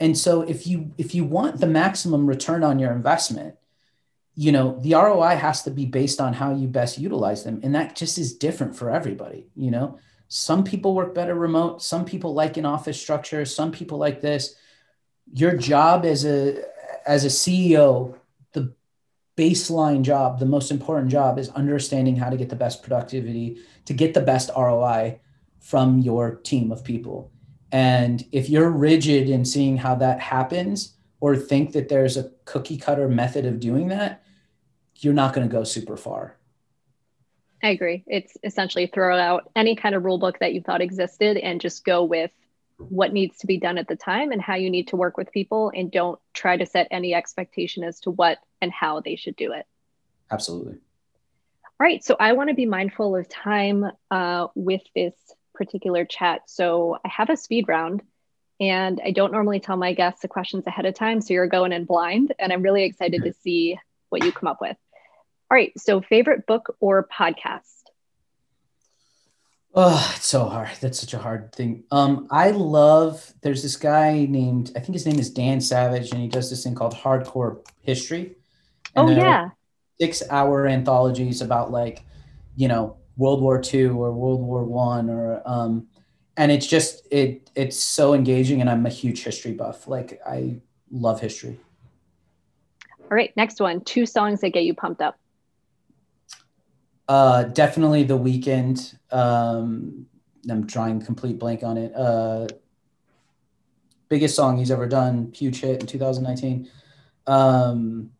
And 0.00 0.16
so 0.16 0.42
if 0.42 0.66
you 0.66 0.92
if 0.98 1.14
you 1.14 1.24
want 1.24 1.60
the 1.60 1.66
maximum 1.66 2.26
return 2.26 2.64
on 2.64 2.78
your 2.78 2.92
investment 2.92 3.56
you 4.36 4.50
know 4.50 4.80
the 4.80 4.94
roi 4.94 5.36
has 5.36 5.62
to 5.62 5.70
be 5.70 5.86
based 5.86 6.20
on 6.20 6.32
how 6.32 6.52
you 6.52 6.66
best 6.66 6.98
utilize 6.98 7.44
them. 7.44 7.60
And 7.62 7.74
that 7.74 7.94
just 7.94 8.18
is 8.18 8.34
different 8.34 8.74
for 8.76 8.90
everybody 8.90 9.46
you 9.54 9.70
know? 9.70 9.98
Some 10.28 10.64
people 10.64 10.94
work 10.94 11.14
better 11.14 11.34
remote. 11.34 11.82
Some 11.82 12.04
people 12.04 12.34
like 12.34 12.56
an 12.56 12.66
office 12.66 13.00
structure. 13.00 13.44
Some 13.44 13.70
people 13.70 13.98
like 13.98 14.20
this. 14.20 14.56
Your 15.32 15.56
job 15.56 16.04
as 16.04 16.24
a 16.24 16.62
as 17.06 17.24
a 17.24 17.28
ceo 17.28 18.16
baseline 19.36 20.02
job, 20.02 20.38
the 20.38 20.46
most 20.46 20.70
important 20.70 21.10
job 21.10 21.38
is 21.38 21.48
understanding 21.50 22.16
how 22.16 22.30
to 22.30 22.36
get 22.36 22.48
the 22.48 22.56
best 22.56 22.82
productivity, 22.82 23.58
to 23.84 23.92
get 23.92 24.14
the 24.14 24.20
best 24.20 24.50
ROI 24.56 25.20
from 25.60 25.98
your 25.98 26.36
team 26.36 26.70
of 26.70 26.84
people. 26.84 27.32
And 27.72 28.24
if 28.30 28.48
you're 28.48 28.70
rigid 28.70 29.28
in 29.28 29.44
seeing 29.44 29.76
how 29.76 29.96
that 29.96 30.20
happens 30.20 30.94
or 31.20 31.36
think 31.36 31.72
that 31.72 31.88
there's 31.88 32.16
a 32.16 32.30
cookie 32.44 32.76
cutter 32.76 33.08
method 33.08 33.46
of 33.46 33.60
doing 33.60 33.88
that, 33.88 34.22
you're 34.98 35.14
not 35.14 35.34
going 35.34 35.48
to 35.48 35.52
go 35.52 35.64
super 35.64 35.96
far. 35.96 36.36
I 37.62 37.70
agree. 37.70 38.04
It's 38.06 38.36
essentially 38.44 38.86
throw 38.86 39.18
out 39.18 39.50
any 39.56 39.74
kind 39.74 39.94
of 39.94 40.04
rule 40.04 40.18
book 40.18 40.38
that 40.40 40.52
you 40.52 40.60
thought 40.60 40.82
existed 40.82 41.38
and 41.38 41.60
just 41.60 41.84
go 41.84 42.04
with 42.04 42.30
what 42.88 43.12
needs 43.12 43.38
to 43.38 43.46
be 43.46 43.58
done 43.58 43.78
at 43.78 43.88
the 43.88 43.96
time 43.96 44.32
and 44.32 44.40
how 44.40 44.54
you 44.54 44.70
need 44.70 44.88
to 44.88 44.96
work 44.96 45.16
with 45.16 45.32
people 45.32 45.72
and 45.74 45.90
don't 45.90 46.18
try 46.32 46.56
to 46.56 46.66
set 46.66 46.88
any 46.90 47.14
expectation 47.14 47.84
as 47.84 48.00
to 48.00 48.10
what 48.10 48.38
and 48.60 48.72
how 48.72 49.00
they 49.00 49.16
should 49.16 49.36
do 49.36 49.52
it. 49.52 49.66
Absolutely. 50.30 50.74
All 50.74 51.84
right 51.86 52.04
so 52.04 52.16
i 52.20 52.32
want 52.32 52.50
to 52.50 52.54
be 52.54 52.66
mindful 52.66 53.16
of 53.16 53.28
time 53.28 53.84
uh, 54.10 54.46
with 54.54 54.82
this 54.94 55.14
particular 55.54 56.04
chat. 56.04 56.42
So 56.46 56.98
i 57.04 57.08
have 57.08 57.30
a 57.30 57.36
speed 57.36 57.66
round 57.68 58.02
and 58.60 59.00
i 59.04 59.10
don't 59.10 59.32
normally 59.32 59.58
tell 59.58 59.76
my 59.76 59.92
guests 59.92 60.22
the 60.22 60.28
questions 60.28 60.66
ahead 60.66 60.86
of 60.86 60.94
time 60.94 61.20
so 61.20 61.34
you're 61.34 61.48
going 61.48 61.72
in 61.72 61.84
blind 61.84 62.32
and 62.38 62.52
i'm 62.52 62.62
really 62.62 62.84
excited 62.84 63.24
to 63.24 63.32
see 63.32 63.78
what 64.10 64.24
you 64.24 64.30
come 64.30 64.48
up 64.48 64.60
with. 64.60 64.76
All 65.50 65.56
right 65.56 65.72
so 65.76 66.00
favorite 66.00 66.46
book 66.46 66.76
or 66.80 67.08
podcast 67.08 67.73
Oh, 69.76 70.12
it's 70.16 70.26
so 70.26 70.44
hard. 70.44 70.70
That's 70.80 71.00
such 71.00 71.14
a 71.14 71.18
hard 71.18 71.52
thing. 71.52 71.82
Um, 71.90 72.28
I 72.30 72.50
love. 72.52 73.32
There's 73.42 73.62
this 73.62 73.76
guy 73.76 74.24
named 74.28 74.70
I 74.76 74.80
think 74.80 74.94
his 74.94 75.04
name 75.04 75.18
is 75.18 75.30
Dan 75.30 75.60
Savage, 75.60 76.12
and 76.12 76.20
he 76.20 76.28
does 76.28 76.48
this 76.48 76.62
thing 76.62 76.76
called 76.76 76.94
Hardcore 76.94 77.58
History. 77.80 78.36
And 78.94 79.10
oh 79.10 79.12
yeah. 79.12 79.50
Six 80.00 80.22
hour 80.30 80.66
anthologies 80.66 81.40
about 81.40 81.72
like, 81.72 82.04
you 82.56 82.68
know, 82.68 82.96
World 83.16 83.42
War 83.42 83.60
II 83.62 83.86
or 83.86 84.12
World 84.12 84.40
War 84.40 84.64
One 84.64 85.10
or 85.10 85.42
um, 85.44 85.88
and 86.36 86.52
it's 86.52 86.66
just 86.66 87.06
it 87.10 87.50
it's 87.56 87.76
so 87.76 88.14
engaging, 88.14 88.60
and 88.60 88.70
I'm 88.70 88.86
a 88.86 88.90
huge 88.90 89.24
history 89.24 89.52
buff. 89.52 89.88
Like 89.88 90.20
I 90.26 90.60
love 90.90 91.20
history. 91.20 91.58
All 93.02 93.16
right, 93.16 93.32
next 93.36 93.60
one. 93.60 93.80
Two 93.82 94.06
songs 94.06 94.40
that 94.40 94.50
get 94.50 94.64
you 94.64 94.74
pumped 94.74 95.02
up. 95.02 95.18
Uh, 97.08 97.44
definitely 97.44 98.04
the 98.04 98.18
Weeknd. 98.18 98.96
Um, 99.12 100.06
I'm 100.50 100.66
drawing 100.66 101.00
complete 101.04 101.38
blank 101.38 101.62
on 101.62 101.76
it. 101.76 101.94
Uh, 101.94 102.48
biggest 104.08 104.36
song 104.36 104.58
he's 104.58 104.70
ever 104.70 104.86
done, 104.86 105.32
huge 105.34 105.60
hit 105.60 105.80
in 105.80 105.86
2019. 105.86 106.68
Um, 107.26 108.10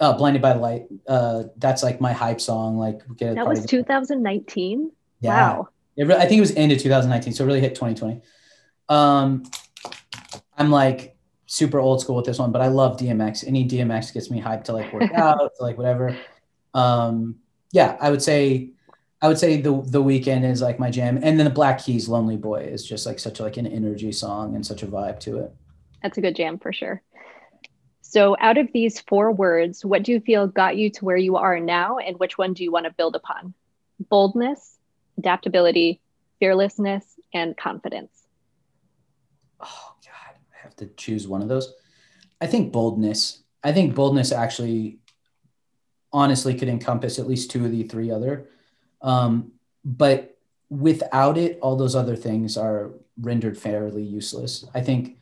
uh, 0.00 0.12
Blinded 0.14 0.42
by 0.42 0.54
the 0.54 0.58
Light. 0.58 0.86
Uh, 1.06 1.44
that's 1.56 1.82
like 1.82 2.00
my 2.00 2.12
hype 2.12 2.40
song. 2.40 2.78
Like 2.78 3.00
get 3.16 3.34
that 3.36 3.46
was 3.46 3.64
2019. 3.66 4.90
Yeah. 5.20 5.30
Wow. 5.30 5.68
It 5.96 6.10
I 6.10 6.26
think 6.26 6.38
it 6.38 6.40
was 6.40 6.54
ended 6.56 6.80
2019, 6.80 7.32
so 7.32 7.44
it 7.44 7.46
really 7.46 7.60
hit 7.60 7.74
2020. 7.74 8.20
Um, 8.88 9.44
I'm 10.58 10.70
like 10.70 11.16
super 11.46 11.78
old 11.78 12.00
school 12.00 12.16
with 12.16 12.24
this 12.24 12.38
one, 12.38 12.50
but 12.50 12.60
I 12.60 12.66
love 12.66 12.96
DMX. 12.96 13.46
Any 13.46 13.66
DMX 13.68 14.12
gets 14.12 14.30
me 14.30 14.40
hyped 14.40 14.64
to 14.64 14.72
like 14.72 14.92
work 14.92 15.12
out, 15.14 15.52
to 15.56 15.62
like 15.62 15.78
whatever 15.78 16.16
um, 16.74 17.36
yeah, 17.72 17.96
I 18.00 18.10
would 18.10 18.22
say 18.22 18.70
I 19.22 19.28
would 19.28 19.38
say 19.38 19.60
the 19.60 19.80
the 19.86 20.02
Weeknd 20.02 20.44
is 20.44 20.60
like 20.60 20.78
my 20.78 20.90
jam, 20.90 21.16
and 21.16 21.38
then 21.38 21.44
the 21.44 21.50
Black 21.50 21.82
Keys 21.82 22.08
"Lonely 22.08 22.36
Boy" 22.36 22.64
is 22.64 22.86
just 22.86 23.06
like 23.06 23.18
such 23.18 23.40
like 23.40 23.56
an 23.56 23.66
energy 23.66 24.12
song 24.12 24.54
and 24.54 24.66
such 24.66 24.82
a 24.82 24.86
vibe 24.86 25.18
to 25.20 25.38
it. 25.38 25.54
That's 26.02 26.18
a 26.18 26.20
good 26.20 26.36
jam 26.36 26.58
for 26.58 26.72
sure. 26.72 27.02
So, 28.02 28.36
out 28.38 28.58
of 28.58 28.68
these 28.72 29.00
four 29.00 29.32
words, 29.32 29.84
what 29.84 30.02
do 30.02 30.12
you 30.12 30.20
feel 30.20 30.46
got 30.46 30.76
you 30.76 30.90
to 30.90 31.04
where 31.04 31.16
you 31.16 31.36
are 31.36 31.58
now, 31.58 31.98
and 31.98 32.18
which 32.18 32.36
one 32.36 32.52
do 32.52 32.62
you 32.62 32.70
want 32.70 32.84
to 32.84 32.92
build 32.92 33.16
upon? 33.16 33.54
Boldness, 34.10 34.76
adaptability, 35.16 36.00
fearlessness, 36.38 37.04
and 37.32 37.56
confidence. 37.56 38.26
Oh 39.58 39.94
God, 40.04 40.36
I 40.52 40.62
have 40.62 40.76
to 40.76 40.86
choose 40.96 41.26
one 41.26 41.40
of 41.40 41.48
those. 41.48 41.72
I 42.40 42.46
think 42.46 42.72
boldness. 42.72 43.42
I 43.62 43.72
think 43.72 43.94
boldness 43.94 44.32
actually 44.32 44.98
honestly 46.14 46.54
could 46.54 46.68
encompass 46.68 47.18
at 47.18 47.26
least 47.26 47.50
two 47.50 47.64
of 47.64 47.72
the 47.72 47.82
three 47.82 48.10
other. 48.10 48.48
Um, 49.02 49.52
but 49.84 50.38
without 50.70 51.36
it, 51.36 51.58
all 51.60 51.76
those 51.76 51.94
other 51.94 52.16
things 52.16 52.56
are 52.56 52.92
rendered 53.20 53.58
fairly 53.58 54.02
useless. 54.02 54.64
I 54.74 54.80
think 54.80 55.18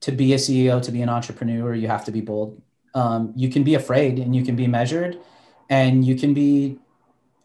to 0.00 0.10
be 0.10 0.32
a 0.32 0.36
CEO, 0.36 0.82
to 0.82 0.90
be 0.90 1.02
an 1.02 1.10
entrepreneur, 1.10 1.74
you 1.74 1.86
have 1.88 2.04
to 2.06 2.10
be 2.10 2.22
bold. 2.22 2.60
Um, 2.94 3.32
you 3.36 3.50
can 3.50 3.62
be 3.62 3.74
afraid 3.74 4.18
and 4.18 4.34
you 4.34 4.42
can 4.42 4.56
be 4.56 4.66
measured 4.66 5.18
and 5.68 6.04
you 6.04 6.16
can 6.16 6.34
be 6.34 6.78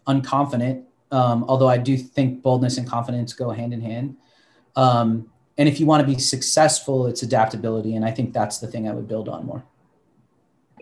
unconfident. 0.08 0.86
Um, 1.12 1.46
although 1.48 1.70
I 1.70 1.78
do 1.78 1.98
think 1.98 2.41
boldness 2.41 2.78
and 2.78 2.88
confidence 2.88 3.34
go 3.34 3.52
hand 3.52 3.74
in 3.74 3.82
hand. 3.82 4.18
Um, 4.76 5.30
and 5.58 5.70
if 5.70 5.80
you 5.80 5.86
want 5.86 6.02
to 6.02 6.08
be 6.08 6.20
successful, 6.20 7.08
it's 7.08 7.24
adaptability. 7.24 7.96
And 7.96 8.04
I 8.04 8.12
think 8.12 8.34
that's 8.34 8.58
the 8.58 8.68
thing 8.68 8.89
I 8.89 8.93
would 8.93 9.08
build 9.08 9.30
on 9.30 9.46
more. 9.46 9.64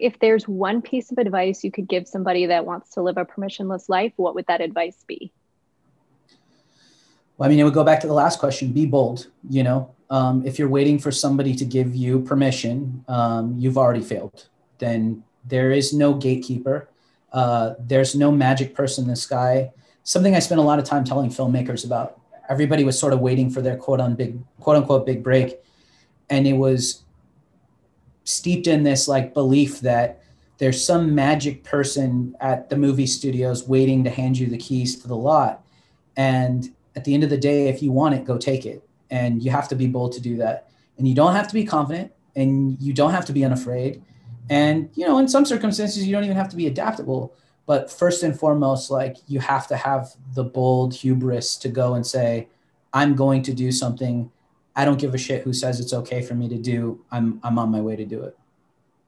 If 0.04 0.20
there's 0.20 0.49
one 0.49 0.82
piece 0.82 1.14
of 1.14 1.18
advice 1.18 1.64
you 1.64 1.72
could 1.72 1.88
give 1.88 2.10
somebody 2.10 2.45
that 2.47 2.66
wants 2.66 2.89
to 2.95 3.01
live 3.01 3.18
a 3.18 3.24
permissionless 3.24 3.88
life, 3.88 4.12
what 4.18 4.36
would 4.36 4.45
that 4.47 4.60
advice 4.60 4.97
be? 5.08 5.32
Well, 7.38 7.47
I 7.47 7.49
mean, 7.49 7.58
it 7.58 7.64
would 7.64 7.74
go 7.74 7.86
back 7.86 8.01
to 8.01 8.08
the 8.08 8.14
last 8.14 8.38
question 8.38 8.74
be 8.74 8.86
bold. 8.86 9.28
You 9.49 9.64
know, 9.64 9.95
um, 10.10 10.45
if 10.45 10.60
you're 10.60 10.68
waiting 10.68 10.99
for 10.99 11.10
somebody 11.10 11.56
to 11.56 11.64
give 11.64 11.95
you 11.95 12.20
permission, 12.20 13.06
um, 13.08 13.56
you've 13.58 13.78
already 13.78 14.01
failed. 14.01 14.49
Then 14.80 15.24
there 15.45 15.72
is 15.72 15.93
no 15.93 16.14
gatekeeper. 16.14 16.89
Uh, 17.32 17.76
there's 17.80 18.14
no 18.14 18.30
magic 18.30 18.76
person 18.76 19.06
in 19.06 19.10
the 19.10 19.16
sky. 19.16 19.72
Something 20.04 20.36
I 20.36 20.39
spent 20.39 20.60
a 20.60 20.66
lot 20.66 20.80
of 20.80 20.86
time 20.86 21.06
telling 21.06 21.30
filmmakers 21.30 21.86
about. 21.86 22.20
Everybody 22.49 22.84
was 22.84 22.99
sort 22.99 23.14
of 23.14 23.22
waiting 23.22 23.49
for 23.49 23.62
their 23.62 23.78
quote 23.78 24.01
on 24.01 24.16
big 24.16 24.38
quote 24.60 24.76
unquote 24.76 25.06
big 25.06 25.24
break, 25.24 25.62
and 26.30 26.45
it 26.45 26.58
was 26.58 27.04
steeped 28.24 28.67
in 28.67 28.84
this 28.84 29.07
like 29.07 29.34
belief 29.34 29.80
that 29.82 30.21
there's 30.57 30.84
some 30.84 31.13
magic 31.13 31.63
person 31.63 32.36
at 32.39 32.69
the 32.69 32.78
movie 32.78 33.07
studios 33.07 33.67
waiting 33.67 34.03
to 34.03 34.09
hand 34.09 34.38
you 34.38 34.47
the 34.47 34.57
keys 34.57 35.01
to 35.01 35.07
the 35.07 35.15
lot, 35.15 35.63
and 36.15 36.74
at 36.95 37.03
the 37.03 37.13
end 37.13 37.24
of 37.24 37.30
the 37.30 37.38
day, 37.38 37.67
if 37.67 37.82
you 37.82 37.91
want 37.91 38.15
it, 38.15 38.24
go 38.24 38.38
take 38.38 38.65
it, 38.65 38.88
and 39.09 39.43
you 39.43 39.51
have 39.51 39.67
to 39.67 39.76
be 39.76 39.88
bold 39.88 40.13
to 40.13 40.21
do 40.21 40.38
that, 40.38 40.69
and 40.97 41.07
you 41.07 41.15
don't 41.15 41.34
have 41.36 41.47
to 41.47 41.53
be 41.53 41.65
confident, 41.65 42.11
and 42.36 42.78
you 42.80 42.93
don't 42.93 43.11
have 43.11 43.26
to 43.26 43.34
be 43.34 43.43
unafraid 43.43 44.01
and, 44.49 44.89
you 44.95 45.07
know, 45.07 45.19
in 45.19 45.28
some 45.28 45.45
circumstances, 45.45 46.05
you 46.05 46.13
don't 46.13 46.24
even 46.24 46.38
have 46.38 46.49
to 46.49 46.55
be 46.55 46.67
adaptable. 46.67 47.34
But 47.65 47.89
first 47.89 48.24
and 48.24 48.38
foremost, 48.38 48.91
like 48.91 49.17
you 49.28 49.39
have 49.39 49.67
to 49.67 49.78
have 49.78 50.13
the 50.34 50.43
bold 50.43 50.93
hubris 50.93 51.55
to 51.57 51.69
go 51.69 51.93
and 51.93 52.05
say, 52.05 52.49
I'm 52.93 53.15
going 53.15 53.41
to 53.43 53.53
do 53.53 53.71
something. 53.71 54.30
I 54.76 54.86
don't 54.86 54.99
give 54.99 55.13
a 55.13 55.17
shit 55.17 55.43
who 55.43 55.53
says 55.53 55.80
it's 55.80 55.93
okay 55.93 56.21
for 56.21 56.34
me 56.34 56.49
to 56.49 56.57
do. 56.57 57.03
I'm, 57.11 57.39
I'm 57.43 57.59
on 57.59 57.69
my 57.69 57.82
way 57.82 57.95
to 57.95 58.05
do 58.05 58.24
it. 58.24 58.38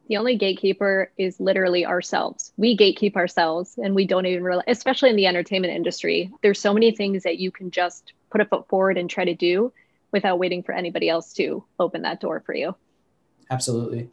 The 0.08 0.18
only 0.18 0.36
gatekeeper 0.36 1.12
is 1.18 1.40
literally 1.40 1.86
ourselves. 1.86 2.54
We 2.58 2.78
gatekeep 2.78 3.16
ourselves 3.16 3.80
and 3.82 3.96
we 3.96 4.06
don't 4.06 4.28
even 4.28 4.44
realize, 4.44 4.66
especially 4.68 5.10
in 5.10 5.16
the 5.16 5.26
entertainment 5.26 5.74
industry, 5.74 6.32
there's 6.44 6.60
so 6.60 6.74
many 6.74 6.92
things 6.92 7.24
that 7.24 7.40
you 7.40 7.50
can 7.50 7.72
just 7.72 8.14
put 8.30 8.42
a 8.42 8.46
foot 8.46 8.68
forward 8.68 9.00
and 9.00 9.10
try 9.10 9.26
to 9.26 9.34
do 9.34 9.74
without 10.12 10.38
waiting 10.38 10.62
for 10.62 10.74
anybody 10.74 11.10
else 11.10 11.34
to 11.34 11.64
open 11.80 12.04
that 12.04 12.22
door 12.22 12.44
for 12.46 12.54
you. 12.54 12.76
Absolutely. 13.50 14.10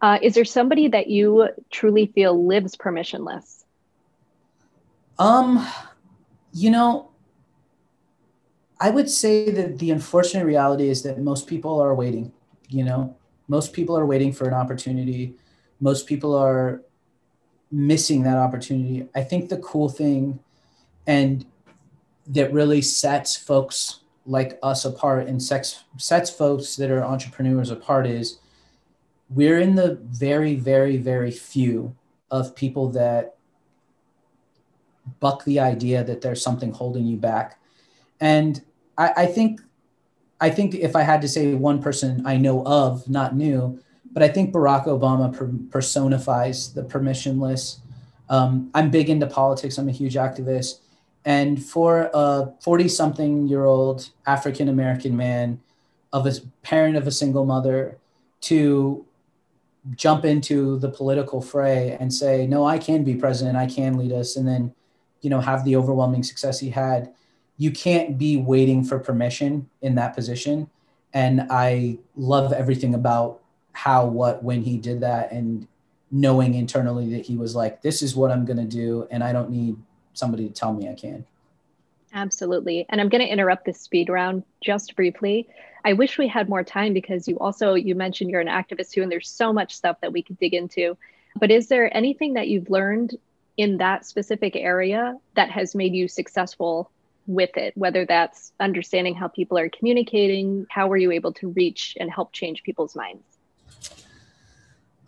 Uh, 0.00 0.18
is 0.22 0.34
there 0.34 0.44
somebody 0.44 0.88
that 0.88 1.08
you 1.08 1.48
truly 1.70 2.06
feel 2.06 2.46
lives 2.46 2.76
permissionless? 2.76 3.64
Um, 5.18 5.66
you 6.52 6.70
know, 6.70 7.10
I 8.78 8.90
would 8.90 9.08
say 9.08 9.50
that 9.50 9.78
the 9.78 9.90
unfortunate 9.90 10.44
reality 10.44 10.88
is 10.88 11.02
that 11.02 11.18
most 11.18 11.46
people 11.46 11.80
are 11.80 11.94
waiting. 11.94 12.32
You 12.68 12.84
know, 12.84 13.16
most 13.48 13.72
people 13.72 13.96
are 13.96 14.06
waiting 14.06 14.32
for 14.32 14.46
an 14.46 14.54
opportunity. 14.54 15.34
Most 15.80 16.06
people 16.06 16.34
are 16.34 16.82
missing 17.70 18.22
that 18.22 18.36
opportunity. 18.36 19.08
I 19.14 19.22
think 19.22 19.48
the 19.48 19.58
cool 19.58 19.88
thing 19.88 20.40
and 21.06 21.46
that 22.26 22.52
really 22.52 22.82
sets 22.82 23.36
folks 23.36 24.00
like 24.26 24.58
us 24.62 24.84
apart 24.84 25.28
and 25.28 25.40
sets 25.40 25.84
sets 25.96 26.30
folks 26.30 26.74
that 26.76 26.90
are 26.90 27.04
entrepreneurs 27.04 27.70
apart 27.70 28.06
is 28.06 28.38
we're 29.30 29.60
in 29.60 29.74
the 29.76 29.98
very, 30.02 30.54
very, 30.56 30.96
very 30.96 31.30
few 31.30 31.94
of 32.30 32.56
people 32.56 32.88
that 32.90 33.36
buck 35.20 35.44
the 35.44 35.60
idea 35.60 36.02
that 36.02 36.20
there's 36.20 36.42
something 36.42 36.72
holding 36.72 37.06
you 37.06 37.16
back. 37.16 37.60
And 38.20 38.62
I, 38.96 39.12
I 39.16 39.26
think 39.26 39.60
I 40.40 40.50
think 40.50 40.74
if 40.74 40.94
I 40.94 41.02
had 41.02 41.22
to 41.22 41.28
say 41.28 41.54
one 41.54 41.82
person 41.82 42.26
I 42.26 42.36
know 42.36 42.64
of, 42.64 43.08
not 43.08 43.34
new, 43.34 43.80
but 44.12 44.22
I 44.22 44.28
think 44.28 44.52
Barack 44.52 44.86
Obama 44.86 45.34
per- 45.34 45.52
personifies 45.70 46.74
the 46.74 46.82
permissionless. 46.82 47.78
Um, 48.28 48.70
I'm 48.74 48.90
big 48.90 49.08
into 49.08 49.26
politics. 49.26 49.78
I'm 49.78 49.88
a 49.88 49.92
huge 49.92 50.14
activist. 50.14 50.80
And 51.24 51.62
for 51.62 52.10
a 52.12 52.52
40 52.60 52.88
something 52.88 53.48
year 53.48 53.64
old 53.64 54.10
African 54.26 54.68
American 54.68 55.16
man, 55.16 55.60
of 56.12 56.26
a 56.26 56.32
parent 56.62 56.96
of 56.96 57.06
a 57.06 57.10
single 57.10 57.44
mother, 57.44 57.98
to 58.42 59.04
jump 59.94 60.24
into 60.24 60.78
the 60.78 60.88
political 60.88 61.40
fray 61.40 61.96
and 62.00 62.12
say, 62.12 62.46
no, 62.46 62.64
I 62.64 62.78
can 62.78 63.04
be 63.04 63.14
president, 63.14 63.56
I 63.56 63.66
can 63.66 63.96
lead 63.96 64.12
us, 64.12 64.36
and 64.36 64.46
then, 64.46 64.74
you 65.20 65.30
know, 65.30 65.40
have 65.40 65.64
the 65.64 65.76
overwhelming 65.76 66.22
success 66.22 66.58
he 66.58 66.70
had. 66.70 67.12
You 67.58 67.70
can't 67.70 68.18
be 68.18 68.36
waiting 68.36 68.84
for 68.84 68.98
permission 68.98 69.68
in 69.82 69.94
that 69.94 70.14
position. 70.14 70.70
And 71.14 71.46
I 71.50 71.98
love 72.16 72.52
everything 72.52 72.94
about 72.94 73.40
how, 73.72 74.06
what, 74.06 74.42
when 74.42 74.62
he 74.62 74.76
did 74.76 75.00
that, 75.00 75.32
and 75.32 75.66
knowing 76.10 76.54
internally 76.54 77.10
that 77.14 77.26
he 77.26 77.36
was 77.36 77.54
like, 77.54 77.82
this 77.82 78.02
is 78.02 78.14
what 78.14 78.30
I'm 78.30 78.44
going 78.44 78.58
to 78.58 78.64
do, 78.64 79.06
and 79.10 79.22
I 79.22 79.32
don't 79.32 79.50
need 79.50 79.76
somebody 80.14 80.46
to 80.46 80.52
tell 80.52 80.72
me 80.72 80.88
I 80.88 80.94
can. 80.94 81.24
Absolutely. 82.12 82.86
And 82.88 83.00
I'm 83.00 83.08
going 83.08 83.20
to 83.20 83.30
interrupt 83.30 83.66
this 83.66 83.80
speed 83.80 84.08
round 84.08 84.42
just 84.62 84.96
briefly. 84.96 85.48
I 85.84 85.92
wish 85.92 86.18
we 86.18 86.26
had 86.26 86.48
more 86.48 86.64
time 86.64 86.94
because 86.94 87.28
you 87.28 87.38
also 87.38 87.74
you 87.74 87.94
mentioned 87.94 88.30
you're 88.30 88.40
an 88.40 88.48
activist 88.48 88.90
too 88.90 89.02
and 89.02 89.12
there's 89.12 89.28
so 89.28 89.52
much 89.52 89.74
stuff 89.74 90.00
that 90.00 90.12
we 90.12 90.22
could 90.22 90.38
dig 90.38 90.54
into. 90.54 90.96
But 91.38 91.50
is 91.50 91.68
there 91.68 91.94
anything 91.94 92.34
that 92.34 92.48
you've 92.48 92.70
learned 92.70 93.16
in 93.56 93.76
that 93.76 94.06
specific 94.06 94.56
area 94.56 95.16
that 95.34 95.50
has 95.50 95.74
made 95.74 95.94
you 95.94 96.08
successful 96.08 96.90
with 97.26 97.56
it, 97.56 97.76
whether 97.76 98.04
that's 98.04 98.52
understanding 98.60 99.14
how 99.14 99.28
people 99.28 99.58
are 99.58 99.68
communicating, 99.68 100.66
how 100.70 100.86
were 100.86 100.96
you 100.96 101.10
able 101.10 101.32
to 101.34 101.48
reach 101.50 101.96
and 101.98 102.10
help 102.10 102.32
change 102.32 102.62
people's 102.62 102.94
minds? 102.94 103.24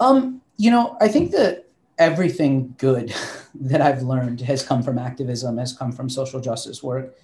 Um, 0.01 0.43
you 0.57 0.71
know, 0.71 0.97
I 1.01 1.09
think 1.09 1.33
that 1.33 1.67
everything 1.99 2.75
good 2.79 3.15
that 3.55 3.81
I've 3.81 4.03
learned 4.03 4.41
has 4.43 4.65
come 4.65 4.83
from 4.83 4.99
activism, 4.99 5.59
has 5.59 5.73
come 5.73 5.93
from 5.93 6.09
social 6.09 6.41
justice 6.41 6.83
work. 6.83 7.17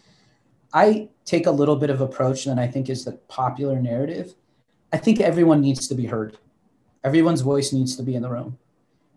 I 0.72 1.08
take 1.24 1.46
a 1.46 1.50
little 1.50 1.76
bit 1.76 1.90
of 1.90 2.00
approach 2.00 2.44
that 2.46 2.58
I 2.58 2.66
think 2.66 2.88
is 2.88 3.04
the 3.04 3.12
popular 3.12 3.80
narrative. 3.80 4.34
I 4.92 4.96
think 4.96 5.20
everyone 5.20 5.60
needs 5.60 5.86
to 5.88 5.94
be 5.94 6.06
heard. 6.06 6.38
Everyone's 7.04 7.42
voice 7.42 7.72
needs 7.72 7.96
to 7.96 8.02
be 8.02 8.14
in 8.14 8.22
the 8.22 8.30
room. 8.30 8.58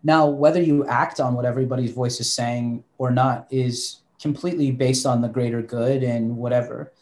Now, 0.04 0.26
whether 0.26 0.62
you 0.62 0.86
act 0.86 1.18
on 1.18 1.34
what 1.34 1.44
everybody's 1.44 1.92
voice 1.92 2.20
is 2.20 2.32
saying 2.32 2.84
or 2.98 3.10
not 3.10 3.48
is 3.50 3.98
completely 4.20 4.70
based 4.70 5.06
on 5.06 5.22
the 5.22 5.28
greater 5.28 5.62
good 5.62 6.02
and 6.02 6.36
whatever. 6.36 6.92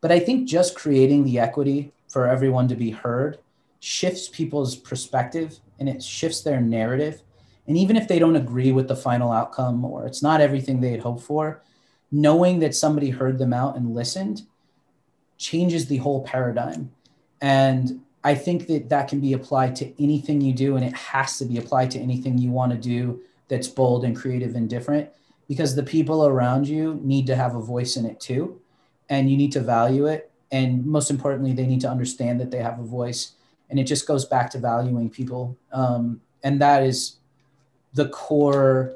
But 0.00 0.12
I 0.12 0.18
think 0.18 0.48
just 0.48 0.76
creating 0.76 1.24
the 1.24 1.38
equity 1.38 1.92
for 2.08 2.26
everyone 2.26 2.68
to 2.68 2.74
be 2.74 2.90
heard 2.90 3.38
shifts 3.80 4.28
people's 4.28 4.76
perspective 4.76 5.60
and 5.78 5.88
it 5.88 6.02
shifts 6.02 6.42
their 6.42 6.60
narrative 6.60 7.22
and 7.68 7.76
even 7.76 7.96
if 7.96 8.08
they 8.08 8.18
don't 8.18 8.34
agree 8.34 8.72
with 8.72 8.88
the 8.88 8.96
final 8.96 9.30
outcome 9.30 9.84
or 9.84 10.06
it's 10.06 10.22
not 10.22 10.40
everything 10.40 10.80
they 10.80 10.90
had 10.90 11.02
hoped 11.02 11.22
for, 11.22 11.62
knowing 12.10 12.60
that 12.60 12.74
somebody 12.74 13.10
heard 13.10 13.38
them 13.38 13.52
out 13.52 13.76
and 13.76 13.94
listened 13.94 14.42
changes 15.36 15.86
the 15.86 15.98
whole 15.98 16.24
paradigm. 16.24 16.90
And 17.42 18.00
I 18.24 18.34
think 18.34 18.66
that 18.68 18.88
that 18.88 19.08
can 19.08 19.20
be 19.20 19.34
applied 19.34 19.76
to 19.76 20.02
anything 20.02 20.40
you 20.40 20.54
do, 20.54 20.76
and 20.76 20.84
it 20.84 20.94
has 20.94 21.38
to 21.38 21.44
be 21.44 21.58
applied 21.58 21.90
to 21.92 22.00
anything 22.00 22.38
you 22.38 22.50
want 22.50 22.72
to 22.72 22.78
do 22.78 23.20
that's 23.48 23.68
bold 23.68 24.02
and 24.02 24.16
creative 24.16 24.54
and 24.56 24.68
different 24.68 25.10
because 25.48 25.74
the 25.74 25.82
people 25.82 26.26
around 26.26 26.68
you 26.68 27.00
need 27.02 27.26
to 27.26 27.34
have 27.34 27.56
a 27.56 27.60
voice 27.60 27.96
in 27.96 28.04
it 28.04 28.20
too. 28.20 28.60
And 29.08 29.30
you 29.30 29.36
need 29.36 29.52
to 29.52 29.60
value 29.60 30.06
it. 30.06 30.30
And 30.52 30.84
most 30.84 31.10
importantly, 31.10 31.52
they 31.52 31.66
need 31.66 31.80
to 31.80 31.90
understand 31.90 32.38
that 32.40 32.50
they 32.50 32.58
have 32.58 32.78
a 32.78 32.84
voice. 32.84 33.32
And 33.70 33.78
it 33.78 33.84
just 33.84 34.06
goes 34.06 34.26
back 34.26 34.50
to 34.50 34.58
valuing 34.58 35.08
people. 35.08 35.56
Um, 35.72 36.20
and 36.42 36.60
that 36.60 36.82
is 36.82 37.16
the 37.94 38.08
core 38.10 38.94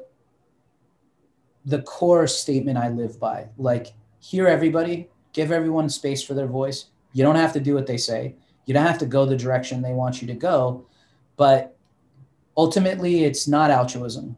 the 1.65 1.81
core 1.83 2.27
statement 2.27 2.77
I 2.77 2.89
live 2.89 3.19
by. 3.19 3.47
Like, 3.57 3.93
hear 4.19 4.47
everybody, 4.47 5.09
give 5.31 5.49
everyone 5.49 5.87
space 5.89 6.21
for 6.21 6.33
their 6.33 6.47
voice. 6.47 6.87
You 7.13 7.23
don't 7.23 7.37
have 7.37 7.53
to 7.53 7.59
do 7.61 7.73
what 7.73 7.87
they 7.87 7.95
say. 7.95 8.35
You 8.65 8.73
don't 8.73 8.85
have 8.85 8.97
to 8.99 9.05
go 9.05 9.25
the 9.25 9.37
direction 9.37 9.81
they 9.81 9.93
want 9.93 10.21
you 10.21 10.27
to 10.27 10.33
go. 10.33 10.85
But 11.37 11.77
ultimately, 12.57 13.23
it's 13.23 13.47
not 13.47 13.71
altruism. 13.71 14.35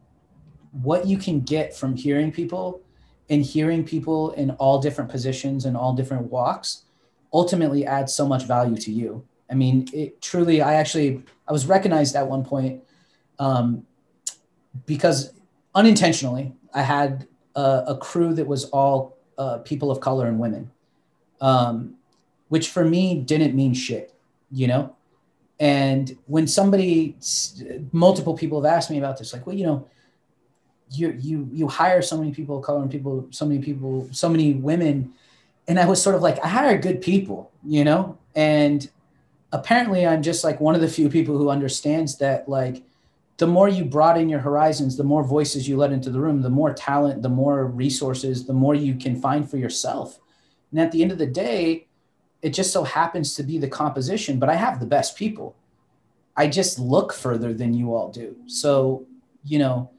What 0.72 1.06
you 1.06 1.18
can 1.18 1.40
get 1.40 1.74
from 1.74 1.96
hearing 1.96 2.32
people 2.32 2.80
and 3.28 3.42
hearing 3.42 3.84
people 3.84 4.32
in 4.32 4.50
all 4.52 4.80
different 4.80 5.10
positions 5.10 5.64
and 5.64 5.76
all 5.76 5.94
different 5.94 6.30
walks 6.30 6.82
ultimately 7.32 7.84
adds 7.84 8.14
so 8.14 8.26
much 8.26 8.44
value 8.44 8.76
to 8.76 8.92
you. 8.92 9.24
I 9.50 9.54
mean, 9.54 9.88
it 9.92 10.20
truly, 10.20 10.60
I 10.62 10.74
actually, 10.74 11.22
I 11.48 11.52
was 11.52 11.66
recognized 11.66 12.16
at 12.16 12.26
one 12.26 12.44
point 12.44 12.82
um, 13.38 13.86
because 14.86 15.32
unintentionally, 15.74 16.52
I 16.74 16.82
had 16.82 17.26
a, 17.54 17.84
a 17.88 17.98
crew 17.98 18.34
that 18.34 18.46
was 18.46 18.64
all 18.66 19.16
uh, 19.38 19.58
people 19.58 19.90
of 19.90 20.00
color 20.00 20.26
and 20.26 20.38
women, 20.38 20.70
um, 21.40 21.94
which 22.48 22.68
for 22.68 22.84
me 22.84 23.20
didn't 23.20 23.54
mean 23.54 23.74
shit, 23.74 24.14
you 24.50 24.66
know? 24.66 24.94
And 25.58 26.16
when 26.26 26.46
somebody, 26.46 27.16
multiple 27.92 28.36
people 28.36 28.62
have 28.62 28.70
asked 28.70 28.90
me 28.90 28.98
about 28.98 29.18
this, 29.18 29.32
like, 29.32 29.46
well, 29.46 29.56
you 29.56 29.64
know, 29.64 29.88
you 30.90 31.16
you 31.18 31.48
you 31.52 31.68
hire 31.68 32.00
so 32.02 32.16
many 32.16 32.32
people 32.32 32.58
of 32.58 32.64
color 32.64 32.82
and 32.82 32.90
people 32.90 33.26
so 33.30 33.44
many 33.44 33.60
people 33.60 34.08
so 34.12 34.28
many 34.28 34.54
women. 34.54 35.12
And 35.68 35.80
i 35.80 35.86
was 35.86 36.00
sort 36.00 36.14
of 36.14 36.22
like 36.22 36.42
i 36.44 36.48
hire 36.48 36.78
good 36.78 37.02
people 37.02 37.50
you 37.64 37.84
know? 37.84 38.18
And 38.34 38.88
apparently 39.52 40.06
i'm 40.06 40.22
just 40.22 40.44
like 40.44 40.60
one 40.60 40.74
of 40.74 40.80
the 40.80 40.88
few 40.88 41.08
people 41.08 41.36
who 41.38 41.50
understands 41.50 42.18
that 42.18 42.48
like 42.48 42.82
the 43.38 43.46
more 43.46 43.68
you 43.68 43.84
broaden 43.84 44.28
your 44.28 44.40
horizons 44.40 44.96
the 44.96 45.04
more 45.04 45.22
voices 45.22 45.68
you 45.68 45.76
let 45.76 45.92
into 45.92 46.10
the 46.10 46.20
room 46.20 46.42
the 46.42 46.50
more 46.50 46.72
talent 46.72 47.22
the 47.22 47.28
more 47.28 47.66
resources 47.66 48.46
the 48.46 48.52
more 48.52 48.74
you 48.74 48.94
can 48.94 49.20
find 49.20 49.48
for 49.50 49.56
yourself. 49.56 50.18
And 50.70 50.80
at 50.80 50.92
the 50.92 51.02
end 51.02 51.12
of 51.12 51.18
the 51.18 51.26
day 51.26 51.86
it 52.42 52.50
just 52.50 52.72
so 52.72 52.84
happens 52.84 53.34
to 53.34 53.42
be 53.42 53.58
the 53.58 53.68
composition 53.68 54.38
but 54.38 54.48
i 54.48 54.54
have 54.54 54.78
the 54.78 54.86
best 54.86 55.16
people. 55.16 55.56
I 56.36 56.48
just 56.48 56.78
look 56.78 57.14
further 57.14 57.54
than 57.54 57.72
you 57.72 57.94
all 57.94 58.10
do. 58.10 58.36
So 58.46 59.06
you 59.44 59.58
know 59.58 59.90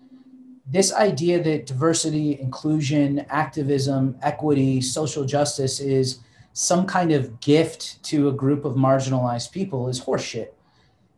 this 0.70 0.94
idea 0.94 1.42
that 1.44 1.66
diversity, 1.66 2.40
inclusion, 2.40 3.26
activism, 3.30 4.18
equity, 4.22 4.82
social 4.82 5.24
justice 5.24 5.80
is 5.80 6.20
some 6.54 6.86
kind 6.86 7.12
of 7.12 7.40
gift 7.40 8.02
to 8.04 8.28
a 8.28 8.34
group 8.34 8.66
of 8.66 8.76
marginalized 8.76 9.52
people 9.52 9.88
is 9.88 10.02
horseshit. 10.02 10.50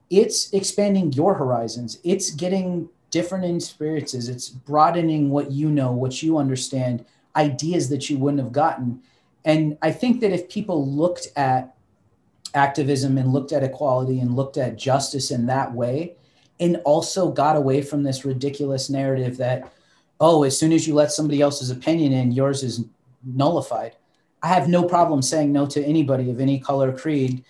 It's 0.09 0.53
expanding 0.53 1.13
your 1.13 1.33
horizons. 1.33 1.99
It's 2.03 2.31
getting 2.31 2.89
different 3.09 3.45
experiences. 3.45 4.29
It's 4.29 4.49
broadening 4.49 5.29
what 5.29 5.51
you 5.51 5.69
know, 5.69 5.91
what 5.91 6.21
you 6.21 6.37
understand, 6.37 7.05
ideas 7.35 7.89
that 7.89 8.09
you 8.09 8.17
wouldn't 8.17 8.43
have 8.43 8.51
gotten. 8.51 9.01
And 9.45 9.77
I 9.81 9.91
think 9.91 10.19
that 10.21 10.31
if 10.31 10.49
people 10.49 10.87
looked 10.87 11.27
at 11.35 11.75
activism 12.53 13.17
and 13.17 13.31
looked 13.31 13.51
at 13.51 13.63
equality 13.63 14.19
and 14.19 14.35
looked 14.35 14.57
at 14.57 14.77
justice 14.77 15.31
in 15.31 15.45
that 15.47 15.73
way, 15.73 16.15
and 16.59 16.77
also 16.85 17.31
got 17.31 17.55
away 17.55 17.81
from 17.81 18.03
this 18.03 18.25
ridiculous 18.25 18.89
narrative 18.89 19.37
that 19.37 19.71
oh 20.19 20.43
as 20.43 20.57
soon 20.57 20.71
as 20.73 20.87
you 20.87 20.93
let 20.93 21.11
somebody 21.11 21.41
else's 21.41 21.69
opinion 21.69 22.13
in 22.13 22.31
yours 22.31 22.63
is 22.63 22.85
nullified. 23.23 23.95
I 24.41 24.47
have 24.47 24.69
no 24.69 24.83
problem 24.83 25.21
saying 25.21 25.51
no 25.51 25.65
to 25.67 25.83
anybody 25.83 26.29
of 26.29 26.39
any 26.39 26.59
color 26.59 26.91
creed 26.95 27.43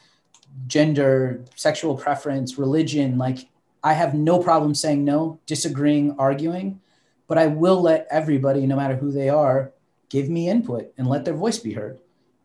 gender 0.68 1.44
sexual 1.56 1.96
preference 1.96 2.58
religion. 2.58 3.18
Like 3.18 3.48
i 3.84 3.94
have 3.94 4.14
no 4.14 4.40
problem 4.40 4.76
saying 4.76 5.06
no 5.06 5.40
disagreeing 5.46 6.14
arguing 6.20 6.82
but 7.30 7.38
i 7.38 7.48
will 7.48 7.82
let 7.82 8.06
everybody 8.12 8.66
no 8.68 8.76
matter 8.76 8.98
who 8.98 9.10
they 9.10 9.30
are 9.30 9.72
give 10.10 10.30
me 10.30 10.50
input 10.50 10.92
and 10.98 11.08
let 11.08 11.24
their 11.24 11.36
voice 11.36 11.60
be 11.60 11.74
heard. 11.74 12.00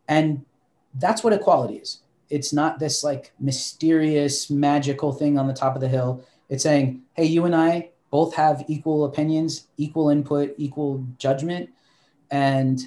And 0.06 0.44
that's 0.94 1.24
what 1.24 1.32
equality 1.32 1.76
is. 1.76 2.00
It's 2.30 2.52
not 2.52 2.78
this 2.78 3.02
like 3.02 3.32
mysterious 3.40 4.50
magical 4.50 5.12
thing 5.12 5.38
on 5.38 5.46
the 5.46 5.54
top 5.54 5.74
of 5.74 5.80
the 5.80 5.88
hill 5.88 6.24
it's 6.48 6.62
saying, 6.62 7.02
hey, 7.14 7.24
you 7.24 7.44
and 7.44 7.54
I 7.54 7.90
both 8.10 8.34
have 8.34 8.64
equal 8.68 9.04
opinions, 9.04 9.66
equal 9.76 10.08
input, 10.10 10.54
equal 10.56 11.04
judgment, 11.18 11.70
and 12.30 12.80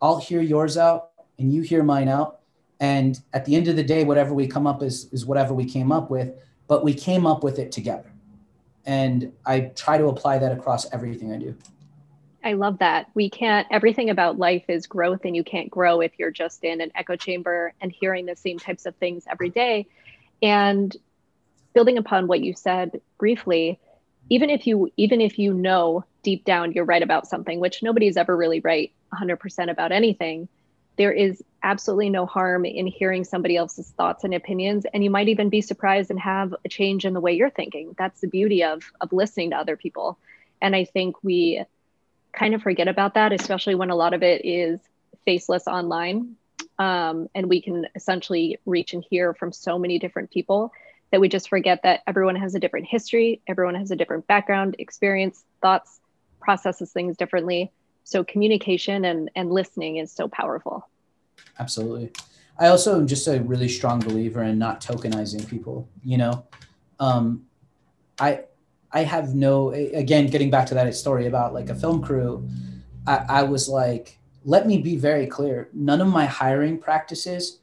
I'll 0.00 0.18
hear 0.18 0.40
yours 0.40 0.76
out 0.76 1.10
and 1.38 1.52
you 1.52 1.62
hear 1.62 1.82
mine 1.82 2.08
out. 2.08 2.40
And 2.80 3.20
at 3.32 3.44
the 3.44 3.54
end 3.54 3.68
of 3.68 3.76
the 3.76 3.84
day, 3.84 4.02
whatever 4.02 4.34
we 4.34 4.48
come 4.48 4.66
up 4.66 4.82
is, 4.82 5.08
is 5.12 5.24
whatever 5.24 5.54
we 5.54 5.64
came 5.64 5.92
up 5.92 6.10
with, 6.10 6.32
but 6.66 6.82
we 6.82 6.94
came 6.94 7.26
up 7.26 7.44
with 7.44 7.58
it 7.60 7.70
together. 7.70 8.10
And 8.84 9.32
I 9.46 9.60
try 9.60 9.98
to 9.98 10.06
apply 10.06 10.38
that 10.38 10.50
across 10.50 10.92
everything 10.92 11.32
I 11.32 11.36
do. 11.38 11.54
I 12.44 12.54
love 12.54 12.78
that. 12.78 13.06
We 13.14 13.30
can't, 13.30 13.68
everything 13.70 14.10
about 14.10 14.36
life 14.36 14.64
is 14.66 14.88
growth, 14.88 15.20
and 15.24 15.36
you 15.36 15.44
can't 15.44 15.70
grow 15.70 16.00
if 16.00 16.10
you're 16.18 16.32
just 16.32 16.64
in 16.64 16.80
an 16.80 16.90
echo 16.96 17.14
chamber 17.14 17.72
and 17.80 17.92
hearing 17.92 18.26
the 18.26 18.34
same 18.34 18.58
types 18.58 18.84
of 18.84 18.96
things 18.96 19.24
every 19.30 19.50
day. 19.50 19.86
And 20.42 20.96
building 21.72 21.98
upon 21.98 22.26
what 22.26 22.40
you 22.40 22.54
said 22.54 23.00
briefly, 23.18 23.78
even 24.28 24.50
if 24.50 24.66
you 24.66 24.90
even 24.96 25.20
if 25.20 25.38
you 25.38 25.52
know 25.52 26.04
deep 26.22 26.44
down 26.44 26.72
you're 26.72 26.84
right 26.84 27.02
about 27.02 27.26
something, 27.26 27.60
which 27.60 27.82
nobody's 27.82 28.16
ever 28.16 28.36
really 28.36 28.60
right 28.60 28.92
100% 29.12 29.70
about 29.70 29.92
anything, 29.92 30.48
there 30.96 31.12
is 31.12 31.42
absolutely 31.62 32.10
no 32.10 32.26
harm 32.26 32.64
in 32.64 32.86
hearing 32.86 33.24
somebody 33.24 33.56
else's 33.56 33.88
thoughts 33.90 34.24
and 34.24 34.34
opinions 34.34 34.84
and 34.92 35.02
you 35.02 35.10
might 35.10 35.28
even 35.28 35.48
be 35.48 35.60
surprised 35.60 36.10
and 36.10 36.18
have 36.18 36.54
a 36.64 36.68
change 36.68 37.04
in 37.04 37.14
the 37.14 37.20
way 37.20 37.32
you're 37.32 37.50
thinking. 37.50 37.94
That's 37.98 38.20
the 38.20 38.28
beauty 38.28 38.64
of 38.64 38.82
of 39.00 39.12
listening 39.12 39.50
to 39.50 39.56
other 39.56 39.76
people. 39.76 40.18
And 40.60 40.76
I 40.76 40.84
think 40.84 41.22
we 41.22 41.64
kind 42.32 42.54
of 42.54 42.62
forget 42.62 42.88
about 42.88 43.14
that, 43.14 43.32
especially 43.32 43.74
when 43.74 43.90
a 43.90 43.96
lot 43.96 44.14
of 44.14 44.22
it 44.22 44.44
is 44.44 44.80
faceless 45.24 45.66
online. 45.66 46.36
Um, 46.78 47.28
and 47.34 47.48
we 47.48 47.60
can 47.60 47.86
essentially 47.94 48.58
reach 48.64 48.94
and 48.94 49.04
hear 49.08 49.34
from 49.34 49.52
so 49.52 49.78
many 49.78 49.98
different 49.98 50.30
people 50.30 50.72
that 51.12 51.20
we 51.20 51.28
just 51.28 51.48
forget 51.48 51.82
that 51.84 52.00
everyone 52.06 52.34
has 52.34 52.54
a 52.54 52.58
different 52.58 52.86
history, 52.86 53.40
everyone 53.46 53.74
has 53.74 53.90
a 53.90 53.96
different 53.96 54.26
background, 54.26 54.74
experience, 54.78 55.44
thoughts, 55.60 56.00
processes 56.40 56.90
things 56.90 57.16
differently. 57.16 57.70
So 58.04 58.24
communication 58.24 59.04
and, 59.04 59.30
and 59.36 59.52
listening 59.52 59.98
is 59.98 60.10
so 60.10 60.26
powerful. 60.26 60.88
Absolutely. 61.60 62.10
I 62.58 62.66
also 62.66 62.96
am 62.96 63.06
just 63.06 63.28
a 63.28 63.40
really 63.42 63.68
strong 63.68 64.00
believer 64.00 64.42
in 64.42 64.58
not 64.58 64.80
tokenizing 64.80 65.48
people, 65.48 65.88
you 66.02 66.18
know. 66.18 66.46
Um, 66.98 67.46
I 68.18 68.44
I 68.92 69.04
have 69.04 69.34
no 69.34 69.70
again 69.70 70.26
getting 70.26 70.50
back 70.50 70.66
to 70.66 70.74
that 70.74 70.94
story 70.94 71.26
about 71.26 71.54
like 71.54 71.70
a 71.70 71.74
film 71.74 72.02
crew, 72.02 72.48
I, 73.06 73.24
I 73.28 73.42
was 73.44 73.68
like, 73.68 74.18
let 74.44 74.66
me 74.66 74.78
be 74.78 74.96
very 74.96 75.26
clear. 75.26 75.70
None 75.72 76.00
of 76.00 76.08
my 76.08 76.26
hiring 76.26 76.78
practices 76.78 77.60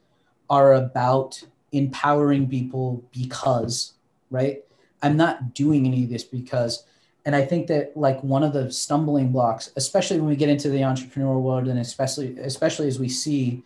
are 0.48 0.74
about 0.74 1.42
empowering 1.72 2.48
people 2.48 3.04
because, 3.12 3.94
right? 4.30 4.64
I'm 5.02 5.16
not 5.16 5.54
doing 5.54 5.86
any 5.86 6.04
of 6.04 6.10
this 6.10 6.24
because, 6.24 6.84
and 7.24 7.34
I 7.34 7.44
think 7.44 7.66
that 7.68 7.96
like 7.96 8.22
one 8.22 8.42
of 8.42 8.52
the 8.52 8.70
stumbling 8.70 9.32
blocks, 9.32 9.70
especially 9.76 10.18
when 10.18 10.28
we 10.28 10.36
get 10.36 10.48
into 10.48 10.68
the 10.68 10.78
entrepreneurial 10.80 11.40
world, 11.40 11.68
and 11.68 11.78
especially 11.78 12.38
especially 12.38 12.88
as 12.88 12.98
we 12.98 13.08
see 13.08 13.62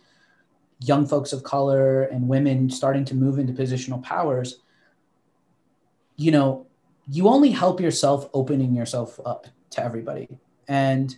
young 0.81 1.05
folks 1.05 1.33
of 1.33 1.43
color 1.43 2.03
and 2.03 2.27
women 2.27 2.69
starting 2.69 3.05
to 3.05 3.15
move 3.15 3.39
into 3.39 3.53
positional 3.53 4.01
powers, 4.03 4.59
you 6.17 6.31
know, 6.31 6.65
you 7.09 7.27
only 7.27 7.51
help 7.51 7.79
yourself 7.79 8.29
opening 8.33 8.75
yourself 8.75 9.19
up 9.25 9.47
to 9.71 9.83
everybody, 9.83 10.27
and 10.67 11.15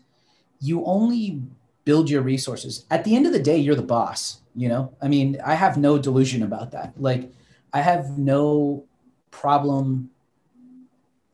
you 0.60 0.84
only 0.86 1.42
build 1.88 2.10
your 2.10 2.22
resources. 2.34 2.86
At 2.96 3.04
the 3.06 3.16
end 3.16 3.26
of 3.26 3.34
the 3.34 3.48
day, 3.52 3.58
you're 3.58 3.82
the 3.84 3.92
boss 3.98 4.42
you 4.58 4.68
know? 4.68 4.92
I 5.02 5.08
mean 5.08 5.38
i 5.46 5.54
have 5.54 5.78
no 5.78 5.98
delusion 5.98 6.44
about 6.44 6.72
that. 6.72 7.00
Like 7.00 7.32
i 7.72 7.80
have 7.80 8.18
no 8.18 8.84
problem 9.32 10.10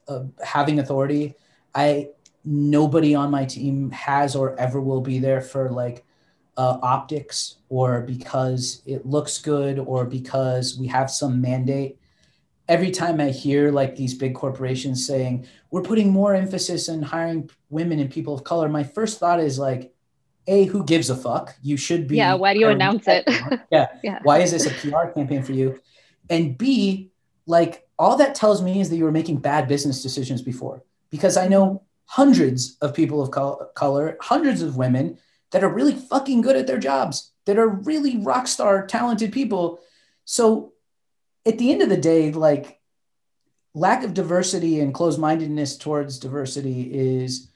uh, 0.08 0.26
having 0.44 0.80
authority. 0.80 1.34
I 1.74 2.10
nobody 2.44 3.16
on 3.16 3.32
my 3.32 3.46
team 3.46 3.90
has 3.92 4.36
or 4.36 4.60
ever 4.60 4.82
will 4.82 5.00
be 5.00 5.18
there 5.18 5.40
for 5.40 5.72
like 5.72 6.04
uh, 6.58 6.78
optics 6.84 7.56
or 7.70 8.02
because 8.02 8.84
it 8.86 9.06
looks 9.06 9.40
good 9.40 9.80
or 9.80 10.06
because 10.06 10.78
we 10.78 10.88
have 10.88 11.10
some 11.10 11.42
mandate. 11.42 11.98
Every 12.68 12.92
time 12.92 13.20
i 13.22 13.30
hear 13.30 13.72
like 13.72 13.96
these 13.96 14.14
big 14.14 14.36
corporations 14.36 15.06
saying 15.08 15.48
we're 15.72 15.90
putting 15.92 16.10
more 16.12 16.34
emphasis 16.36 16.90
on 16.90 17.02
hiring 17.02 17.50
women 17.70 18.00
and 18.00 18.12
people 18.12 18.34
of 18.34 18.44
color 18.44 18.70
my 18.70 18.84
first 18.84 19.20
thought 19.20 19.40
is 19.40 19.60
like 19.60 19.94
a 20.48 20.66
who 20.66 20.84
gives 20.84 21.10
a 21.10 21.16
fuck? 21.16 21.56
You 21.62 21.78
should 21.78 22.08
be 22.08 22.18
yeah 22.18 22.34
why 22.34 22.54
do 22.54 22.60
you 22.60 22.68
announce 22.68 23.08
it? 23.08 23.24
yeah. 23.72 23.88
yeah. 24.04 24.20
Why 24.24 24.40
is 24.40 24.52
this 24.52 24.66
a 24.66 24.72
pr 24.72 25.12
campaign 25.14 25.44
for 25.44 25.54
you? 25.54 25.80
And 26.30 26.58
b 26.58 27.12
like 27.46 27.88
all 28.00 28.18
that 28.18 28.36
tells 28.36 28.62
me 28.62 28.80
is 28.82 28.90
that 28.90 28.98
you 28.98 29.04
were 29.04 29.12
making 29.12 29.38
bad 29.38 29.68
business 29.68 30.02
decisions 30.02 30.42
before. 30.42 30.84
Because 31.10 31.38
i 31.38 31.48
know 31.48 31.84
hundreds 32.06 32.78
of 32.82 32.94
people 32.94 33.22
of 33.22 33.32
color 33.76 34.18
hundreds 34.22 34.62
of 34.62 34.76
women 34.76 35.18
that 35.52 35.64
are 35.64 35.70
really 35.70 35.94
fucking 35.94 36.42
good 36.42 36.56
at 36.56 36.68
their 36.68 36.80
jobs 36.80 37.32
that 37.46 37.58
are 37.58 37.68
really 37.68 38.18
rock 38.18 38.48
star 38.48 38.86
talented 38.86 39.32
people. 39.32 39.80
So 40.26 40.74
at 41.46 41.58
the 41.58 41.72
end 41.72 41.82
of 41.82 41.90
the 41.90 41.98
day 41.98 42.32
like 42.32 42.80
lack 43.74 44.04
of 44.04 44.14
diversity 44.14 44.80
and 44.80 44.94
closed-mindedness 44.94 45.78
towards 45.78 46.20
diversity 46.20 46.94
is 46.94 47.50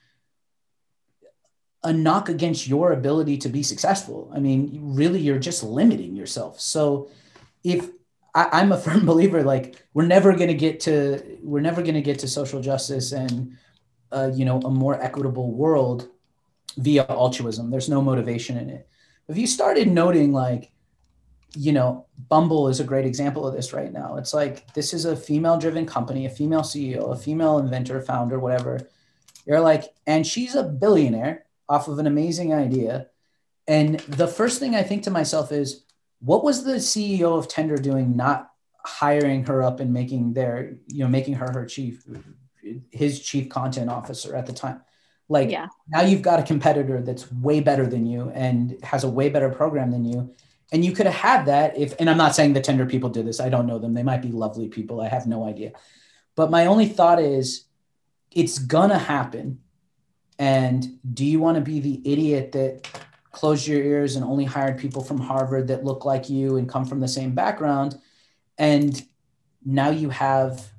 a 1.87 1.93
knock 1.93 2.27
against 2.27 2.67
your 2.67 2.91
ability 2.91 3.37
to 3.37 3.47
be 3.47 3.63
successful. 3.63 4.29
I 4.35 4.39
mean, 4.39 4.77
really, 4.81 5.21
you're 5.21 5.39
just 5.39 5.63
limiting 5.63 6.17
yourself. 6.17 6.59
So 6.59 7.09
if 7.63 7.89
I, 8.35 8.61
am 8.61 8.73
a 8.73 8.77
firm 8.85 9.05
believer, 9.05 9.41
like 9.41 9.81
we're 9.93 10.05
never 10.05 10.33
going 10.35 10.49
to 10.49 10.53
get 10.53 10.81
to, 10.81 11.23
we're 11.41 11.61
never 11.61 11.81
going 11.81 11.95
to 11.95 12.01
get 12.01 12.19
to 12.19 12.27
social 12.27 12.61
justice 12.61 13.13
and, 13.13 13.57
uh, 14.11 14.31
you 14.33 14.43
know, 14.43 14.59
a 14.59 14.69
more 14.69 15.01
equitable 15.01 15.49
world 15.49 16.09
via 16.77 17.05
altruism. 17.07 17.71
There's 17.71 17.87
no 17.87 18.01
motivation 18.01 18.57
in 18.57 18.69
it. 18.69 18.89
If 19.29 19.37
you 19.37 19.47
started 19.47 19.87
noting 19.87 20.33
like, 20.33 20.71
you 21.55 21.71
know, 21.71 22.05
Bumble 22.27 22.67
is 22.67 22.81
a 22.81 22.83
great 22.83 23.05
example 23.05 23.47
of 23.47 23.55
this 23.55 23.71
right 23.71 23.93
now. 23.93 24.17
It's 24.17 24.33
like 24.33 24.73
this 24.73 24.93
is 24.93 25.05
a 25.05 25.15
female 25.15 25.57
driven 25.57 25.85
company, 25.85 26.25
a 26.25 26.29
female 26.29 26.61
CEO, 26.61 27.13
a 27.13 27.15
female 27.15 27.59
inventor, 27.59 28.01
founder, 28.01 28.39
whatever. 28.39 28.89
You're 29.45 29.61
like, 29.61 29.85
and 30.05 30.27
she's 30.27 30.53
a 30.53 30.63
billionaire 30.63 31.46
off 31.69 31.87
of 31.87 31.99
an 31.99 32.07
amazing 32.07 32.53
idea. 32.53 33.07
And 33.67 33.99
the 33.99 34.27
first 34.27 34.59
thing 34.59 34.75
I 34.75 34.83
think 34.83 35.03
to 35.03 35.11
myself 35.11 35.51
is, 35.51 35.83
what 36.19 36.43
was 36.43 36.63
the 36.63 36.75
CEO 36.75 37.37
of 37.37 37.47
Tinder 37.47 37.77
doing 37.77 38.15
not 38.15 38.51
hiring 38.83 39.45
her 39.45 39.61
up 39.61 39.79
and 39.79 39.93
making 39.93 40.33
their, 40.33 40.77
you 40.87 41.03
know, 41.03 41.09
making 41.09 41.35
her 41.35 41.51
her 41.51 41.65
chief, 41.65 42.03
his 42.91 43.19
chief 43.19 43.49
content 43.49 43.89
officer 43.89 44.35
at 44.35 44.45
the 44.45 44.53
time? 44.53 44.81
Like 45.29 45.51
yeah. 45.51 45.67
now 45.89 46.01
you've 46.01 46.21
got 46.21 46.39
a 46.39 46.43
competitor 46.43 47.01
that's 47.01 47.31
way 47.31 47.59
better 47.59 47.85
than 47.85 48.05
you 48.05 48.31
and 48.33 48.77
has 48.83 49.03
a 49.03 49.09
way 49.09 49.29
better 49.29 49.49
program 49.49 49.91
than 49.91 50.05
you. 50.05 50.33
And 50.71 50.83
you 50.83 50.91
could 50.93 51.05
have 51.05 51.15
had 51.15 51.45
that 51.45 51.77
if, 51.77 51.95
and 51.99 52.09
I'm 52.09 52.17
not 52.17 52.35
saying 52.35 52.53
the 52.53 52.61
Tinder 52.61 52.85
people 52.85 53.09
did 53.09 53.25
this. 53.25 53.39
I 53.39 53.49
don't 53.49 53.67
know 53.67 53.79
them. 53.79 53.93
They 53.93 54.03
might 54.03 54.21
be 54.21 54.31
lovely 54.31 54.67
people. 54.67 55.01
I 55.01 55.07
have 55.07 55.27
no 55.27 55.45
idea. 55.45 55.71
But 56.35 56.51
my 56.51 56.65
only 56.65 56.87
thought 56.87 57.21
is 57.21 57.65
it's 58.31 58.59
gonna 58.59 58.97
happen. 58.97 59.59
And 60.39 60.99
do 61.13 61.25
you 61.25 61.39
want 61.39 61.55
to 61.55 61.61
be 61.61 61.79
the 61.79 62.01
idiot 62.05 62.51
that 62.51 62.87
closed 63.31 63.67
your 63.67 63.81
ears 63.81 64.15
and 64.15 64.25
only 64.25 64.45
hired 64.45 64.77
people 64.77 65.03
from 65.03 65.19
Harvard 65.19 65.67
that 65.67 65.83
look 65.83 66.05
like 66.05 66.29
you 66.29 66.57
and 66.57 66.69
come 66.69 66.85
from 66.85 66.99
the 66.99 67.07
same 67.07 67.33
background? 67.33 67.99
And 68.57 69.01
now 69.65 69.89
you 69.89 70.09
have 70.09 70.71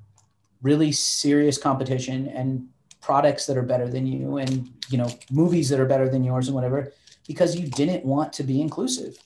really 0.62 0.92
serious 0.92 1.59
competition 1.59 2.28
and 2.28 2.68
products 3.00 3.46
that 3.46 3.56
are 3.56 3.62
better 3.62 3.88
than 3.88 4.06
you 4.06 4.38
and 4.38 4.70
you 4.90 4.98
know 4.98 5.09
movies 5.30 5.68
that 5.68 5.78
are 5.78 5.86
better 5.86 6.09
than 6.09 6.24
yours 6.24 6.48
and 6.48 6.54
whatever 6.54 6.92
because 7.26 7.56
you 7.56 7.68
didn't 7.68 8.04
want 8.04 8.32
to 8.32 8.42
be 8.42 8.61
inclusive 8.61 9.16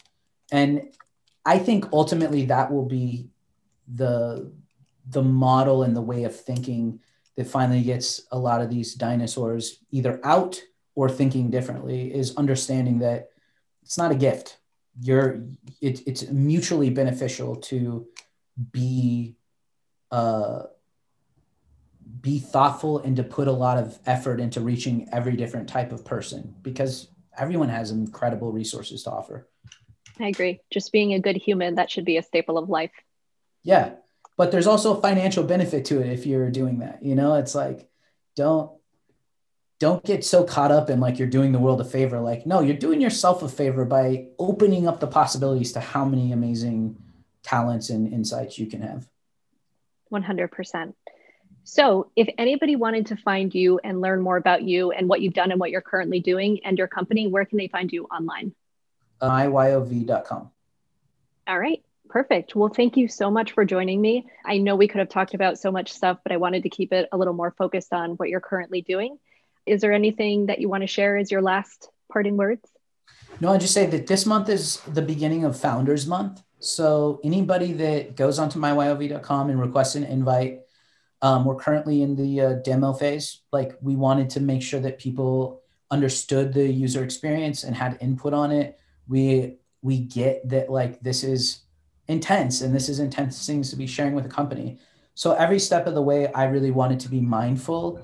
and 0.50 0.82
i 1.46 1.58
think 1.58 1.86
ultimately 1.92 2.44
that 2.44 2.70
will 2.70 2.84
be 2.84 3.28
the 3.94 4.52
the 5.08 5.22
model 5.22 5.82
and 5.82 5.96
the 5.96 6.02
way 6.02 6.24
of 6.24 6.38
thinking 6.38 7.00
that 7.36 7.46
finally 7.46 7.82
gets 7.82 8.22
a 8.30 8.38
lot 8.38 8.60
of 8.60 8.70
these 8.70 8.94
dinosaurs 8.94 9.78
either 9.90 10.20
out 10.24 10.60
or 10.94 11.08
thinking 11.08 11.50
differently 11.50 12.12
is 12.12 12.36
understanding 12.36 12.98
that 12.98 13.30
it's 13.82 13.98
not 13.98 14.12
a 14.12 14.16
gift 14.16 14.58
you're 15.00 15.42
it, 15.80 16.06
it's 16.06 16.28
mutually 16.28 16.90
beneficial 16.90 17.56
to 17.56 18.06
be 18.72 19.36
uh 20.10 20.64
be 22.20 22.38
thoughtful 22.38 22.98
and 22.98 23.16
to 23.16 23.24
put 23.24 23.48
a 23.48 23.52
lot 23.52 23.78
of 23.78 23.98
effort 24.06 24.40
into 24.40 24.60
reaching 24.60 25.08
every 25.12 25.34
different 25.34 25.68
type 25.68 25.92
of 25.92 26.04
person 26.04 26.54
because 26.62 27.08
everyone 27.36 27.68
has 27.68 27.90
incredible 27.90 28.52
resources 28.52 29.02
to 29.02 29.10
offer. 29.10 29.48
I 30.20 30.28
agree. 30.28 30.60
Just 30.70 30.92
being 30.92 31.14
a 31.14 31.18
good 31.18 31.36
human, 31.36 31.76
that 31.76 31.90
should 31.90 32.04
be 32.04 32.18
a 32.18 32.22
staple 32.22 32.58
of 32.58 32.68
life. 32.68 32.92
Yeah. 33.64 33.94
But 34.36 34.50
there's 34.50 34.66
also 34.66 34.96
a 34.96 35.00
financial 35.00 35.44
benefit 35.44 35.84
to 35.86 36.00
it 36.00 36.10
if 36.10 36.26
you're 36.26 36.50
doing 36.50 36.78
that. 36.78 37.02
You 37.02 37.14
know, 37.14 37.34
it's 37.34 37.54
like 37.54 37.88
don't 38.34 38.70
don't 39.82 40.04
get 40.04 40.24
so 40.24 40.44
caught 40.44 40.70
up 40.70 40.90
in 40.90 41.00
like 41.00 41.18
you're 41.18 41.26
doing 41.26 41.50
the 41.50 41.58
world 41.58 41.80
a 41.80 41.84
favor. 41.84 42.20
Like, 42.20 42.46
no, 42.46 42.60
you're 42.60 42.76
doing 42.76 43.00
yourself 43.00 43.42
a 43.42 43.48
favor 43.48 43.84
by 43.84 44.28
opening 44.38 44.86
up 44.86 45.00
the 45.00 45.08
possibilities 45.08 45.72
to 45.72 45.80
how 45.80 46.04
many 46.04 46.30
amazing 46.30 47.02
talents 47.42 47.90
and 47.90 48.12
insights 48.12 48.60
you 48.60 48.66
can 48.66 48.80
have. 48.80 49.08
100%. 50.12 50.94
So, 51.64 52.12
if 52.14 52.28
anybody 52.38 52.76
wanted 52.76 53.06
to 53.06 53.16
find 53.16 53.52
you 53.52 53.80
and 53.82 54.00
learn 54.00 54.20
more 54.20 54.36
about 54.36 54.62
you 54.62 54.92
and 54.92 55.08
what 55.08 55.20
you've 55.20 55.34
done 55.34 55.50
and 55.50 55.58
what 55.58 55.72
you're 55.72 55.80
currently 55.80 56.20
doing 56.20 56.60
and 56.64 56.78
your 56.78 56.86
company, 56.86 57.26
where 57.26 57.44
can 57.44 57.58
they 57.58 57.68
find 57.68 57.92
you 57.92 58.04
online? 58.04 58.54
myyov.com. 59.20 60.50
All 61.48 61.58
right, 61.58 61.82
perfect. 62.12 62.54
Well, 62.54 62.68
thank 62.68 62.98
you 62.98 63.08
so 63.08 63.30
much 63.30 63.52
for 63.52 63.64
joining 63.64 63.98
me. 63.98 64.26
I 64.44 64.58
know 64.58 64.76
we 64.76 64.86
could 64.86 64.98
have 64.98 65.08
talked 65.08 65.32
about 65.32 65.58
so 65.58 65.72
much 65.72 65.90
stuff, 65.90 66.18
but 66.22 66.30
I 66.30 66.36
wanted 66.36 66.62
to 66.64 66.68
keep 66.68 66.92
it 66.92 67.08
a 67.10 67.16
little 67.16 67.32
more 67.32 67.54
focused 67.56 67.94
on 67.94 68.10
what 68.12 68.28
you're 68.28 68.38
currently 68.40 68.82
doing. 68.82 69.18
Is 69.64 69.80
there 69.80 69.94
anything 69.94 70.46
that 70.46 70.60
you 70.60 70.68
want 70.68 70.82
to 70.82 70.86
share 70.86 71.16
as 71.16 71.30
your 71.30 71.40
last 71.40 71.88
parting 72.12 72.36
words? 72.36 72.68
No, 73.40 73.50
I 73.50 73.56
just 73.56 73.72
say 73.72 73.86
that 73.86 74.06
this 74.06 74.26
month 74.26 74.50
is 74.50 74.80
the 74.80 75.00
beginning 75.00 75.44
of 75.44 75.58
Founders 75.60 76.06
Month. 76.06 76.42
So 76.58 77.18
anybody 77.24 77.72
that 77.72 78.14
goes 78.14 78.38
onto 78.38 78.58
myyov.com 78.58 79.48
and 79.48 79.58
requests 79.58 79.94
an 79.94 80.04
invite, 80.04 80.60
um, 81.22 81.46
we're 81.46 81.56
currently 81.56 82.02
in 82.02 82.14
the 82.14 82.40
uh, 82.42 82.52
demo 82.62 82.92
phase. 82.92 83.40
Like 83.52 83.78
we 83.80 83.96
wanted 83.96 84.28
to 84.30 84.40
make 84.40 84.60
sure 84.60 84.80
that 84.80 84.98
people 84.98 85.62
understood 85.90 86.52
the 86.52 86.68
user 86.68 87.02
experience 87.02 87.64
and 87.64 87.74
had 87.74 87.96
input 88.02 88.34
on 88.34 88.52
it. 88.52 88.78
We 89.08 89.56
we 89.80 89.98
get 89.98 90.48
that 90.50 90.70
like 90.70 91.00
this 91.00 91.24
is 91.24 91.62
intense 92.08 92.60
and 92.60 92.74
this 92.74 92.88
is 92.88 92.98
intense 92.98 93.46
things 93.46 93.70
to 93.70 93.76
be 93.76 93.86
sharing 93.86 94.14
with 94.14 94.26
a 94.26 94.28
company. 94.28 94.78
So 95.14 95.32
every 95.32 95.58
step 95.58 95.86
of 95.86 95.94
the 95.94 96.02
way, 96.02 96.32
I 96.32 96.44
really 96.44 96.70
wanted 96.70 97.00
to 97.00 97.08
be 97.08 97.20
mindful 97.20 98.00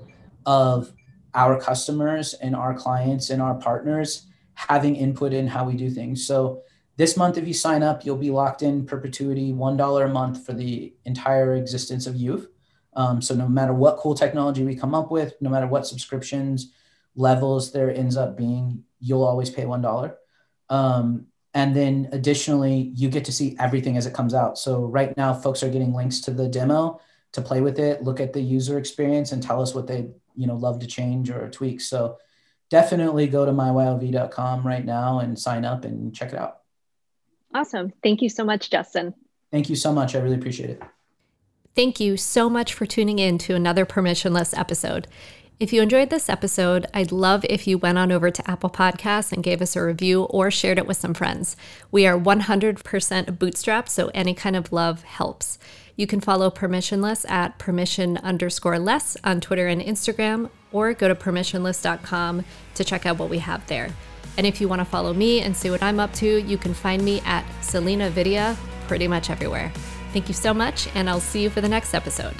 of 0.46 0.92
our 1.34 1.60
customers 1.60 2.34
and 2.34 2.54
our 2.54 2.74
clients 2.74 3.30
and 3.30 3.40
our 3.40 3.54
partners 3.54 4.26
having 4.54 4.96
input 4.96 5.32
in 5.32 5.46
how 5.46 5.64
we 5.64 5.74
do 5.74 5.90
things. 5.90 6.26
So 6.26 6.62
this 6.96 7.16
month, 7.16 7.38
if 7.38 7.46
you 7.46 7.54
sign 7.54 7.82
up, 7.82 8.04
you'll 8.04 8.16
be 8.16 8.30
locked 8.30 8.62
in 8.62 8.84
perpetuity, 8.84 9.52
$1 9.52 10.04
a 10.04 10.08
month 10.08 10.44
for 10.44 10.52
the 10.52 10.92
entire 11.04 11.54
existence 11.54 12.06
of 12.06 12.16
youth. 12.16 12.48
Um, 12.94 13.22
so 13.22 13.34
no 13.34 13.46
matter 13.46 13.72
what 13.72 13.98
cool 13.98 14.14
technology 14.14 14.64
we 14.64 14.74
come 14.74 14.94
up 14.94 15.10
with, 15.10 15.34
no 15.40 15.48
matter 15.48 15.68
what 15.68 15.86
subscriptions 15.86 16.72
levels 17.14 17.70
there 17.72 17.94
ends 17.94 18.16
up 18.16 18.36
being, 18.36 18.82
you'll 19.00 19.22
always 19.22 19.50
pay 19.50 19.64
one 19.64 19.80
dollar. 19.80 20.16
Um, 20.68 21.26
and 21.58 21.74
then 21.74 22.08
additionally, 22.12 22.92
you 22.94 23.08
get 23.08 23.24
to 23.24 23.32
see 23.32 23.56
everything 23.58 23.96
as 23.96 24.06
it 24.06 24.14
comes 24.14 24.32
out. 24.32 24.58
So 24.58 24.84
right 24.84 25.16
now, 25.16 25.34
folks 25.34 25.60
are 25.64 25.68
getting 25.68 25.92
links 25.92 26.20
to 26.20 26.30
the 26.30 26.48
demo 26.48 27.00
to 27.32 27.42
play 27.42 27.60
with 27.60 27.80
it, 27.80 28.04
look 28.04 28.20
at 28.20 28.32
the 28.32 28.40
user 28.40 28.78
experience, 28.78 29.32
and 29.32 29.42
tell 29.42 29.60
us 29.60 29.74
what 29.74 29.88
they 29.88 30.08
you 30.36 30.46
know 30.46 30.54
love 30.54 30.78
to 30.78 30.86
change 30.86 31.30
or 31.30 31.50
tweak. 31.50 31.80
So 31.80 32.18
definitely 32.70 33.26
go 33.26 33.44
to 33.44 33.50
myyov.com 33.50 34.64
right 34.64 34.84
now 34.84 35.18
and 35.18 35.36
sign 35.36 35.64
up 35.64 35.84
and 35.84 36.14
check 36.14 36.32
it 36.32 36.38
out. 36.38 36.58
Awesome. 37.52 37.92
Thank 38.04 38.22
you 38.22 38.28
so 38.28 38.44
much, 38.44 38.70
Justin. 38.70 39.12
Thank 39.50 39.68
you 39.68 39.74
so 39.74 39.92
much. 39.92 40.14
I 40.14 40.20
really 40.20 40.36
appreciate 40.36 40.70
it. 40.70 40.80
Thank 41.74 41.98
you 41.98 42.16
so 42.16 42.48
much 42.48 42.72
for 42.72 42.86
tuning 42.86 43.18
in 43.18 43.36
to 43.38 43.56
another 43.56 43.84
permissionless 43.84 44.56
episode. 44.56 45.08
If 45.60 45.72
you 45.72 45.82
enjoyed 45.82 46.10
this 46.10 46.28
episode, 46.28 46.86
I'd 46.94 47.10
love 47.10 47.44
if 47.48 47.66
you 47.66 47.78
went 47.78 47.98
on 47.98 48.12
over 48.12 48.30
to 48.30 48.48
Apple 48.48 48.70
Podcasts 48.70 49.32
and 49.32 49.42
gave 49.42 49.60
us 49.60 49.74
a 49.74 49.82
review 49.82 50.22
or 50.22 50.52
shared 50.52 50.78
it 50.78 50.86
with 50.86 50.98
some 50.98 51.14
friends. 51.14 51.56
We 51.90 52.06
are 52.06 52.16
100% 52.16 52.80
bootstrapped, 52.80 53.88
so 53.88 54.08
any 54.14 54.34
kind 54.34 54.54
of 54.54 54.72
love 54.72 55.02
helps. 55.02 55.58
You 55.96 56.06
can 56.06 56.20
follow 56.20 56.48
Permissionless 56.48 57.28
at 57.28 57.58
permission 57.58 58.18
underscore 58.18 58.78
less 58.78 59.16
on 59.24 59.40
Twitter 59.40 59.66
and 59.66 59.82
Instagram, 59.82 60.48
or 60.70 60.94
go 60.94 61.08
to 61.08 61.16
permissionless.com 61.16 62.44
to 62.76 62.84
check 62.84 63.04
out 63.04 63.18
what 63.18 63.28
we 63.28 63.38
have 63.38 63.66
there. 63.66 63.90
And 64.36 64.46
if 64.46 64.60
you 64.60 64.68
want 64.68 64.78
to 64.78 64.84
follow 64.84 65.12
me 65.12 65.40
and 65.40 65.56
see 65.56 65.72
what 65.72 65.82
I'm 65.82 65.98
up 65.98 66.12
to, 66.14 66.40
you 66.40 66.56
can 66.56 66.72
find 66.72 67.04
me 67.04 67.20
at 67.22 67.44
Selena 67.64 68.10
Vidya 68.10 68.56
pretty 68.86 69.08
much 69.08 69.28
everywhere. 69.28 69.72
Thank 70.12 70.28
you 70.28 70.34
so 70.34 70.54
much, 70.54 70.88
and 70.94 71.10
I'll 71.10 71.18
see 71.18 71.42
you 71.42 71.50
for 71.50 71.60
the 71.60 71.68
next 71.68 71.94
episode. 71.94 72.36